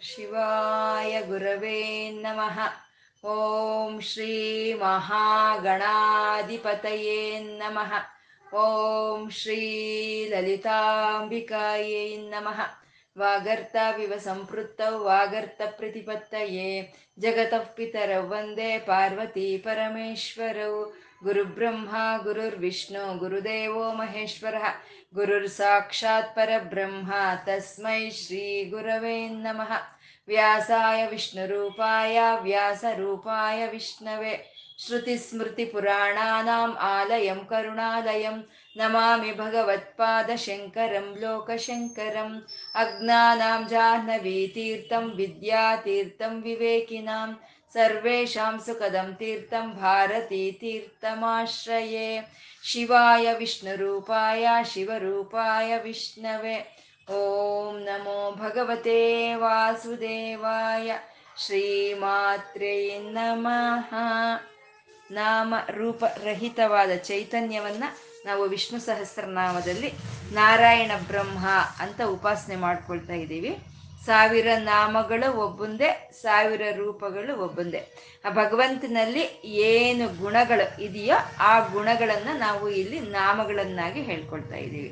ಶಿವಾಯ 0.00 1.12
ಗುರವೇ 1.22 1.78
ನಮಃ 2.22 2.56
ಓಂ 3.24 3.92
ಶ್ರೀ 4.00 4.32
ಮಹಾಗಣಾಧಿಪತಯೇ 4.72 6.00
ನಮಃ 7.58 7.92
ಓಂ 8.46 9.22
ಶ್ರೀ 9.30 9.60
ಲಲಿತಾಂಬಿಕಾಯೇ 10.28 12.02
ನಮಃ 12.30 12.58
ವಾಗರ್ತಾವಿವ 13.16 14.12
ಸಂಪೃತ್ತೌ 14.18 14.92
ವಾಗರ್ತ 15.02 15.62
ಪ್ರತಿಪತ್ತಯೇ 15.78 16.68
ಜಗತಃ 17.18 17.64
ಪಿತರೌ 17.76 18.22
ವಂದೇ 18.28 18.70
ಪಾರ್ವತಿ 18.86 19.48
ಪರಮೇಶ್ವರೌ 19.64 20.74
गुरुब्रह्मा 21.24 22.04
गुरुर्विष्णु 22.24 23.04
गुरुदेवो 23.18 23.84
महेश्वरः 23.98 24.66
गुरुर्साक्षात् 25.16 26.34
परब्रह्म 26.36 27.12
तस्मै 27.46 28.00
श्रीगुरवे 28.18 29.18
नमः 29.28 29.72
व्यासाय 30.28 31.06
विष्णुरूपाय 31.10 32.18
व्यासरूपाय 32.42 33.66
विष्णवे 33.72 34.34
श्रुतिस्मृतिपुराणानाम् 34.84 36.76
आलयं 36.86 37.38
करुणालयं 37.50 38.40
नमामि 38.78 39.32
भगवत्पादशङ्करं 39.38 41.06
लोकशङ्करम् 41.20 42.34
अज्ञानां 42.82 43.60
जाह्नवीतीर्थं 43.72 45.08
विद्यातीर्थं 45.16 46.40
विवेकिनाम् 46.42 47.34
सर्वेषां 47.75 48.59
सुखदं 48.59 49.13
तीर्थं 49.13 49.81
भारतीतीर्थमाश्रये 49.81 52.23
शिवाय 52.63 53.35
विष्णुरूपाय 53.35 54.63
शिवरूपाय 54.65 55.81
विष्णवे 55.83 56.63
ॐ 57.07 57.85
नमो 57.85 58.35
भगवते 58.37 59.35
वासुदेवाय 59.35 60.99
ಶ್ರೀಮಾತ್ರೇ 61.37 63.11
ನಮಃ 63.11 63.89
ನಾಮ 65.09 65.53
ರೂಪ 65.69 66.03
ರಹಿತವಾದ 66.23 66.89
ಚೈತನ್ಯವನ್ನ 67.03 67.83
ನಾವು 68.25 68.43
ವಿಷ್ಣು 68.43 68.79
ಸಹಸ್ರನಾಮದಲ್ಲಿ 68.79 69.93
ನಾರಾಯಣ 70.31 70.91
ಬ್ರಹ್ಮ 71.07 71.45
ಅಂತ 71.79 72.01
ಉಪಾಸನೆ 72.07 72.55
ಮಾಡ್ಕೊಳ್ತಾ 72.55 73.13
ಇದ್ದೀವಿ 73.13 73.57
ಸಾವಿರ 74.06 74.48
ನಾಮಗಳು 74.58 75.28
ಒಬ್ಬೊಂದೇ, 75.38 76.10
ಸಾವಿರ 76.22 76.62
ರೂಪಗಳು 76.76 77.32
ಒಬ್ಬೊಂದೇ. 77.44 77.80
ಆ 78.24 78.30
ಭಗವಂತನಲ್ಲಿ 78.30 79.24
ಏನು 79.44 80.06
ಗುಣಗಳು 80.18 80.82
ಇದೆಯೋ 80.82 81.16
ಆ 81.38 81.52
ಗುಣಗಳನ್ನು 81.68 82.38
ನಾವು 82.38 82.68
ಇಲ್ಲಿ 82.68 83.00
ನಾಮಗಳನ್ನಾಗಿ 83.00 84.00
ಹೇಳ್ಕೊಳ್ತಾ 84.02 84.56
ಇದ್ದೀವಿ. 84.56 84.90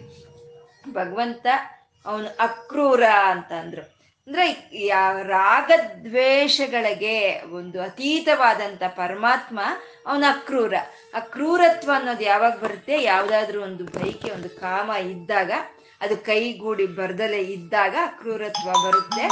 ಭಗವಂತ 0.93 1.47
ಅವನು 2.07 2.29
ಅಕ್ರೂರ 2.41 3.03
ಅಂತ 3.27 3.53
ಅಂದ್ರು. 3.53 3.83
ಅಂದ್ರೆ 4.27 4.47
ರಾಗದ್ವೇಷಗಳಿಗೆ 5.29 7.17
ಒಂದು 7.55 7.83
ಅತೀತವಾದಂತ 7.83 8.83
ಪರಮಾತ್ಮ 8.97 9.61
ಅವನ 10.07 10.25
ಅಕ್ರೂರ. 10.31 10.75
ಅಕ್ರೂರತ್ವ 11.15 11.31
ಕ್ರೂರತ್ವ 11.33 11.91
ಅನ್ನೋದು 11.95 12.25
ಯಾವಾಗ 12.25 12.55
ಬರುತ್ತೆ? 12.59 13.03
ಯಾವುದಾದ್ರೂ 13.03 13.63
ಒಂದು 13.63 13.85
ಬೈಕೆ, 13.85 14.31
ಒಂದು 14.31 14.49
ಕಾಮ 14.49 14.91
ಇದ್ದಾಗ 14.91 15.53
ಅದು 16.01 16.17
ಕೈಗೂಡಿ 16.17 16.87
ಬರ್ದಲೆ 16.87 17.43
ಇದ್ದಾಗ 17.43 17.97
ಕ್ರೂರತ್ವ 18.19 18.71
ಬರುತ್ತೆ. 18.73 19.29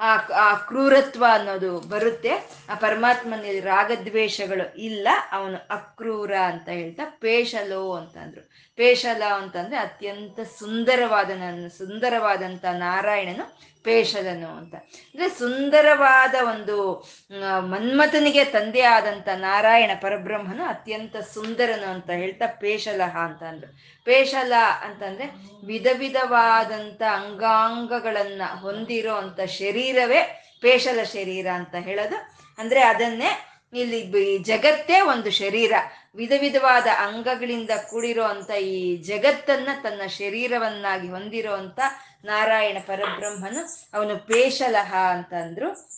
ಆ 0.00 0.16
ಆ 0.16 0.54
ಕ್ರೂರತ್ವ 0.54 1.24
ಅನ್ನೋದು 1.32 1.80
ಬರುತ್ತೆ. 1.80 2.30
ಆ 2.70 2.74
ಪರಮಾತ್ಮನಲ್ಲಿ 2.74 3.60
ರಾಗದ್ವೇಷಗಳು 3.60 4.78
ಇಲ್ಲ. 4.78 5.08
ಅವನು 5.32 5.56
ಅಕ್ರೂರ 5.70 6.34
ಅಂತ 6.34 6.68
ಹೇಳ್ತಾ 6.68 7.16
ಪೇಶಲೋ 7.20 7.92
ಅಂತಂದ್ರು. 7.92 8.50
ಪೇಶಲ 8.76 9.22
ಅಂತಂದ್ರೆ 9.22 9.76
ಅತ್ಯಂತ 9.76 10.40
ಸುಂದರವಾದ 10.40 11.30
ಸುಂದರವಾದಂಥ 11.68 12.64
ನಾರಾಯಣನು 12.64 13.69
ಪೇಶಲನು 13.82 14.56
ಅಂತ. 14.56 14.74
ಅಂದ್ರೆ 14.74 15.28
ಸುಂದರವಾದ 15.28 16.34
ಒಂದು 16.48 17.08
ಮನ್ಮಥನಿಗೆ 17.60 18.44
ತಂದೆ 18.44 18.80
ಆದಂತ 18.80 19.28
ನಾರಾಯಣ 19.34 19.90
ಪರಬ್ರಹ್ಮನು 20.00 20.64
ಅತ್ಯಂತ 20.64 21.16
ಸುಂದರನು 21.16 21.86
ಅಂತ 21.90 22.10
ಹೇಳ್ತಾ 22.10 22.46
ಪೇಶಲಹ 22.46 23.16
ಅಂತ 23.16 23.42
ಅಂದ್ರು. 23.42 23.78
ಪೇಶಲ 24.04 24.52
ಅಂತಂದ್ರೆ 24.84 25.26
ವಿಧ 25.66 25.86
ವಿಧವಾದಂತ 25.98 27.02
ಅಂಗಾಂಗಗಳನ್ನ 27.02 28.42
ಹೊಂದಿರೋ 28.60 29.14
ಅಂತ 29.14 29.40
ಶರೀರವೇ 29.40 30.44
ಪೇಶಲ 30.60 31.02
ಶರೀರ 31.02 31.46
ಅಂತ 31.46 31.74
ಹೇಳೋದು. 31.74 32.16
ಅಂದ್ರೆ 32.58 32.80
ಅದನ್ನೇ 32.80 33.49
ಇಲ್ಲಿ 33.72 34.38
ಜಗತ್ತೇ 34.38 35.00
ಒಂದು 35.00 35.30
ಶರೀರ. 35.30 35.72
ವಿಧ 36.14 36.32
ವಿಧವಾದ 36.40 36.86
ಅಂಗಗಳಿಂದ 36.98 37.70
ಕೂಡಿರೋ 37.90 38.50
ಈ 38.54 38.96
ಜಗತ್ತನ್ನ 38.96 39.68
ತನ್ನ 39.82 40.06
ಶರೀರವನ್ನಾಗಿ 40.06 41.08
ಹೊಂದಿರೋ 41.08 41.52
ಅಂತ 41.52 41.80
ನಾರಾಯಣ 42.24 42.78
ಪರಬ್ರಹ್ಮನು 42.86 43.88
ಅವನು 43.94 44.18
ಪೇಶಲಹ 44.18 44.94
ಅಂತಂದ್ರು. 44.94 45.90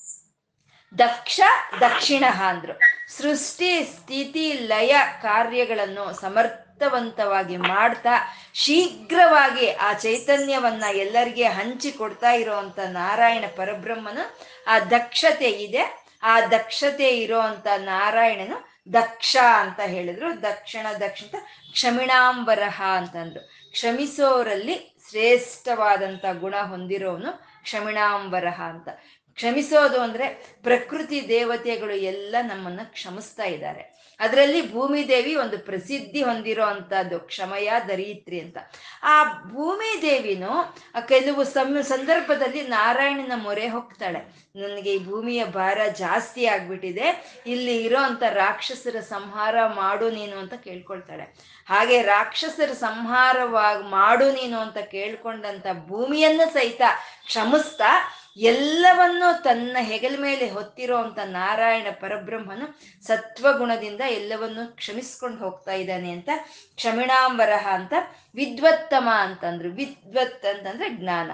ದಕ್ಷ 0.98 1.40
ದಕ್ಷಿಣ 1.80 2.24
ಅಂದ್ರು. 2.46 2.78
ಸೃಷ್ಟಿ, 3.12 3.84
ಸ್ಥಿತಿ, 3.84 4.52
ಲಯ 4.52 4.96
ಕಾರ್ಯಗಳನ್ನು 5.22 6.20
ಸಮರ್ಥವಂತವಾಗಿ 6.20 7.56
ಮಾಡ್ತಾ 7.56 8.38
ಶೀಘ್ರವಾಗಿ 8.54 9.70
ಆ 9.70 9.92
ಚೈತನ್ಯವನ್ನ 9.92 10.84
ಎಲ್ಲರಿಗೆ 10.92 11.44
ಹಂಚಿಕೊಡ್ತಾ 11.44 12.30
ಇರೋವಂಥ 12.30 12.78
ನಾರಾಯಣ 12.78 13.44
ಪರಬ್ರಹ್ಮನು 13.56 14.40
ಆ 14.66 14.78
ದಕ್ಷತೆ 14.78 15.50
ಇದೆ. 15.50 16.01
ಆ 16.22 16.40
ದಕ್ಷತೆ 16.40 17.08
ಇರೋವಂಥ 17.08 17.66
ನಾರಾಯಣನು 17.76 18.72
ದಕ್ಷ 18.92 19.36
ಅಂತ 19.54 19.80
ಹೇಳಿದ್ರು. 19.80 20.42
ದಕ್ಷಿಣ 20.42 20.86
ದಕ್ಷಿಣ, 21.00 21.36
ಕ್ಷಮಿಣಾಂಬರಹ 21.72 22.82
ಅಂತಂದ್ರು. 22.96 23.70
ಕ್ಷಮಿಸೋರಲ್ಲಿ 23.72 24.96
ಶ್ರೇಷ್ಠವಾದಂಥ 25.10 26.24
ಗುಣ 26.40 26.54
ಹೊಂದಿರೋನು 26.56 27.62
ಕ್ಷಮಿಣಾಂಬರಹ 27.62 28.62
ಅಂತ. 28.62 28.88
ಕ್ಷಮಿಸೋದು 29.34 30.00
ಅಂದ್ರೆ 30.00 30.28
ಪ್ರಕೃತಿ 30.62 31.28
ದೇವತೆಗಳು 31.28 31.94
ಎಲ್ಲ 31.94 32.36
ನಮ್ಮನ್ನ 32.42 32.80
ಕ್ಷಮಿಸ್ತಾ 32.84 33.44
ಇದ್ದಾರೆ. 33.44 34.01
ಅದರಲ್ಲಿ 34.20 34.72
ಭೂಮಿದೇವಿ 34.72 35.34
ಒಂದು 35.34 35.58
ಪ್ರಸಿದ್ಧಿ 35.58 36.22
ಹೊಂದಿರೋ 36.22 36.64
ಅಂಥದ್ದು 36.64 37.20
ಕ್ಷಮಯ 37.20 37.72
ದರಿತ್ರಿ 37.88 38.40
ಅಂತ. 38.40 38.58
ಆ 39.02 39.24
ಭೂಮಿದೇವಿನೂ 39.24 40.74
ಕೆಲವು 41.08 41.44
ಸಂ 41.44 41.82
ಸಂದರ್ಭದಲ್ಲಿ 41.82 42.62
ನಾರಾಯಣನ 42.66 43.32
ಮೊರೆ 43.36 43.68
ಹೋಗ್ತಾಳೆ. 43.68 44.20
ನನಗೆ 44.56 44.94
ಈ 44.94 45.04
ಭೂಮಿಯ 45.04 45.44
ಭಾರ 45.44 45.78
ಜಾಸ್ತಿ 45.86 46.46
ಆಗ್ಬಿಟ್ಟಿದೆ. 46.46 47.40
ಇಲ್ಲಿ 47.46 47.84
ಇರೋ 47.84 48.00
ಅಂತ 48.00 48.22
ರಾಕ್ಷಸರ 48.22 49.00
ಸಂಹಾರ 49.00 49.66
ಮಾಡು 49.66 50.10
ನೀನು 50.10 50.36
ಅಂತ 50.36 50.54
ಕೇಳ್ಕೊಳ್ತಾಳೆ. 50.54 51.22
ಹಾಗೆ 51.68 52.02
ರಾಕ್ಷಸರ 52.02 52.72
ಸಂಹಾರವಾಗಿ 52.72 53.90
ಮಾಡು 53.90 54.32
ನೀನು 54.32 54.58
ಅಂತ 54.58 54.78
ಕೇಳ್ಕೊಂಡಂತ 54.78 55.66
ಭೂಮಿಯನ್ನು 55.86 56.52
ಸಹಿತ 56.52 56.82
ಕ್ಷಮಿಸ್ತಾ 57.26 58.18
ಎಲ್ಲವನ್ನೂ 58.37 59.43
ತನ್ನ 59.43 59.76
ಹೆಗಲ 59.81 60.15
ಮೇಲೆ 60.19 60.50
ಹೊತ್ತಿರೋ 60.50 60.97
ಅಂತ 60.97 61.19
ನಾರಾಯಣ 61.25 61.87
ಪರಬ್ರಹ್ಮನು 62.00 62.81
ಸತ್ವಗುಣದಿಂದ 63.06 64.00
ಎಲ್ಲವನ್ನೂ 64.00 64.76
ಕ್ಷಮಿಸ್ಕೊಂಡು 64.76 65.38
ಹೋಗ್ತಾ 65.38 65.72
ಇದ್ದಾನೆ 65.72 66.10
ಅಂತ, 66.10 66.28
ಕ್ಷಮಿಣಾಂಬರಹ 66.75 67.69
ಅಂತ, 67.70 67.93
ವಿದ್ವತ್ತಮ 68.34 69.09
ಅಂತಂದ್ರು. 69.12 69.70
ವಿದ್ವತ್ 69.70 70.47
ಅಂತಂದ್ರೆ 70.47 70.91
ಜ್ಞಾನ. 70.91 71.31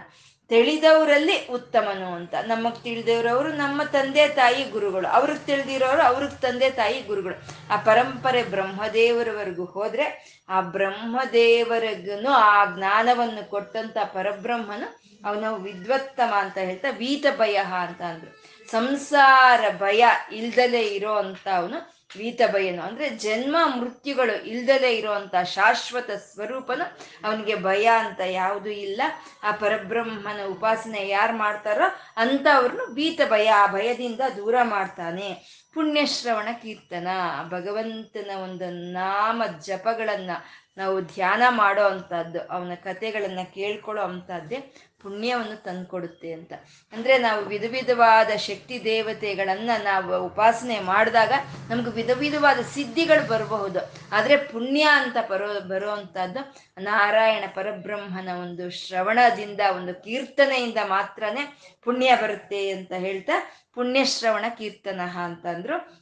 ತಿಳಿದವರಲ್ಲಿ 0.49 1.47
ಉತ್ತಮನು 1.47 2.15
ಅಂತ. 2.15 2.35
ನಮಗ್ 2.35 2.83
ತಿಳಿದವರವರು 2.83 3.53
ನಮ್ಮ 3.53 3.83
ತಂದೆ 3.83 4.29
ತಾಯಿ 4.29 4.65
ಗುರುಗಳು. 4.65 5.09
ಅವ್ರಿಗೆ 5.09 5.47
ತಿಳಿದಿರೋರು 5.47 6.03
ಅವ್ರಿಗೆ 6.03 6.41
ತಂದೆ 6.41 6.71
ತಾಯಿ 6.71 7.03
ಗುರುಗಳು. 7.03 7.35
ಆ 7.73 7.77
ಪರಂಪರೆ 7.77 8.43
ಬ್ರಹ್ಮದೇವರವರೆಗೂ 8.43 9.65
ಹೋದ್ರೆ 9.65 10.39
ಆ 10.49 10.61
ಬ್ರಹ್ಮದೇವರಿಗೂ 10.61 12.29
ಆ 12.29 12.65
ಜ್ಞಾನವನ್ನು 12.65 13.51
ಕೊಟ್ಟಂತ 13.51 13.99
ಪರಬ್ರಹ್ಮನು 14.05 15.08
ಅವನು 15.25 15.55
ವಿದ್ವತ್ತಮ 15.55 16.35
ಅಂತ 16.37 16.59
ಹೇಳ್ತಾ 16.59 16.91
ವೀತ 16.91 17.27
ಭಯ 17.37 17.57
ಅಂತ 17.57 18.03
ಅಂದ್ರು. 18.03 18.49
ಸಂಸಾರ 18.71 19.61
ಭಯ 19.77 20.07
ಇಲ್ದಲೇ 20.33 20.81
ಇರೋ 20.81 21.15
ಅಂತ 21.15 21.49
ಅವನು 21.57 21.99
ವೀತ 22.17 22.41
ಭಯನು 22.53 22.83
ಅಂದ್ರೆ 22.83 23.11
ಜನ್ಮ 23.11 23.57
ಮೃತ್ಯುಗಳು 23.81 24.45
ಇಲ್ದಲೇ 24.47 24.91
ಇರುವಂತ 24.97 25.35
ಶಾಶ್ವತ 25.45 26.11
ಸ್ವರೂಪನು 26.11 26.85
ಅವನಿಗೆ 27.27 27.55
ಭಯ 27.55 27.91
ಅಂತ 27.99 28.21
ಯಾವುದು 28.21 28.71
ಇಲ್ಲ. 28.71 29.03
ಆ 29.43 29.51
ಪರಬ್ರಹ್ಮನ 29.53 30.41
ಉಪಾಸನೆ 30.49 31.09
ಯಾರು 31.09 31.37
ಮಾಡ್ತಾರೋ 31.37 31.85
ಅಂತವ್ರನ್ನು 32.17 32.95
ವೀತ 32.95 33.21
ಭಯ 33.31 33.49
ಆ 33.49 33.67
ಭಯದಿಂದ 33.67 34.21
ದೂರ 34.37 34.55
ಮಾಡ್ತಾನೆ. 34.63 35.59
ಪುಣ್ಯಶ್ರವಣ 35.75 36.49
ಕೀರ್ತನ, 36.63 37.09
ಭಗವಂತನ 37.49 38.31
ಒಂದು 38.39 38.93
ನಾಮ 38.93 39.43
ಜಪಗಳನ್ನ 39.61 40.31
ನಾವು 40.77 41.01
ಧ್ಯಾನ 41.01 41.43
ಮಾಡೋ 41.49 41.83
ಅಂಥದ್ದು, 41.83 42.41
ಅವನ 42.41 42.75
ಕಥೆಗಳನ್ನ 42.75 43.39
ಕೇಳ್ಕೊಳ್ಳೋ 43.55 44.03
ಅಂಥದ್ದೇ 44.03 44.75
ಪುಣ್ಯವನ್ನು 45.03 45.63
ತಂದುಕೊಡುತ್ತೆ 45.63 46.33
ಅಂತ. 46.33 46.53
ಅಂದ್ರೆ 46.93 47.19
ನಾವು 47.19 47.45
ವಿಧ 47.45 47.65
ವಿಧವಾದ 47.71 48.37
ಶಕ್ತಿ 48.37 48.85
ದೇವತೆಗಳನ್ನ 48.85 49.71
ನಾವು 49.83 50.25
ಉಪಾಸನೆ 50.27 50.81
ಮಾಡಿದಾಗ 50.81 51.33
ನಮ್ಗೆ 51.71 51.91
ವಿಧ 51.91 52.11
ವಿಧವಾದ 52.15 52.59
ಸಿದ್ಧಿಗಳು 52.61 53.29
ಬರಬಹುದು. 53.29 53.79
ಆದ್ರೆ 54.13 54.37
ಪುಣ್ಯ 54.37 54.89
ಅಂತ 54.93 55.17
ಬರೋ, 55.31 55.61
ಬರುವಂತಹದ್ದು 55.61 56.55
ನಾರಾಯಣ 56.81 57.45
ಪರಬ್ರಹ್ಮನ 57.55 58.29
ಒಂದು 58.29 58.71
ಶ್ರವಣದಿಂದ, 58.71 59.61
ಒಂದು 59.77 59.95
ಕೀರ್ತನೆಯಿಂದ 59.95 60.77
ಮಾತ್ರನೇ 60.85 61.59
ಪುಣ್ಯ 61.83 62.19
ಬರುತ್ತೆ 62.23 62.71
ಅಂತ 62.71 62.93
ಹೇಳ್ತಾ 62.93 63.33
ಪುಣ್ಯ 63.75 64.05
ಶ್ರವಣ 64.05 64.45
ಕೀರ್ತನ 64.59 65.01
ಅಂತಂದ್ರು. 65.25 65.98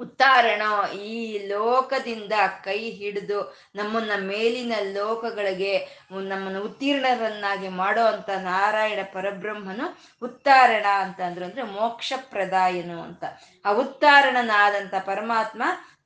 ಉತ್ತಾರಣ 0.00 0.62
ಈ 1.10 1.20
ಲೋಕದಿಂದ 1.48 2.34
ಕೈ 2.62 2.78
ಹಿಡಿದು 2.90 3.38
ನಮ್ಮನ್ನ 3.74 4.12
ಮೇಲಿನ 4.26 4.74
ಲೋಕಗಳಿಗೆ 4.92 5.74
ನಮ್ಮನ್ನು 6.28 6.62
ಉತ್ತೀರ್ಣರನ್ನಾಗಿ 6.62 7.68
ಮಾಡೋ 7.78 8.04
ಅಂತ 8.06 8.30
ನಾರಾಯಣ 8.44 9.02
ಪರಬ್ರಹ್ಮನು 9.12 9.86
ಉತ್ತಾರಣ 10.22 10.86
ಅಂತ 11.00 11.20
ಅಂದ್ರು 11.20 11.44
ಅಂದ್ರೆ 11.44 11.64
ಮೋಕ್ಷ 11.72 12.12
ಪ್ರದಾಯನು 12.30 12.98
ಅಂತ 13.02 13.24
ಆ 13.64 13.72
ಉತ್ತಾರಣನಾದಂಥ 13.72 14.94
ಪರಮಾತ್ಮ 15.06 15.62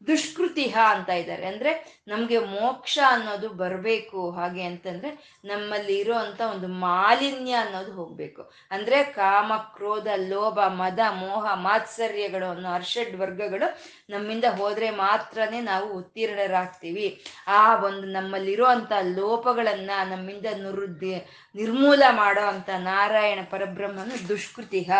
ದುಷ್ಕೃತಿಹ 0.06 0.78
ಅಂತ 0.88 1.08
ಇದ್ದಾರೆ 1.08 1.46
ಅಂದ್ರೆ 1.46 2.02
ನಮ್ಗೆ 2.08 2.38
ಮೋಕ್ಷ 2.38 2.98
ಅನ್ನೋದು 3.08 3.48
ಬರಬೇಕು 3.48 4.30
ಹಾಗೆ 4.30 4.62
ಅಂತಂದ್ರೆ 4.62 5.40
ನಮ್ಮಲ್ಲಿ 5.44 5.98
ಇರುವಂತ 5.98 6.40
ಒಂದು 6.40 6.68
ಮಾಲಿನ್ಯ 6.68 7.52
ಅನ್ನೋದು 7.52 7.92
ಹೋಗ್ಬೇಕು. 7.92 8.52
ಅಂದ್ರೆ 8.70 9.04
ಕಾಮ, 9.04 9.52
ಕ್ರೋಧ, 9.56 10.06
ಲೋಭ, 10.16 10.60
ಮದ, 10.60 10.98
ಮೋಹ, 11.10 11.54
ಮಾತ್ಸರ್ಯಗಳು 11.54 12.50
ಅನ್ನೋ 12.50 12.72
ಅರ್ಷಡ್ 12.72 13.16
ವರ್ಗಗಳು 13.16 13.80
ನಮ್ಮಿಂದ 14.10 14.44
ಹೋದ್ರೆ 14.44 14.90
ಮಾತ್ರನೇ 14.90 15.60
ನಾವು 15.60 15.92
ಉತ್ತೀರ್ಣರಾಗ್ತೀವಿ. 15.92 17.24
ಆ 17.46 17.76
ಒಂದು 17.84 18.06
ನಮ್ಮಲ್ಲಿರುವಂತ 18.06 18.92
ಲೋಪಗಳನ್ನ 19.02 19.90
ನಮ್ಮಿಂದ 20.04 20.46
ನುರುದ್ದಿ 20.54 21.14
ನಿರ್ಮೂಲ 21.54 22.02
ಮಾಡೋ 22.10 22.40
ಅಂತ 22.40 22.70
ನಾರಾಯಣ 22.78 23.38
ಪರಬ್ರಹ್ಮನು 23.50 24.28
ದುಷ್ಕೃತಿಹ 24.28 24.90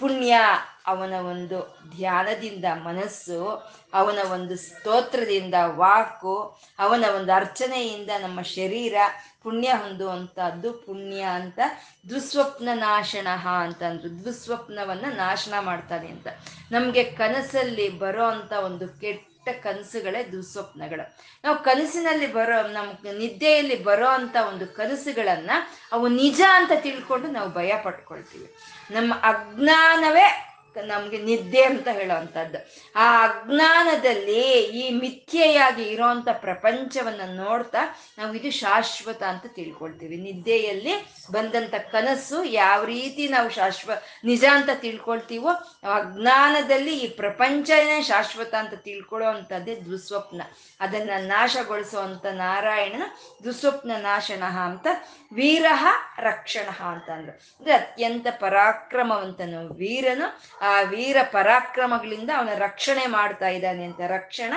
ಪುಣ್ಯ 0.00 0.38
ಅವನ 0.86 1.12
ಒಂದು 1.12 1.78
ಧ್ಯಾನದಿಂದ 1.96 2.64
ಮನಸ್ಸು, 2.84 3.70
ಅವನ 3.94 4.18
ಒಂದು 4.32 4.56
ಸ್ತೋತ್ರದಿಂದ 4.56 5.54
ವಾಕು, 5.66 6.58
ಅವನ 6.78 7.04
ಒಂದು 7.16 7.32
ಅರ್ಚನೆಯಿಂದ 7.32 8.10
ನಮ್ಮ 8.22 8.42
ಶರೀರ 8.42 8.94
ಪುಣ್ಯ 9.42 9.68
ಹೊಂದುವಂಥದ್ದು 9.68 10.72
ಪುಣ್ಯ 10.72 11.20
ಅಂತ 11.22 11.60
ದುಸ್ವಪ್ನ 12.08 12.68
ನಾಶನ 12.74 13.28
ಅಂತಂದ್ರು 13.62 14.24
ದುಸ್ವಪ್ನವನ್ನ 14.24 15.04
ನಾಶನ 15.16 15.54
ಮಾಡ್ತಾನೆ 15.60 16.08
ಅಂತ. 16.08 16.28
ನಮಗೆ 16.70 17.04
ಕನಸಲ್ಲಿ 17.04 17.98
ಬರೋ 17.98 18.24
ಅಂಥ 18.24 18.52
ಒಂದು 18.52 19.00
ಕೆಟ್ಟ 19.00 19.29
ಕನಸುಗಳೇ 19.48 20.24
ದುಸ್ವಪ್ನಗಳು. 20.32 21.18
ನಾವು 21.44 21.58
ಕನಸಿನಲ್ಲಿ 21.58 22.32
ಬರೋ, 22.32 22.66
ನಮ್ 22.66 23.18
ನಿದ್ದೆಯಲ್ಲಿ 23.18 23.82
ಬರೋ 23.82 24.08
ಅಂತ 24.08 24.36
ಒಂದು 24.48 24.66
ಕನಸುಗಳನ್ನ 24.66 25.50
ಅವು 25.92 26.08
ನಿಜ 26.08 26.40
ಅಂತ 26.54 26.72
ತಿಳ್ಕೊಂಡು 26.74 27.28
ನಾವು 27.28 27.50
ಭಯ 27.50 27.74
ಪಟ್ಕೊಳ್ತೀವಿ. 27.82 28.54
ನಮ್ಮ 28.90 29.14
ಅಜ್ಞಾನವೇ 29.14 30.49
ನಮ್ಗೆ 30.78 31.18
ನಿದ್ದೆ 31.18 31.62
ಅಂತ 31.62 31.88
ಹೇಳೋವಂಥದ್ದು. 31.88 32.58
ಆ 32.96 33.26
ಅಜ್ಞಾನದಲ್ಲಿ 33.26 34.60
ಈ 34.60 34.90
ಮಿಥ್ಯೆಯಾಗಿ 34.90 35.82
ಇರೋಂಥ 35.82 36.28
ಪ್ರಪಂಚವನ್ನ 36.32 37.20
ನೋಡ್ತಾ 37.44 37.78
ನಾವು 38.18 38.34
ಇದು 38.34 38.50
ಶಾಶ್ವತ 38.50 39.22
ಅಂತ 39.22 39.46
ತಿಳ್ಕೊಳ್ತೀವಿ. 39.46 40.16
ನಿದ್ದೆಯಲ್ಲಿ 40.16 40.94
ಬಂದಂತ 41.32 41.74
ಕನಸು 41.74 42.44
ಯಾವ 42.44 42.84
ರೀತಿ 42.84 43.28
ನಾವು 43.28 43.50
ಶಾಶ್ವ, 43.50 43.90
ನಿಜ 44.24 44.44
ಅಂತ 44.52 44.70
ತಿಳ್ಕೊಳ್ತೀವೋ 44.74 45.48
ಅಜ್ಞಾನದಲ್ಲಿ 45.94 46.98
ಈ 46.98 47.08
ಪ್ರಪಂಚನೇ 47.08 48.02
ಶಾಶ್ವತ 48.02 48.54
ಅಂತ 48.54 48.74
ತಿಳ್ಕೊಳ್ಳೋ 48.74 49.28
ಅಂಥದ್ದೇ 49.28 49.76
ದುಸ್ವಪ್ನ. 49.76 50.42
ಅದನ್ನ 50.80 51.10
ನಾಶಗೊಳಿಸುವಂತ 51.18 52.26
ನಾರಾಯಣನ 52.26 53.02
ದುಸ್ವಪ್ನ 53.44 53.90
ನಾಶನ 53.98 54.42
ಅಂತ 54.42 54.86
ವೀರಹ 55.32 55.86
ರಕ್ಷಣ 56.18 56.84
ಅಂತ 56.84 57.10
ಅಂದ್ರೆ 57.10 57.72
ಅತ್ಯಂತ 57.72 58.26
ಪರಾಕ್ರಮವಂತನು 58.30 59.74
ವೀರನು 59.74 60.40
ಆ 60.60 60.80
ವೀರ 60.80 61.16
ಪರಾಕ್ರಮಗಳಿಂದ 61.22 62.30
ಅವನ 62.36 62.48
ರಕ್ಷಣೆ 62.54 63.06
ಮಾಡ್ತಾ 63.06 63.48
ಇದ್ದಾನೆ 63.48 63.84
ಅಂತ. 63.84 64.00
ರಕ್ಷಣ 64.00 64.52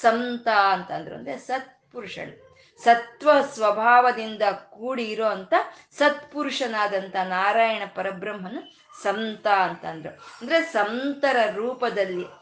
ಸಂತ 0.00 0.48
ಅಂತಂದ್ರು 0.48 1.14
ಅಂದ್ರೆ 1.14 1.36
ಸತ್ಪುರುಷಳು. 1.36 2.52
ಸತ್ವ 2.84 3.30
ಸ್ವಭಾವದಿಂದ 3.54 4.42
ಕೂಡಿ 4.70 5.04
ಇರೋ 5.04 5.26
ಅಂತ 5.26 5.54
ಸತ್ಪುರುಷನಾದಂಥ 5.98 7.16
ನಾರಾಯಣ 7.16 7.82
ಪರಬ್ರಹ್ಮನು 7.94 8.76
ಸಂತ 9.02 9.46
ಅಂತಂದ್ರು. 9.46 10.12
ಅಂದ್ರೆ 10.42 10.62
ಸಂತರ 10.62 11.36
ರೂಪದಲ್ಲಿ 11.54 12.41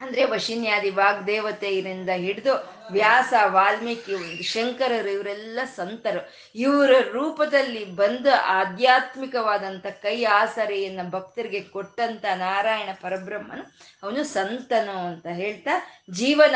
ಅಂದ್ರೆ 0.00 0.24
ವಶಿನ್ಯಾದಿ 0.24 0.90
ವಾಗ್ದೇವತೆಯರಿಂದ 0.90 2.10
ಹಿಡಿದು 2.10 2.54
ವ್ಯಾಸ, 2.92 3.32
ವಾಲ್ಮೀಕಿ, 3.44 4.42
ಶಂಕರರು 4.42 5.08
ಇವರೆಲ್ಲ 5.08 5.60
ಸಂತರು. 5.76 6.20
ಇವರ 6.54 6.90
ರೂಪದಲ್ಲಿ 7.12 7.84
ಬಂದು 7.84 8.32
ಆಧ್ಯಾತ್ಮಿಕವಾದಂಥ 8.34 9.86
ಕೈ 9.86 10.24
ಆಸರೆಯನ್ನ 10.24 11.00
ಭಕ್ತರಿಗೆ 11.10 11.60
ಕೊಟ್ಟಂತ 11.60 12.24
ನಾರಾಯಣ 12.34 12.88
ಪರಬ್ರಹ್ಮನು 13.00 13.64
ಅವನು 14.02 14.24
ಸಂತನು 14.24 15.06
ಅಂತ 15.06 15.26
ಹೇಳ್ತಾ, 15.26 15.70
ಜೀವನ 16.10 16.54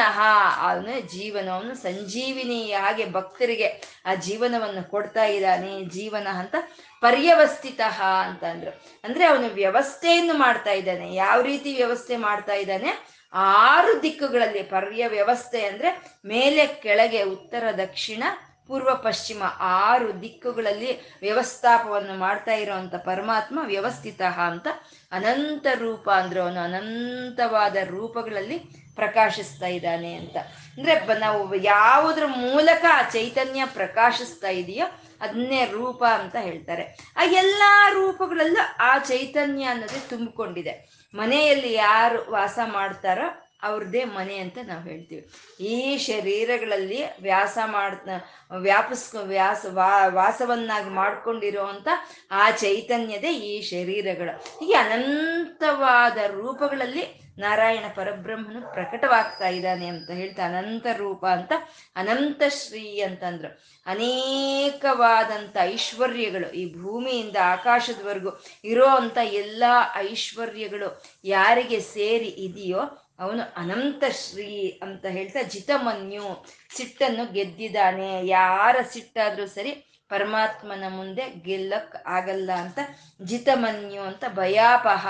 ಅವನು 0.61 1.01
ಜೀವನ, 1.13 1.49
ಅವನು 1.49 1.75
ಸಂಜೀವಿನಿ 1.75 2.73
ಹಾಗೆ 2.73 3.13
ಭಕ್ತರಿಗೆ 3.13 4.03
ಆ 4.07 4.15
ಜೀವನವನ್ನು 4.15 4.91
ಕೊಡ್ತಾ 4.91 5.25
ಇದ್ದಾನೆ, 5.25 5.85
ಜೀವನ 5.85 6.29
ಅಂತ 6.29 6.55
ಪರ್ಯವಸ್ಥಿತ 7.01 7.81
ಅಂತ 8.25 8.45
ಅಂದ್ರು. 8.45 8.71
ಅಂದ್ರೆ 9.05 9.25
ಅವನು 9.25 9.49
ವ್ಯವಸ್ಥೆಯನ್ನು 9.55 10.35
ಮಾಡ್ತಾ 10.35 10.71
ಇದ್ದಾನೆ. 10.73 11.15
ಯಾವ 11.15 11.41
ರೀತಿ 11.41 11.75
ವ್ಯವಸ್ಥೆ 11.75 12.17
ಮಾಡ್ತಾ 12.17 12.53
ಇದ್ದಾನೆ? 12.55 13.20
ಆರು 13.33 14.03
ದಿಕ್ಕುಗಳಲ್ಲಿ 14.03 14.63
ಪರ್ಯ 14.63 15.09
ವ್ಯವಸ್ಥೆ 15.09 15.67
ಅಂದ್ರೆ 15.67 16.19
ಮೇಲೆ, 16.25 16.67
ಕೆಳಗೆ, 16.67 17.23
ಉತ್ತರ, 17.23 17.65
ದಕ್ಷಿಣ, 17.79 18.23
ಪೂರ್ವ, 18.67 18.95
ಪಶ್ಚಿಮ 18.95 19.43
ಆರು 19.59 20.23
ದಿಕ್ಕುಗಳಲ್ಲಿ 20.23 21.01
ವ್ಯವಸ್ಥಾಪವನ್ನು 21.21 22.15
ಮಾಡ್ತಾ 22.15 22.53
ಇರುವಂತ 22.53 22.95
ಪರಮಾತ್ಮ 22.95 23.61
ವ್ಯವಸ್ಥಿತ 23.63 24.23
ಅಂತ 24.23 24.67
ಅನಂತ 25.13 25.67
ರೂಪ 25.75 26.11
ಅಂದ್ರೆ 26.11 26.41
ಅವನು 26.41 26.61
ಅನಂತವಾದ 26.61 27.77
ರೂಪಗಳಲ್ಲಿ 27.85 28.59
ಪ್ರಕಾಶಿಸ್ತಾ 28.95 29.67
ಇದ್ದಾನೆ 29.67 30.15
ಅಂತ. 30.15 30.37
ಅಂದ್ರೆ 30.77 31.19
ನಾವು 31.19 31.55
ಯಾವುದ್ರ 31.55 32.27
ಮೂಲಕ 32.27 32.85
ಆ 32.93 33.03
ಚೈತನ್ಯ 33.03 33.67
ಪ್ರಕಾಶಿಸ್ತಾ 33.67 34.49
ಇದೆಯೋ 34.49 34.87
ಅದನ್ನೇ 35.21 35.67
ರೂಪ 35.67 36.05
ಅಂತ 36.05 36.37
ಹೇಳ್ತಾರೆ. 36.37 37.15
ಆ 37.17 37.25
ಎಲ್ಲಾ 37.25 37.89
ರೂಪಗಳಲ್ಲೂ 37.89 38.77
ಆ 38.79 38.99
ಚೈತನ್ಯ 38.99 39.65
ಅನ್ನೋದೇ 39.65 40.03
ತುಂಬಿಕೊಂಡಿದೆ. 40.09 41.00
ಮನೆಯಲ್ಲಿ 41.15 41.73
ಯಾರು 41.73 42.31
ವಾಸ 42.31 42.59
ಮಾಡ್ತಾರೋ 42.65 43.47
ಅವ್ರದ್ದೇ 43.63 44.05
ಮನೆ 44.05 44.37
ಅಂತ 44.39 44.59
ನಾವು 44.67 44.83
ಹೇಳ್ತೀವಿ. 44.83 45.31
ಈ 45.65 45.97
ಶರೀರಗಳಲ್ಲಿ 45.97 47.05
ವ್ಯಾಸ 47.23 47.59
ಮಾಡ್ 47.67 48.09
ವ್ಯಾಪಿಸ್ಕೊ 48.57 49.19
ವ್ಯಾಸ 49.19 49.67
ವಾಸವನ್ನಾಗಿ 50.09 50.89
ಮಾಡ್ಕೊಂಡಿರುವಂತ 50.89 51.89
ಆ 52.31 52.51
ಚೈತನ್ಯದೇ 52.51 53.33
ಈ 53.33 53.61
ಶರೀರಗಳು. 53.61 54.61
ಹೀಗೆ 54.61 54.75
ಅನಂತವಾದ 54.75 56.17
ರೂಪಗಳಲ್ಲಿ 56.17 57.20
ನಾರಾಯಣ 57.39 57.85
ಪರಬ್ರಹ್ಮನು 57.95 58.61
ಪ್ರಕಟವಾಗ್ತಾ 58.61 59.49
ಇದ್ದಾನೆ 59.49 59.87
ಅಂತ 59.87 60.11
ಹೇಳ್ತಾ 60.11 60.45
ಅನಂತ 60.45 60.87
ರೂಪ 60.97 61.27
ಅಂತ, 61.27 61.53
ಅನಂತ 61.97 62.43
ಶ್ರೀ 62.49 63.01
ಅಂತಂದ್ರು. 63.01 63.49
ಅನೇಕವಾದಂಥ 63.87 65.57
ಐಶ್ವರ್ಯಗಳು 65.61 66.51
ಈ 66.53 66.75
ಭೂಮಿಯಿಂದ 66.75 67.37
ಆಕಾಶದವರೆಗೂ 67.37 68.33
ಇರೋ 68.65 68.87
ಅಂತ 68.87 69.17
ಎಲ್ಲ 69.17 69.65
ಐಶ್ವರ್ಯಗಳು 69.97 71.05
ಯಾರಿಗೆ 71.25 71.81
ಸೇರಿ 71.81 72.27
ಇದೆಯೋ 72.27 72.79
ಅವನು 73.19 73.43
ಅನಂತ 73.57 74.05
ಶ್ರೀ 74.05 74.79
ಅಂತ 74.83 75.07
ಹೇಳ್ತಾ 75.07 75.43
ಜಿತಮನ್ಯು 75.43 76.45
ಸಿಟ್ಟನ್ನು 76.77 77.33
ಗೆದ್ದಿದ್ದಾನೆ. 77.33 78.27
ಯಾರ 78.27 78.77
ಸಿಟ್ಟಾದ್ರೂ 78.93 79.47
ಸರಿ 79.47 79.73
ಪರಮಾತ್ಮನ 80.09 80.85
ಮುಂದೆ 80.89 81.31
ಗೆಲ್ಲಕ್ 81.31 81.97
ಆಗಲ್ಲ 82.07 82.51
ಅಂತ 82.53 82.79
ಜಿತಮನ್ಯು 83.25 84.03
ಅಂತ 84.03 84.25
ಭಯಾಪಹ 84.29 85.07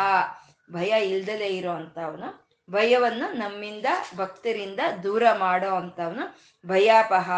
ಭಯ 0.72 1.08
ಇಲ್ದಲೆ 1.08 1.56
ಇರೋ 1.56 1.70
ಅಂಥವನು 1.70 2.50
ಭಯವನ್ನು 2.70 3.32
ನಮ್ಮಿಂದ 3.32 3.86
ಭಕ್ತರಿಂದ 4.16 4.80
ದೂರ 5.02 5.22
ಮಾಡೋ 5.32 5.74
ಅಂತವನು 5.74 6.38
ಭಯಾಪಹ 6.68 7.30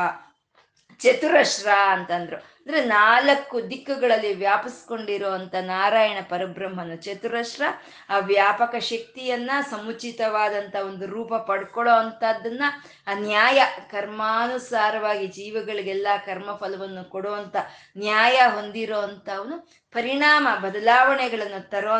ಚತುರಶ್ರ 1.00 1.68
ಅಂತಂದ್ರು. 1.90 2.51
ಅಂದ್ರೆ 2.66 2.84
ನಾಲ್ಕು 2.84 3.70
ದಿಕ್ಕುಗಳಲ್ಲಿ 3.70 4.34
ವ್ಯಾಪಿಸ್ಕೊಂಡಿರುವಂತ 4.34 5.54
ನಾರಾಯಣ 5.54 6.18
ಪರಬ್ರಹ್ಮನ 6.28 6.94
ಚತುರಶ್ರ, 6.94 7.62
ಆ 8.10 8.18
ವ್ಯಾಪಕ 8.18 8.74
ಶಕ್ತಿಯನ್ನ, 8.78 9.50
ಸಮುಚಿತವಾದಂತ 9.70 10.76
ಒಂದು 10.76 11.06
ರೂಪ 11.06 11.34
ಪಡ್ಕೊಳ್ಳೋ 11.34 11.94
ಅಂತದನ್ನ 11.94 12.62
ಆ 13.06 13.14
ನ್ಯಾಯ 13.14 13.62
ಕರ್ಮಾನುಸಾರವಾಗಿ 13.90 15.26
ಜೀವಗಳಿಗೆಲ್ಲ 15.26 16.06
ಕರ್ಮ 16.26 16.56
ಫಲವನ್ನು 16.56 17.10
ಕೊಡುವಂತ 17.10 17.56
ನ್ಯಾಯ 17.96 18.40
ಹೊಂದಿರೋ 18.54 18.98
ಅಂತವನು 18.98 19.58
ಪರಿಣಾಮ 19.94 20.48
ಬದಲಾವಣೆಗಳನ್ನು 20.62 21.70
ತರೋ 21.70 21.98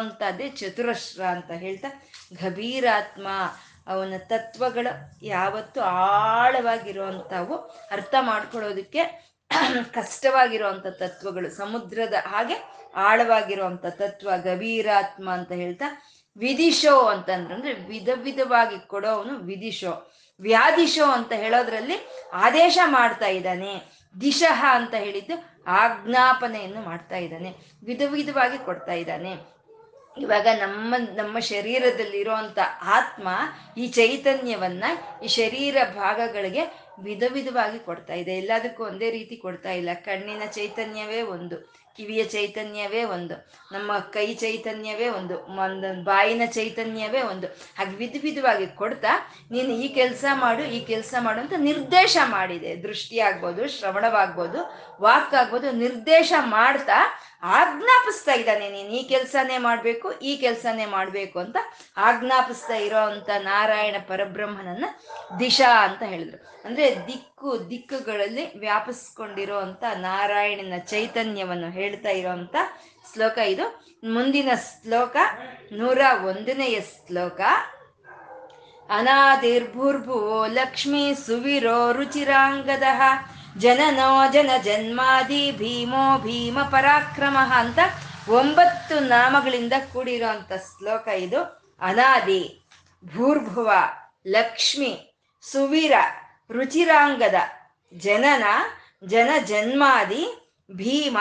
ಚತುರಶ್ರ 0.48 1.22
ಅಂತ 1.22 1.50
ಹೇಳ್ತಾ 1.50 1.88
ಗಭೀರಾತ್ಮ 2.42 3.28
ಅವನ 3.86 4.14
ತತ್ವಗಳು 4.18 5.24
ಯಾವತ್ತು 5.26 5.80
ಆಳವಾಗಿರುವಂಥವು 5.80 7.56
ಅರ್ಥ 7.90 8.14
ಮಾಡ್ಕೊಳ್ಳೋದಕ್ಕೆ 8.20 9.31
ಕಷ್ಟವಾಗಿರುವಂಥ 9.94 10.86
ತತ್ವಗಳು, 10.86 11.50
ಸಮುದ್ರದ 11.50 12.14
ಹಾಗೆ 12.26 12.54
ಆಳವಾಗಿರುವಂಥ 12.96 13.86
ತತ್ವ 13.86 14.30
ಗಭೀರಾತ್ಮ 14.42 15.30
ಅಂತ 15.30 15.52
ಹೇಳ್ತಾ 15.52 16.02
ವಿಧಿಶೋ 16.36 17.00
ಅಂತಂದ್ರೆ 17.00 17.54
ಅಂದ್ರೆ 17.54 17.72
ವಿಧ 17.72 18.08
ವಿಧವಾಗಿ 18.14 18.88
ಕೊಡೋವನು 18.88 19.38
ವಿಧಿಶೋ. 19.38 20.12
ವ್ಯಾಧಿಶೋ 20.40 21.04
ಅಂತ 21.04 21.32
ಹೇಳೋದ್ರಲ್ಲಿ 21.32 21.94
ಆದೇಶ 22.32 22.78
ಮಾಡ್ತಾ 22.84 23.26
ಇದ್ದಾನೆ. 23.26 24.02
ದಿಶಃ 24.20 24.64
ಅಂತ 24.70 24.94
ಹೇಳಿದ್ದು 24.94 25.64
ಆಜ್ಞಾಪನೆಯನ್ನು 25.66 26.82
ಮಾಡ್ತಾ 26.82 27.16
ಇದ್ದಾನೆ. 27.16 27.54
ವಿಧ 27.84 28.02
ವಿಧವಾಗಿ 28.06 28.64
ಕೊಡ್ತಾ 28.64 28.92
ಇದ್ದಾನೆ. 28.92 29.36
ಇವಾಗ 30.16 30.46
ನಮ್ಮ 30.60 30.94
ನಮ್ಮ 31.16 31.38
ಶರೀರದಲ್ಲಿರುವಂತ 31.38 32.58
ಆತ್ಮ 32.82 33.28
ಈ 33.76 33.86
ಚೈತನ್ಯವನ್ನ 33.88 34.84
ಈ 35.24 35.28
ಶರೀರ 35.28 35.76
ಭಾಗಗಳಿಗೆ 35.96 36.92
ವಿಧ 37.02 37.22
ವಿಧವಾಗಿ 37.32 37.78
ಕೊಡ್ತಾ 37.78 38.14
ಇದೆ. 38.14 38.32
ಎಲ್ಲದಕ್ಕೂ 38.36 38.84
ಒಂದೇ 38.84 39.10
ರೀತಿ 39.10 39.36
ಕೊಡ್ತಾ 39.36 39.70
ಇಲ್ಲ. 39.70 39.88
ಕಣ್ಣಿನ 39.94 40.42
ಚೈತನ್ಯವೇ 40.50 41.22
ಒಂದು, 41.22 41.56
ಕಿವಿಯ 41.96 42.24
ಚೈತನ್ಯವೇ 42.24 43.04
ಒಂದು, 43.04 43.34
ನಮ್ಮ 43.72 43.98
ಕೈ 43.98 44.34
ಚೈತನ್ಯವೇ 44.34 45.08
ಒಂದು 45.08 45.34
ಒಂದು 45.38 46.04
ಬಾಯಿನ 46.04 46.42
ಚೈತನ್ಯವೇ 46.46 47.22
ಒಂದು. 47.22 47.46
ಹಾಗೆ 47.46 47.96
ವಿಧ 47.96 48.16
ವಿಧವಾಗಿ 48.22 48.66
ಕೊಡ್ತಾ 48.66 49.08
ನೀನು 49.50 49.68
ಈ 49.68 49.88
ಕೆಲಸ 49.88 50.24
ಮಾಡು, 50.34 50.62
ಈ 50.62 50.80
ಕೆಲಸ 50.80 51.14
ಮಾಡು 51.20 51.40
ಅಂತ 51.40 51.52
ನಿರ್ದೇಶ 51.56 52.16
ಮಾಡಿದೆ. 52.30 52.82
ದೃಷ್ಟಿ 52.82 53.18
ಆಗ್ಬೋದು, 53.18 53.68
ಶ್ರವಣವಾಗ್ಬೋದು, 53.68 54.60
ವಾಕ್ 55.00 55.34
ಆಗ್ಬೋದು, 55.34 55.70
ನಿರ್ದೇಶ 55.72 56.32
ಮಾಡ್ತಾ 56.38 57.00
ಆಜ್ಞಾಪಿಸ್ತಾ 57.42 58.32
ಇದ್ದಾನೆ, 58.32 58.70
ನೀನು 58.70 58.88
ಈ 58.88 59.02
ಕೆಲಸನೇ 59.02 59.58
ಮಾಡಬೇಕು, 59.58 60.12
ಈ 60.12 60.36
ಕೆಲಸನೇ 60.36 60.86
ಮಾಡಬೇಕು 60.86 61.38
ಅಂತ 61.38 61.56
ಆಜ್ಞಾಪಿಸ್ತಾ 61.96 62.74
ಇರೋ 62.74 62.98
ಅಂತ 62.98 63.30
ನಾರಾಯಣ 63.38 63.96
ಪರಬ್ರಹ್ಮನನ್ನ 64.08 64.84
ದಿಶಾ 65.38 65.84
ಅಂತ 65.84 66.02
ಹೇಳಿದ್ರು. 66.02 66.62
ಅಂದ್ರೆ 66.64 67.06
ದಿಕ್ಕು 67.06 67.70
ದಿಕ್ಕುಗಳಲ್ಲಿ 67.70 68.58
ವ್ಯಾಪಿಸ್ಕೊಂಡಿರೋ 68.58 69.56
ಅಂತ 69.56 69.84
ನಾರಾಯಣನ 69.94 70.78
ಚೈತನ್ಯವನ್ನು 70.78 71.70
ಹೇಳ್ತಾ 71.70 72.08
ಇರೋಂಥ 72.08 72.56
ಶ್ಲೋಕ 73.12 73.38
ಇದು. 73.38 73.84
ಮುಂದಿನ 74.04 74.48
ಶ್ಲೋಕ, 74.54 75.16
ನೂರ 75.72 75.98
ಒಂದನೆಯ 76.26 76.80
ಶ್ಲೋಕ. 76.80 77.40
ಅನಾದಿರ್ಭುರ್ಭುವೋ 78.88 80.46
ಲಕ್ಷ್ಮೀ 80.46 81.14
ಸುವಿರೋ 81.14 81.92
ರುಚಿರಾಂಗದ. 81.92 82.82
ಜನನೋ 83.58 84.32
ಜನ 84.32 84.50
ಜನ್ಮಾದಿ 84.62 85.52
ಭೀಮೋ 85.52 86.18
ಭೀಮ 86.18 86.58
ಪರಾಕ್ರಮ 86.70 87.36
ಅಂತ 87.50 87.78
ಒಂಬತ್ತು 88.28 89.00
ನಾಮಗಳಿಂದ 89.00 89.72
ಕೂಡಿರುವಂತ 89.92 90.52
ಶ್ಲೋಕ 90.52 91.08
ಇದು. 91.08 91.62
ಅನಾದಿ, 91.80 92.62
ಭೂರ್ಭುವ, 93.16 93.72
ಲಕ್ಷ್ಮಿ, 94.26 95.20
ಸುವೀರ, 95.42 95.92
ರುಚಿರಾಂಗದ, 96.50 97.34
ಜನನ 97.94 98.44
ಜನ 99.06 99.30
ಜನ್ಮಾದಿ 99.44 100.52
ಭೀಮ 100.70 101.18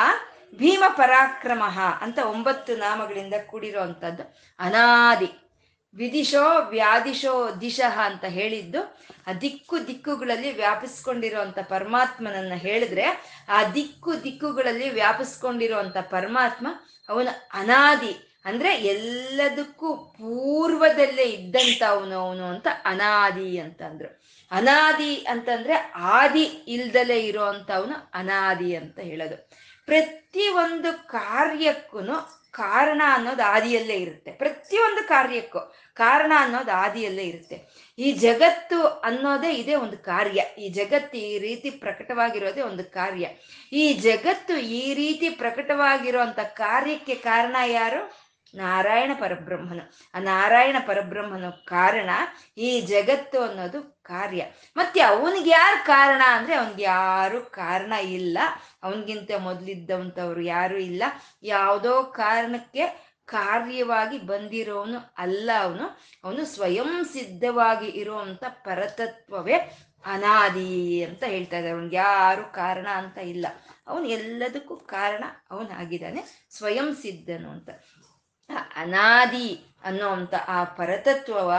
ಭೀಮ 0.55 0.83
ಪರಾಕ್ರಮ 0.88 1.63
ಅಂತ 2.01 2.19
ಒಂಬತ್ತು 2.19 2.75
ನಾಮಗಳಿಂದ 2.75 3.33
ಕೂಡಿರುವಂಥದ್ದು 3.47 4.38
ಅನಾದಿ. 4.59 5.40
ವಿದಿಶೋ 5.95 6.62
ವ್ಯಾಧಿಶೋ 6.69 7.55
ದಿಶಃ 7.62 8.00
ಅಂತ 8.00 8.25
ಹೇಳಿದ್ದು, 8.25 8.98
ಆ 9.27 9.33
ದಿಕ್ಕು 9.33 9.88
ದಿಕ್ಕುಗಳಲ್ಲಿ 9.88 10.55
ವ್ಯಾಪಿಸ್ಕೊಂಡಿರುವಂತ 10.55 11.60
ಪರಮಾತ್ಮನನ್ನ 11.60 12.53
ಹೇಳಿದ್ರೆ, 12.55 13.05
ಆ 13.50 13.63
ದಿಕ್ಕು 13.63 14.24
ದಿಕ್ಕುಗಳಲ್ಲಿ 14.24 14.89
ವ್ಯಾಪಿಸ್ಕೊಂಡಿರುವಂತ 14.89 15.98
ಪರಮಾತ್ಮ 15.98 16.67
ಅವನು 17.10 17.50
ಅನಾದಿ, 17.53 18.41
ಅಂದ್ರೆ 18.45 18.71
ಎಲ್ಲದಕ್ಕೂ 18.75 19.95
ಪೂರ್ವದಲ್ಲೇ 19.95 21.24
ಇದ್ದಂತ 21.24 21.83
ಅವನು 21.88 22.19
ಅವನು 22.19 22.45
ಅಂತ 22.45 22.67
ಅನಾದಿ 22.86 23.57
ಅಂತಂದ್ರು. 23.57 24.21
ಅನಾದಿ 24.51 25.15
ಅಂತಂದ್ರೆ 25.15 25.74
ಆದಿ 25.95 26.43
ಇಲ್ದಲೇ 26.43 27.19
ಇರೋ 27.19 27.43
ಅವನು 27.43 28.12
ಅನಾದಿ 28.13 28.75
ಅಂತ 28.75 29.00
ಹೇಳೋದು. 29.00 29.50
ಪ್ರತಿ 29.86 30.48
ಒಂದು 30.48 31.07
ಕಾರ್ಯಕ್ಕೂ 31.07 32.00
ಕಾರಣ 32.53 33.01
ಅನ್ನೋದು 33.15 33.43
ಆದಿಯಲ್ಲೇ 33.43 33.96
ಇರುತ್ತೆ. 33.96 34.31
ಪ್ರತಿಯೊಂದು 34.31 35.08
ಕಾರ್ಯಕ್ಕೂ 35.08 35.60
ಕಾರಣ 35.96 36.31
ಅನ್ನೋದು 36.38 36.72
ಆದಿಯಲ್ಲೇ 36.72 37.24
ಇರುತ್ತೆ. 37.24 37.58
ಈ 38.00 38.12
ಜಗತ್ತು 38.12 38.79
ಅನ್ನೋದೇ 38.88 39.51
ಇದೇ 39.53 39.75
ಒಂದು 39.75 39.98
ಕಾರ್ಯ. 39.98 40.41
ಈ 40.58 40.70
ಜಗತ್ತು 40.70 41.17
ಈ 41.17 41.39
ರೀತಿ 41.39 41.70
ಪ್ರಕಟವಾಗಿರೋದೇ 41.70 42.62
ಒಂದು 42.62 42.84
ಕಾರ್ಯ. 42.91 43.27
ಈ 43.74 43.93
ಜಗತ್ತು 43.93 44.58
ಈ 44.58 44.93
ರೀತಿ 44.93 45.29
ಪ್ರಕಟವಾಗಿರುವಂತ 45.29 46.39
ಕಾರ್ಯಕ್ಕೆ 46.39 47.15
ಕಾರಣ 47.15 47.55
ಯಾರು? 47.67 48.20
ನಾರಾಯಣ 48.55 49.12
ಪರಬ್ರಹ್ಮನು. 49.20 49.91
ಆ 50.15 50.20
ನಾರಾಯಣ 50.20 50.75
ಪರಬ್ರಹ್ಮನು 50.88 51.65
ಕಾರಣ 51.65 52.10
ಈ 52.58 52.81
ಜಗತ್ತು 52.81 53.41
ಅನ್ನೋದು 53.41 54.00
ಕಾರ್ಯ. 54.03 54.46
ಮತ್ತೆ 54.75 55.01
ಅವನಿಗೆ 55.01 55.50
ಯಾರು 55.50 55.86
ಕಾರಣ 55.86 56.22
ಅಂದ್ರೆ 56.27 56.55
ಅವನಿಗೆ 56.55 56.84
ಯಾರು 56.84 57.41
ಕಾರಣ 57.41 57.91
ಇಲ್ಲ. 57.91 58.38
ಅವನಿಗಿಂತ 58.84 59.31
ಮೊದಲಿದ್ದವಂಥವ್ರು 59.38 60.41
ಯಾರು 60.41 60.77
ಇಲ್ಲ. 60.77 61.03
ಯಾವುದೋ 61.43 62.03
ಕಾರಣಕ್ಕೆ 62.03 63.12
ಕಾರ್ಯವಾಗಿ 63.25 64.17
ಬಂದಿರೋನು 64.17 65.13
ಅಲ್ಲ 65.17 65.51
ಅವನು. 65.62 66.00
ಅವನು 66.24 66.46
ಸ್ವಯಂ 66.46 67.05
ಸಿದ್ಧವಾಗಿ 67.05 67.88
ಇರುವಂತ 67.88 68.43
ಪರತತ್ವವೇ 68.50 69.55
ಅನಾದಿ 70.05 71.03
ಅಂತ 71.03 71.24
ಹೇಳ್ತಾ 71.24 71.58
ಇದ್ದಾರೆ. 71.58 71.70
ಅವನಿಗೆ 71.70 71.96
ಯಾರು 71.96 72.53
ಕಾರಣ 72.53 72.88
ಅಂತ 72.88 73.17
ಇಲ್ಲ. 73.17 73.48
ಅವನು 73.88 74.05
ಎಲ್ಲದಕ್ಕೂ 74.05 74.75
ಕಾರಣ 74.75 75.24
ಅವನಾಗಿದ್ದಾನೆ. 75.51 76.48
ಸ್ವಯಂ 76.50 76.96
ಸಿದ್ಧನು 76.96 77.50
ಅಂತ. 77.50 77.70
ಅನಾದಿ 78.58 79.65
ಅನ್ನೋವಂಥ 79.84 80.34
ಆ 80.34 80.63
ಪರತತ್ವವ 80.63 81.53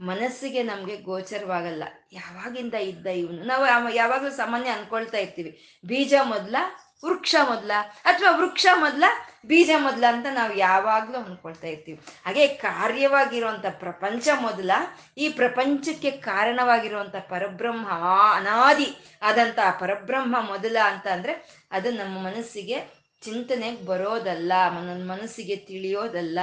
ಮನಸ್ಸಿಗೆ 0.00 0.62
ನಮಗೆ 0.62 0.96
ಗೋಚರವಾಗಲ್ಲ. 0.96 1.84
ಯಾವಾಗಿಂದ 2.12 2.74
ಇದ್ದ 2.74 3.06
ಇವನು? 3.06 3.42
ನಾವು 3.42 3.94
ಯಾವಾಗಲೂ 3.94 4.30
ಸಾಮಾನ್ಯ 4.30 4.70
ಅನ್ಕೊಳ್ತಾ 4.70 5.18
ಇರ್ತೀವಿ. 5.18 5.80
ಬೀಜ 5.86 6.14
ಮೊದಲ, 6.22 6.56
ವೃಕ್ಷ 7.04 7.34
ಮೊದಲ 7.48 7.70
ಅಥವಾ 8.04 8.36
ವೃಕ್ಷ 8.36 8.66
ಮೊದಲ, 8.74 9.04
ಬೀಜ 9.46 9.70
ಮೊದಲ 9.76 10.04
ಅಂತ 10.08 10.26
ನಾವು 10.32 10.54
ಯಾವಾಗಲೂ 10.54 11.24
ಅನ್ಕೊಳ್ತಾ 11.24 11.66
ಇರ್ತೀವಿ. 11.66 12.00
ಹಾಗೆ 12.26 12.48
ಕಾರ್ಯವಾಗಿರುವಂಥ 12.48 13.66
ಪ್ರಪಂಚ 13.66 14.28
ಮೊದಲ 14.40 14.70
ಈ 15.18 15.28
ಪ್ರಪಂಚಕ್ಕೆ 15.28 16.10
ಕಾರಣವಾಗಿರುವಂಥ 16.10 17.16
ಪರಬ್ರಹ್ಮ, 17.16 17.88
ಅನಾದಿ 18.34 19.18
ಆದಂಥ 19.22 19.58
ಪರಬ್ರಹ್ಮ 19.80 20.36
ಮೊದಲ 20.40 20.76
ಅಂತ 20.84 21.06
ಅಂದ್ರೆ 21.06 21.66
ಅದು 21.70 21.90
ನಮ್ಮ 21.90 22.24
ಮನಸ್ಸಿಗೆ 22.24 22.97
ಚಿಂತನೆಗೆ 23.22 23.86
ಬರೋದಲ್ಲ 23.86 24.52
ನನ್ನ 24.74 25.10
ಮನಸ್ಸಿಗೆ 25.10 25.56
ತಿಳಿಯೋದಲ್ಲ, 25.56 26.38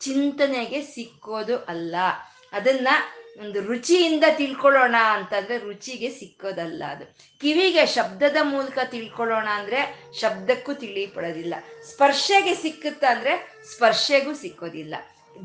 ಚಿಂತನೆಗೆ 0.00 0.82
ಸಿಕ್ಕೋದು 0.82 1.56
ಅಲ್ಲ. 1.58 1.96
ಅದನ್ನ 2.52 2.88
ಒಂದು 3.40 3.60
ರುಚಿಯಿಂದ 3.60 4.24
ತಿಳ್ಕೊಳ್ಳೋಣ 4.36 4.96
ಅಂತಂದ್ರೆ 5.16 5.56
ರುಚಿಗೆ 5.58 6.10
ಸಿಕ್ಕೋದಲ್ಲ 6.10 6.82
ಅದು. 6.90 7.04
ಕಿವಿಗೆ 7.40 7.86
ಶಬ್ದದ 7.86 8.36
ಮೂಲಕ 8.42 8.78
ತಿಳ್ಕೊಳ್ಳೋಣ 8.84 9.48
ಅಂದ್ರೆ 9.52 9.80
ಶಬ್ದಕ್ಕೂ 10.20 10.74
ತಿಳಿಪಡೋದಿಲ್ಲ 10.74 11.54
ಸ್ಪರ್ಶೆಗೆ 11.90 12.54
ಸಿಕ್ಕುತ್ತ 12.54 13.04
ಅಂದ್ರೆ 13.10 13.34
ಸ್ಪರ್ಶೆಗೂ 13.74 14.34
ಸಿಕ್ಕೋದಿಲ್ಲ. 14.34 14.94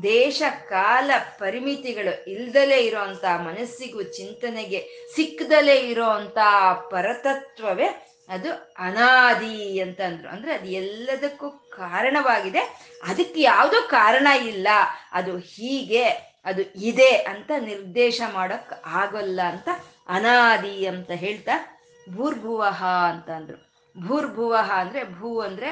ದೇಶ, 0.02 0.42
ಕಾಲ, 0.68 1.10
ಪರಿಮಿತಿಗಳು 1.38 2.12
ಇಲ್ದಲೇ 2.30 2.78
ಇರೋಂಥ 2.78 3.24
ಮನಸ್ಸಿಗೂ 3.24 4.02
ಚಿಂತನೆಗೆ 4.02 4.80
ಸಿಕ್ಕದಲೇ 5.16 5.76
ಇರೋಂಥ 5.92 6.38
ಪರತತ್ವವೇ 6.90 7.88
ಅದು 8.32 8.74
ಅನಾದಿ 8.78 9.80
ಅಂತ 9.80 10.00
ಅಂದ್ರು 10.00 10.28
ಅಂದ್ರೆ 10.28 10.54
ಅದು 10.54 10.66
ಎಲ್ಲದಕ್ಕೂ 10.66 11.50
ಕಾರಣವಾಗಿದೆ. 11.50 12.60
ಅದಕ್ಕೆ 13.08 13.40
ಯಾವುದೋ 13.40 13.88
ಕಾರಣ 13.88 14.26
ಇಲ್ಲ. 14.26 14.68
ಅದು 15.12 15.38
ಹೀಗೆ, 15.38 16.04
ಅದು 16.44 16.62
ಇದೆ 16.62 17.10
ಅಂತ 17.10 17.50
ನಿರ್ದೇಶ 17.58 18.20
ಮಾಡಕ್ 18.32 18.72
ಆಗೋಲ್ಲ 18.86 19.40
ಅಂತ 19.42 19.68
ಅನಾದಿ 20.08 20.86
ಅಂತ 20.86 21.10
ಹೇಳ್ತಾ 21.10 21.84
ಭೂರ್ಭುವಹ 22.16 22.84
ಅಂತ 22.84 23.30
ಅಂದ್ರು 23.30 23.58
ಭೂರ್ಭುವಹ 24.06 24.72
ಅಂದ್ರೆ 24.72 25.04
ಭೂ 25.04 25.40
ಅಂದ್ರೆ 25.40 25.70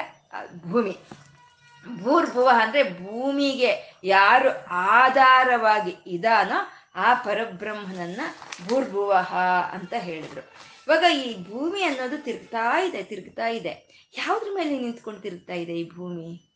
ಭೂಮಿ. 0.70 0.98
ಭೂರ್ಭುವ 2.04 2.50
ಅಂದ್ರೆ 2.62 2.82
ಭೂಮಿಗೆ 2.82 3.98
ಯಾರು 4.04 4.66
ಆಧಾರವಾಗಿ 4.70 5.96
ಇದಾನೋ 6.06 6.68
ಆ 6.94 7.14
ಪರಬ್ರಹ್ಮನನ್ನ 7.14 8.20
ಭೂರ್ಭುವಹ 8.68 9.36
ಅಂತ 9.72 9.94
ಹೇಳಿದ್ರು. 9.98 10.69
ಇವಾಗ 10.86 11.04
ಈ 11.12 11.44
ಭೂಮಿ 11.44 11.82
ಅನ್ನೋದು 11.82 12.18
ತಿರುಗ್ತಾ 12.18 12.80
ಇದೆ 12.80 13.02
ತಿರುಗ್ತಾ 13.02 13.48
ಇದೆ. 13.48 13.90
ಯಾವ್ದ್ರ 14.18 14.48
ಮೇಲೆ 14.54 14.78
ನಿಂತ್ಕೊಂಡು 14.78 15.20
ತಿರುಗ್ತಾ 15.20 15.54
ಇದೆ 15.54 15.72
ಈ 15.72 15.90
ಭೂಮಿ? 15.90 16.46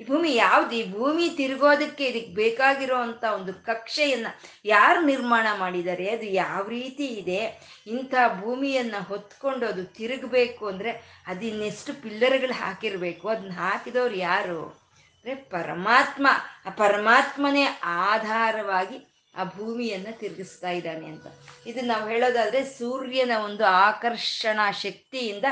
ಈ 0.00 0.06
ಭೂಮಿ 0.06 0.34
ಯಾವ್ದು? 0.34 0.76
ಈ 0.76 0.92
ಭೂಮಿ 0.92 1.28
ತಿರುಗೋದಕ್ಕೆ 1.28 2.04
ಇದಕ್ಕೆ 2.04 2.32
ಬೇಕಾಗಿರೋ 2.32 2.96
ಒಂದು 3.34 3.54
ಕಕ್ಷೆಯನ್ನ 3.54 4.26
ಯಾರು 4.64 5.00
ನಿರ್ಮಾಣ 5.00 5.46
ಮಾಡಿದ್ದಾರೆ? 5.58 6.10
ಅದು 6.10 6.24
ಯಾವ 6.24 6.68
ರೀತಿ 6.68 7.06
ಇದೆ? 7.06 7.60
ಇಂಥ 7.86 8.14
ಭೂಮಿಯನ್ನ 8.40 8.94
ಹೊತ್ಕೊಂಡು 9.08 9.66
ಅದು 9.66 9.84
ತಿರುಗಬೇಕು 9.84 10.66
ಅಂದ್ರೆ 10.66 11.22
ಅದಿನ್ನೆಷ್ಟು 11.26 12.02
ಪಿಲ್ಲರ್ಗಳು 12.02 12.52
ಹಾಕಿರ್ಬೇಕು. 12.52 13.28
ಅದನ್ನ 13.28 13.52
ಹಾಕಿದವ್ರು 13.52 14.14
ಯಾರು? 14.14 14.66
ಅಂದ್ರೆ 14.66 15.34
ಪರಮಾತ್ಮ. 15.34 16.26
ಆ 16.66 16.70
ಪರಮಾತ್ಮನೇ 16.70 17.64
ಆಧಾರವಾಗಿ 17.84 19.11
ಆ 19.34 19.44
ಭೂಮಿಯನ್ನ 19.44 20.06
ತಿರುಗಿಸ್ತಾ 20.12 20.70
ಇದ್ದಾನೆ 20.70 21.06
ಅಂತ. 21.06 21.26
ಇದು 21.66 21.80
ನಾವು 21.80 22.08
ಹೇಳೋದಾದ್ರೆ 22.08 22.64
ಸೂರ್ಯನ 22.64 23.30
ಒಂದು 23.44 23.64
ಆಕರ್ಷಣಾ 23.64 24.70
ಶಕ್ತಿಯಿಂದ 24.70 25.44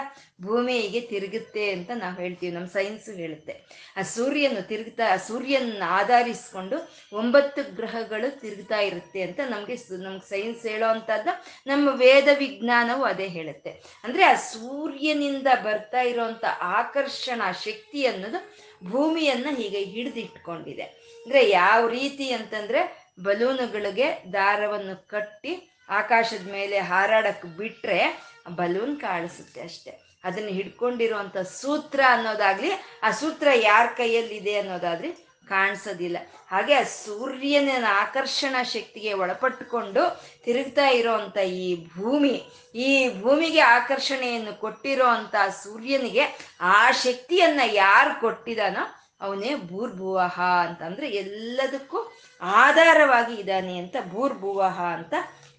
ಭೂಮಿಗೆ 0.42 1.00
ತಿರುಗುತ್ತೆ 1.00 1.70
ಅಂತ 1.70 1.90
ನಾವು 1.94 2.14
ಹೇಳ್ತೀವಿ. 2.14 2.52
ನಮ್ಮ 2.52 2.66
ಸೈನ್ಸು 2.66 3.12
ಹೇಳುತ್ತೆ. 3.12 3.52
ಆ 3.96 4.02
ಸೂರ್ಯನು 4.02 4.68
ತಿರುಗ್ತಾ 4.68 5.12
ಆ 5.12 5.16
ಸೂರ್ಯನ 5.16 5.82
ಆಧರಿಸ್ಕೊಂಡು 5.86 6.76
ಒಂಬತ್ತು 7.12 7.76
ಗ್ರಹಗಳು 7.76 8.40
ತಿರುಗ್ತಾ 8.40 8.78
ಇರುತ್ತೆ 8.80 9.22
ಅಂತ 9.22 9.40
ನಮಗೆ 9.50 9.76
ನಮ್ಗೆ 10.02 10.28
ಸೈನ್ಸ್ 10.28 10.66
ಹೇಳೋ 10.66 10.90
ಅಂಥದ್ದು. 10.90 11.44
ನಮ್ಮ 11.66 11.88
ವೇದ 11.92 12.28
ವಿಜ್ಞಾನವು 12.38 13.04
ಅದೇ 13.04 13.28
ಹೇಳುತ್ತೆ. 13.28 13.70
ಅಂದ್ರೆ 14.04 14.24
ಆ 14.24 14.34
ಸೂರ್ಯನಿಂದ 14.34 15.46
ಬರ್ತಾ 15.64 16.00
ಇರುವಂತ 16.00 16.44
ಆಕರ್ಷಣಾ 16.60 17.52
ಶಕ್ತಿ 17.52 18.06
ಅನ್ನೋದು 18.06 18.70
ಭೂಮಿಯನ್ನ 18.90 19.56
ಹೀಗೆ 19.56 19.84
ಹಿಡಿದಿಟ್ಕೊಂಡಿದೆ. 19.84 20.82
ಅಂದ್ರೆ 20.82 21.50
ಯಾವ 21.50 21.88
ರೀತಿ 21.88 22.32
ಅಂತಂದ್ರೆ 22.32 22.99
ಬಲೂನುಗಳಿಗೆ 23.22 24.24
ದಾರವನ್ನು 24.32 25.08
ಕಟ್ಟಿ 25.08 25.76
ಆಕಾಶದ 25.88 26.50
ಮೇಲೆ 26.50 26.78
ಹಾರಾಡಕ್ಕೆ 26.78 27.48
ಬಿಟ್ರೆ 27.48 28.22
ಬಲೂನ್ 28.48 29.00
ಕಾಣಿಸುತ್ತೆ 29.00 29.60
ಅಷ್ಟೆ. 29.60 29.90
ಅದನ್ನ 30.24 30.48
ಹಿಡ್ಕೊಂಡಿರುವಂತ 30.48 31.38
ಸೂತ್ರ 31.38 32.00
ಅನ್ನೋದಾಗ್ಲಿ, 32.08 32.70
ಆ 33.02 33.10
ಸೂತ್ರ 33.10 33.48
ಯಾರ 33.54 33.86
ಕೈಯಲ್ಲಿದೆ 33.96 34.58
ಅನ್ನೋದಾದ್ರೆ 34.58 35.10
ಕಾಣಿಸೋದಿಲ್ಲ. 35.48 36.16
ಹಾಗೆ 36.50 36.74
ಆ 36.74 36.82
ಸೂರ್ಯನ 36.82 37.84
ಆಕರ್ಷಣ 37.88 38.62
ಶಕ್ತಿಗೆ 38.62 39.12
ಒಳಪಟ್ಟುಕೊಂಡು 39.12 40.22
ತಿರುಗ್ತಾ 40.44 40.88
ಇರೋವಂಥ 40.88 41.36
ಈ 41.38 41.86
ಭೂಮಿ, 41.96 42.42
ಈ 42.74 43.20
ಭೂಮಿಗೆ 43.20 43.60
ಆಕರ್ಷಣೆಯನ್ನು 43.60 44.60
ಕೊಟ್ಟಿರೋ 44.60 45.06
ಅಂಥ 45.06 45.34
ಸೂರ್ಯನಿಗೆ 45.62 46.56
ಆ 46.60 46.90
ಶಕ್ತಿಯನ್ನು 46.90 47.72
ಯಾರು 47.72 48.20
ಕೊಟ್ಟಿದಾನೋ 48.20 48.99
ಅವನೇ 49.20 49.54
ಭೂರ್ಭುವಹ 49.54 50.40
ಅಂತ 50.60 50.82
ಅಂದ್ರೆ 50.82 51.10
ಎಲ್ಲದಕ್ಕೂ 51.10 52.18
ಆಧಾರವಾಗಿ 52.42 53.34
ಇದ್ದಾನೆ 53.34 53.78
ಅಂತ 53.78 53.96
ಭೂರ್ಭುವಹ 54.08 54.80
ಅಂತ 54.80 55.14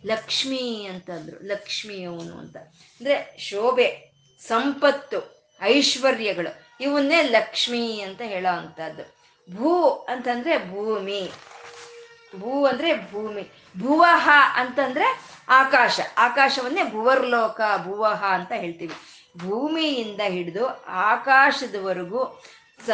ಲಕ್ಷ್ಮಿ 0.06 0.88
ಅಂತಂದ್ರು. 0.94 1.48
ಲಕ್ಷ್ಮಿ 1.48 2.04
ಅವನು 2.04 2.40
ಅಂತ. 2.40 2.58
ಅಂದ್ರೆ 2.58 3.38
ಶೋಭೆ, 3.40 4.12
ಸಂಪತ್ತು, 4.48 5.50
ಐಶ್ವರ್ಯಗಳು, 5.62 6.68
ಇವನ್ನೇ 6.82 7.22
ಲಕ್ಷ್ಮಿ 7.22 8.02
ಅಂತ 8.02 8.22
ಹೇಳೋ 8.22 8.58
ಅಂಥದ್ದು 8.58 9.22
ಭೂ 9.56 9.90
ಅಂತಂದ್ರೆ 9.90 10.58
ಭೂಮಿ. 10.58 11.32
ಭೂ 12.40 12.66
ಅಂದ್ರೆ 12.66 13.12
ಭೂಮಿ. 13.12 13.42
ಭುವಹ 13.80 14.30
ಅಂತಂದ್ರೆ 14.56 15.22
ಆಕಾಶ. 15.50 16.00
ಆಕಾಶವನ್ನೇ 16.18 16.84
ಭುವರ್ಲೋಕ 16.92 17.62
ಭುವಹ 17.84 18.26
ಅಂತ 18.26 18.52
ಹೇಳ್ತೀವಿ. 18.56 18.94
ಭೂಮಿಯಿಂದ 19.38 20.22
ಹಿಡಿದು 20.28 20.68
ಆಕಾಶದವರೆಗೂ 20.86 22.42
ಸ 22.88 22.90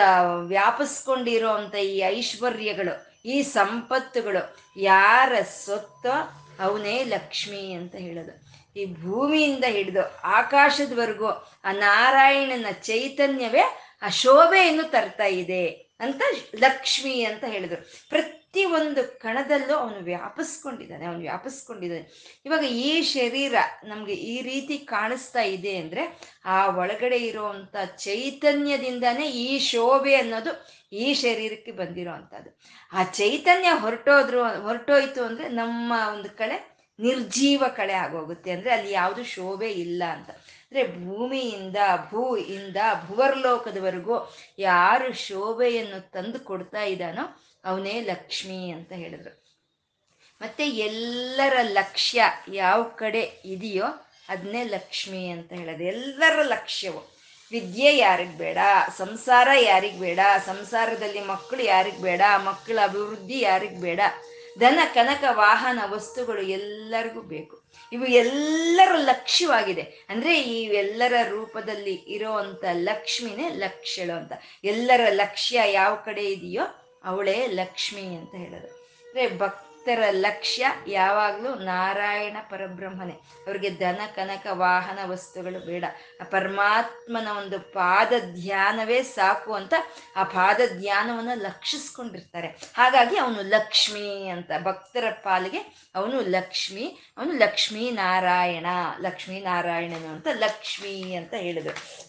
ಈ 1.75 1.97
ಐಶ್ವರ್ಯಗಳು, 1.99 3.21
ಈ 3.25 3.41
ಸಂಪತ್ತುಗಳು, 3.41 4.57
ಯಾರ 4.81 5.31
ಸೊತ್ತೋ 5.65 6.15
ಅವನೇ 6.59 7.03
ಲಕ್ಷ್ಮಿ 7.03 7.73
ಅಂತ 7.73 7.95
ಹೇಳೋದು. 7.95 8.47
ಈ 8.79 8.85
ಭೂಮಿಯಿಂದ 8.85 9.63
ಹಿಡಿದು 9.67 10.21
ಆಕಾಶದವರೆಗೂ 10.23 11.27
ಆ 11.63 11.71
ನಾರಾಯಣನ 11.71 12.65
ಚೈತನ್ಯವೇ 12.71 13.61
ಆ 14.01 14.09
ಶೋಭೆಯನ್ನು 14.09 14.83
ತರ್ತಾ 14.83 15.23
ಇದೆ. 15.23 15.86
ಅಂತ 15.99 16.21
ಲಕ್ಷ್ಮಿ 16.55 17.23
ಅಂತ 17.23 17.43
ಹೇಳಿದ್ರು. 17.43 17.81
ಪ್ರತಿ 18.09 18.65
ಒಂದು 18.65 19.19
ಕಣದಲ್ಲೂ 19.19 19.73
ಅವನು 19.73 19.99
ವ್ಯಾಪಿಸ್ಕೊಂಡಿದ್ದಾನೆ 19.99 21.05
ಅವನು 21.05 21.19
ವ್ಯಾಪಿಸ್ಕೊಂಡಿದ್ದಾನೆ. 21.19 22.41
ಇವಾಗ 22.45 22.63
ಈ 22.63 23.01
ಶರೀರ 23.01 23.55
ನಮ್ಗೆ 23.83 24.13
ಈ 24.13 24.41
ರೀತಿ 24.41 24.77
ಕಾಣಿಸ್ತಾ 24.77 25.41
ಇದೆ 25.41 25.77
ಅಂದ್ರೆ 25.77 26.19
ಆ 26.45 26.77
ಒಳಗಡೆ 26.77 27.17
ಇರುವಂತ 27.17 27.75
ಚೈತನ್ಯದಿಂದಾನೇ 27.97 29.29
ಈ 29.29 29.59
ಶೋಭೆ 29.59 30.15
ಅನ್ನೋದು 30.15 30.77
ಈ 30.91 31.13
ಶರೀರಕ್ಕೆ 31.13 31.71
ಬಂದಿರೋ 31.71 32.31
ಆ 32.93 33.03
ಚೈತನ್ಯ 33.03 33.67
ಹೊರಟೋದ್ರು, 33.73 34.61
ಹೊರಟೋಯ್ತು 34.61 35.23
ಅಂದ್ರೆ 35.23 35.49
ನಮ್ಮ 35.49 35.93
ಒಂದು 36.13 36.29
ಕಳೆ 36.29 36.77
ನಿರ್ಜೀವ 36.99 37.63
ಕಳೆ 37.75 37.93
ಆಗೋಗುತ್ತೆ. 37.93 38.51
ಅಂದ್ರೆ 38.51 38.71
ಅಲ್ಲಿ 38.71 38.91
ಯಾವುದು 38.91 39.23
ಶೋಭೆ 39.23 39.71
ಇಲ್ಲ 39.71 40.03
ಅಂತ. 40.09 40.29
ಅಂದ್ರೆ 40.71 40.87
ಭೂಮಿಯಿಂದ 40.87 41.77
ಭೂ 42.09 42.37
ಇಂದ 42.37 42.75
ಭುವರ್ಲೋಕದವರೆಗೂ 43.07 44.33
ಯಾರು 44.59 45.13
ಶೋಭೆಯನ್ನು 45.13 46.11
ತಂದು 46.11 46.39
ಕೊಡ್ತಾ 46.39 46.83
ಇದ್ದಾನೋ 46.83 47.43
ಅವನೇ 47.65 48.01
ಲಕ್ಷ್ಮಿ 48.01 48.71
ಅಂತ 48.71 48.91
ಹೇಳಿದ್ರು. 48.91 49.47
ಮತ್ತೆ 50.41 50.69
ಎಲ್ಲರ 50.69 51.53
ಲಕ್ಷ್ಯ 51.61 52.23
ಯಾವ 52.53 52.83
ಕಡೆ 52.83 53.41
ಇದೆಯೋ 53.45 53.85
ಅದನ್ನೇ 54.29 54.63
ಲಕ್ಷ್ಮಿ 54.63 55.29
ಅಂತ 55.29 55.53
ಹೇಳೋದು. 55.53 55.83
ಎಲ್ಲರ 55.83 56.39
ಲಕ್ಷ್ಯವು. 56.43 57.17
ವಿದ್ಯೆ 57.51 57.97
ಯಾರಿಗೆ 57.97 58.37
ಬೇಡ, 58.37 58.57
ಸಂಸಾರ 58.97 59.47
ಯಾರಿಗೆ 59.59 59.99
ಬೇಡ, 59.99 60.19
ಸಂಸಾರದಲ್ಲಿ 60.45 61.21
ಮಕ್ಕಳು 61.21 61.63
ಯಾರಿಗೆ 61.63 61.97
ಬೇಡ, 61.97 62.21
ಮಕ್ಕಳ 62.45 62.79
ಅಭಿವೃದ್ಧಿ 62.83 63.39
ಯಾರಿಗೆ 63.39 63.81
ಬೇಡ 63.81 63.99
ಧನ, 64.57 64.79
ಕನಕ, 64.93 65.23
ವಾಹನ 65.31 65.79
ವಸ್ತುಗಳು 65.87 66.41
ಎಲ್ಲರಿಗೂ 66.41 67.21
ಬೇಕು. 67.21 67.61
ಇವು 67.91 68.05
ಎಲ್ಲರ 68.05 68.91
ಲಕ್ಷ್ಯವಾಗಿದೆ. 68.95 70.05
ಅಂದ್ರೆ 70.09 70.41
ಈ 70.41 70.63
ಎಲ್ಲರ 70.63 71.13
ರೂಪದಲ್ಲಿ 71.29 71.93
ಇರೋವಂಥ 71.93 72.65
ಲಕ್ಷ್ಮಿನೇ 72.73 73.49
ಲಕ್ಷ್ಯಳು 73.49 74.17
ಅಂತ. 74.17 74.31
ಎಲ್ಲರ 74.63 75.01
ಲಕ್ಷ್ಯ 75.09 75.61
ಯಾವ 75.71 75.95
ಕಡೆ 75.95 76.25
ಇದೆಯೋ 76.25 76.63
ಅವಳೇ 77.03 77.47
ಲಕ್ಷ್ಮಿ 77.47 78.01
ಅಂತ 78.01 78.35
ಹೇಳೋದು. 78.35 78.67
ಅಂದ್ರೆ 78.67 79.23
ಭಕ್ತರ 79.87 80.03
ಲಕ್ಷ್ಯ 80.11 80.67
ಯಾವಾಗಲೂ 80.87 81.55
ನಾರಾಯಣ 81.55 82.37
ಪರಬ್ರಹ್ಮನೆ. 82.49 83.13
ಅವ್ರಿಗೆ 83.47 83.69
ಧನ 83.69 83.99
ಕನಕ, 84.15 84.47
ವಾಹನ 84.51 84.99
ವಸ್ತುಗಳು 85.05 85.65
ಬೇಡ. 85.65 85.85
ಆ 86.21 86.23
ಪರಮಾತ್ಮನ 86.23 87.27
ಒಂದು 87.37 87.59
ಪಾದ 87.59 88.13
ಧ್ಯಾನವೇ 88.33 89.03
ಸಾಕು 89.03 89.53
ಅಂತ 89.53 89.73
ಆ 90.15 90.23
ಪಾದ 90.23 90.59
ಧ್ಯಾನವನ್ನು 90.79 91.41
ಲಕ್ಷಿಸ್ಕೊಂಡಿರ್ತಾರೆ. 91.41 92.47
ಹಾಗಾಗಿ 92.47 93.17
ಅವನು 93.17 93.41
ಲಕ್ಷ್ಮಿ 93.41 94.27
ಅಂತ 94.27 94.51
ಭಕ್ತರ 94.63 95.11
ಪಾಲಿಗೆ 95.23 95.89
ಅವನು 95.95 96.21
ಲಕ್ಷ್ಮಿ, 96.21 96.97
ಅವನು 97.17 97.31
ಲಕ್ಷ್ಮೀ 97.31 97.91
ನಾರಾಯಣ, 97.91 98.65
ಲಕ್ಷ್ಮೀ 99.01 99.39
ನಾರಾಯಣನು 99.39 100.07
ಅಂತ 100.07 100.27
ಲಕ್ಷ್ಮಿ 100.33 101.15
ಅಂತ 101.15 101.33
ಹೇಳಿದ್ರು. 101.33 102.07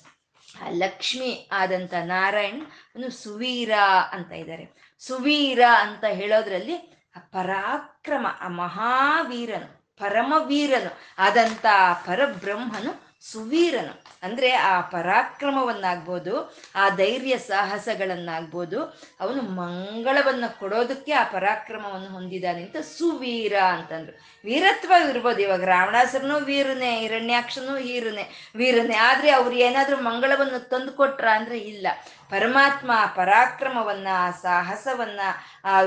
ಆ 0.65 0.69
ಲಕ್ಷ್ಮಿ 0.71 1.49
ಆದಂತ 1.53 1.95
ನಾರಾಯಣ 2.05 2.61
ಅವನು 2.95 3.11
ಸುವೀರ 3.11 3.71
ಅಂತ 4.11 4.33
ಇದ್ದಾರೆ. 4.33 4.97
ಸುವೀರ 4.99 5.61
ಅಂತ 5.79 6.05
ಹೇಳೋದ್ರಲ್ಲಿ 6.05 6.98
ಪರಾಕ್ರಮ, 7.19 8.27
ಆ 8.41 8.49
ಮಹಾವೀರನು, 8.49 9.97
ಪರಮವೀರನು, 9.99 10.99
ಆದಂತ 11.19 11.67
ಪರಬ್ರಹ್ಮನು 12.07 13.09
ಸುವೀರನು. 13.33 14.03
ಅಂದ್ರೆ 14.23 14.53
ಆ 14.53 14.81
ಪರಾಕ್ರಮವನ್ನಾಗ್ಬೋದು, 14.81 16.57
ಆ 16.75 16.89
ಧೈರ್ಯ 16.89 17.39
ಸಾಹಸಗಳನ್ನಾಗ್ಬೋದು, 17.39 18.83
ಅವನು 19.21 19.43
ಮಂಗಳವನ್ನ 19.43 20.45
ಕೊಡೋದಕ್ಕೆ 20.61 21.13
ಆ 21.13 21.25
ಪರಾಕ್ರಮವನ್ನು 21.25 22.09
ಹೊಂದಿದ್ದಾನೆ 22.09 22.63
ಅಂತ 22.63 22.77
ಸುವೀರ 22.77 23.53
ಅಂತಂದ್ರು. 23.61 24.41
ವೀರತ್ವ 24.45 24.93
ಇರ್ಬೋದು 25.09 25.43
ಇವಾಗ 25.43 25.65
ರಾವಣಾಸರನು 25.65 26.37
ವೀರನೇ, 26.37 26.99
ಹಿರಣ್ಯಾಕ್ಷನು 26.99 27.75
ವೀರನೇ 27.75 28.53
ವೀರನೇ, 28.57 28.95
ಆದ್ರೆ 28.95 29.31
ಅವ್ರು 29.31 29.55
ಏನಾದರೂ 29.55 29.97
ಮಂಗಳವನ್ನು 29.97 30.69
ತಂದು 30.69 30.93
ಕೊಟ್ರ 30.93 31.29
ಅಂದ್ರೆ 31.29 31.59
ಇಲ್ಲ. 31.59 31.87
ಪರಮಾತ್ಮ 32.31 32.91
ಪರಾಕ್ರಮವನ್ನು 33.17 34.15
ಆ 34.15 34.31
ಸಾಹಸವನ್ನ, 34.31 35.21
ಆ 35.65 35.83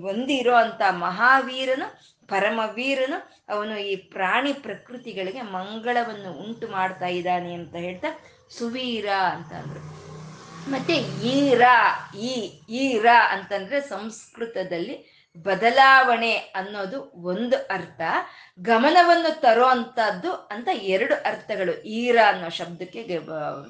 ಹೊಂದಿರೋ 0.00 0.54
ಅಂತ 0.54 0.82
ಮಹಾವೀರನು, 0.90 2.12
ಪರಮವೀರನು 2.26 3.44
ಅವನು 3.48 3.78
ಈ 3.78 3.96
ಪ್ರಾಣಿ 3.96 4.52
ಪ್ರಕೃತಿಗಳಿಗೆ 4.52 5.42
ಮಂಗಳವನ್ನು 5.42 6.32
ಉಂಟು 6.32 6.68
ಮಾಡ್ತಾ 6.68 7.06
ಇದ್ದಾನೆ 7.06 7.54
ಅಂತ 7.54 7.74
ಹೇಳ್ತಾ 7.74 8.08
ಸುವೀರ 8.58 9.08
ಅಂತ 9.10 9.52
ಮತ್ತೆ 10.68 10.94
ಈರ, 11.28 11.62
ಈ, 12.18 12.30
ಈರ 12.68 13.06
ಅಂತಂದ್ರೆ 13.28 13.80
ಸಂಸ್ಕೃತದಲ್ಲಿ 13.80 15.22
ಬದಲಾವಣೆ 15.36 16.32
ಅನ್ನೋದು 16.32 17.12
ಒಂದು 17.14 17.56
ಅರ್ಥ. 17.56 18.00
ಗಮನವನ್ನು 18.60 19.40
ತರೋ 19.40 19.64
ಅಂತದ್ದು 19.64 20.32
ಅಂತ 20.32 20.68
ಎರಡು 20.72 21.14
ಅರ್ಥಗಳು, 21.14 21.82
ಈರ 21.82 22.16
ಅನ್ನೋ 22.26 22.48
ಶಬ್ದಕ್ಕೆ 22.48 23.18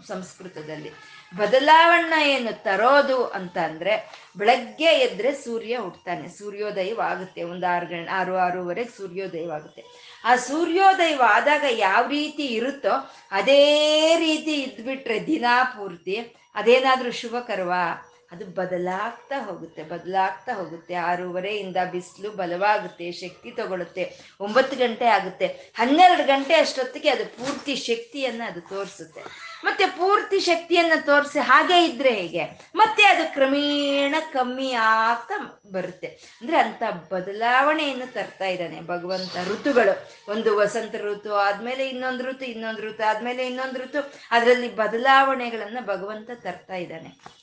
ಸಂಸ್ಕೃತದಲ್ಲಿ. 0.08 0.90
ಬದಲಾವಣೆಯನ್ನು 1.36 2.62
ತರೋದು 2.62 3.24
ಅಂತ 3.24 3.58
ಅಂದ್ರೆ 3.58 3.94
ಬೆಳಗ್ಗೆ 4.36 4.84
ಎದ್ರೆ 4.84 5.32
ಸೂರ್ಯ 5.34 5.76
ಹುಟ್ಟುತ್ತಾನೆ 5.76 6.28
ಸೂರ್ಯೋದಯವಾಗುತ್ತೆ 6.28 7.42
ಒಂದು 7.42 7.66
ಆರು 7.74 7.86
ಗಂಟೆ, 7.86 8.10
ಆರು, 8.10 8.36
ಆರೂವರೆಗೆ 8.36 8.96
ಸೂರ್ಯೋದಯವಾಗುತ್ತೆ 8.96 9.84
ಆ 10.24 10.36
ಸೂರ್ಯೋದಯವಾದಾಗ 10.36 11.64
ಯಾವ 11.70 12.08
ರೀತಿ 12.08 12.46
ಇರುತ್ತೋ 12.46 12.94
ಅದೇ 13.30 14.16
ರೀತಿ 14.16 14.54
ಇದ್ಬಿಟ್ರೆ 14.62 15.26
ದಿನ 15.26 15.44
ಪೂರ್ತಿ 15.76 16.16
ಅದೇನಾದರೂ 16.54 17.12
ಶುಭಕರವಾ 17.12 18.08
ಅದು 18.32 18.46
ಬದಲಾಗ್ತಾ 18.46 19.44
ಹೋಗುತ್ತೆ. 19.44 19.82
ಬದಲಾಗ್ತಾ 19.82 20.52
ಹೋಗುತ್ತೆ. 20.52 20.94
ಆರೂವರೆಯಿಂದ 20.94 21.76
ಬಿಸಿಲು 21.90 22.30
ಬಲವಾಗುತ್ತೆ. 22.30 23.12
ಶಕ್ತಿ 23.12 23.50
ತಗೊಳುತ್ತೆ. 23.50 24.04
ಒಂಬತ್ತು 24.40 24.76
ಗಂಟೆ 24.76 25.06
ಆಗುತ್ತೆ. 25.06 25.46
ಹನ್ನೆರಡು 25.74 26.24
ಗಂಟೆ 26.24 26.54
ಅಷ್ಟೊತ್ತಿಗೆ 26.54 27.10
ಅದು 27.10 27.24
ಪೂರ್ತಿ 27.24 27.76
ಶಕ್ತಿಯನ್ನು 27.76 28.50
ಅದು 28.50 28.60
ತೋರಿಸುತ್ತೆ. 28.60 29.51
ಮತ್ತೆ 29.64 29.86
ಪೂರ್ತಿ 29.86 30.40
ಶಕ್ತಿಯನ್ನ 30.40 30.92
ತೋರಿಸಿ 31.06 31.38
ಹಾಗೆ 31.38 31.84
ಇದ್ರೆ 31.84 32.14
ಹೇಗೆ? 32.14 32.44
ಮತ್ತೆ 32.74 33.02
ಅದು 33.02 33.34
ಕ್ರಮೇಣ 33.34 34.14
ಕಮ್ಮಿ 34.32 34.72
ಆಗ್ತಾ 34.72 35.60
ಬರುತ್ತೆ. 35.72 36.06
ಅಂದ್ರೆ 36.06 36.58
ಅಂತ 36.58 36.82
ಬದಲಾವಣೆಯನ್ನು 37.12 38.12
ತರ್ತಾ 38.12 38.44
ಇದ್ದಾನೆ 38.44 38.80
ಭಗವಂತ 38.80 39.36
ಋತುಗಳು. 39.48 40.08
ಒಂದು 40.32 40.56
ವಸಂತ 40.56 40.94
ಋತು 40.94 41.34
ಆದ್ಮೇಲೆ 41.34 41.88
ಇನ್ನೊಂದು 41.88 42.24
ಋತು 42.24 42.44
ಇನ್ನೊಂದು 42.44 42.82
ಋತು 42.82 43.08
ಆದ್ಮೇಲೆ 43.08 43.46
ಇನ್ನೊಂದು 43.46 43.80
ಋತು. 43.84 44.12
ಅದರಲ್ಲಿ 44.30 44.76
ಬದಲಾವಣೆಗಳನ್ನ 44.76 45.78
ಭಗವಂತ 45.86 46.30
ತರ್ತಾ 46.34 46.74
ಇದ್ದಾನೆ. 46.74 47.41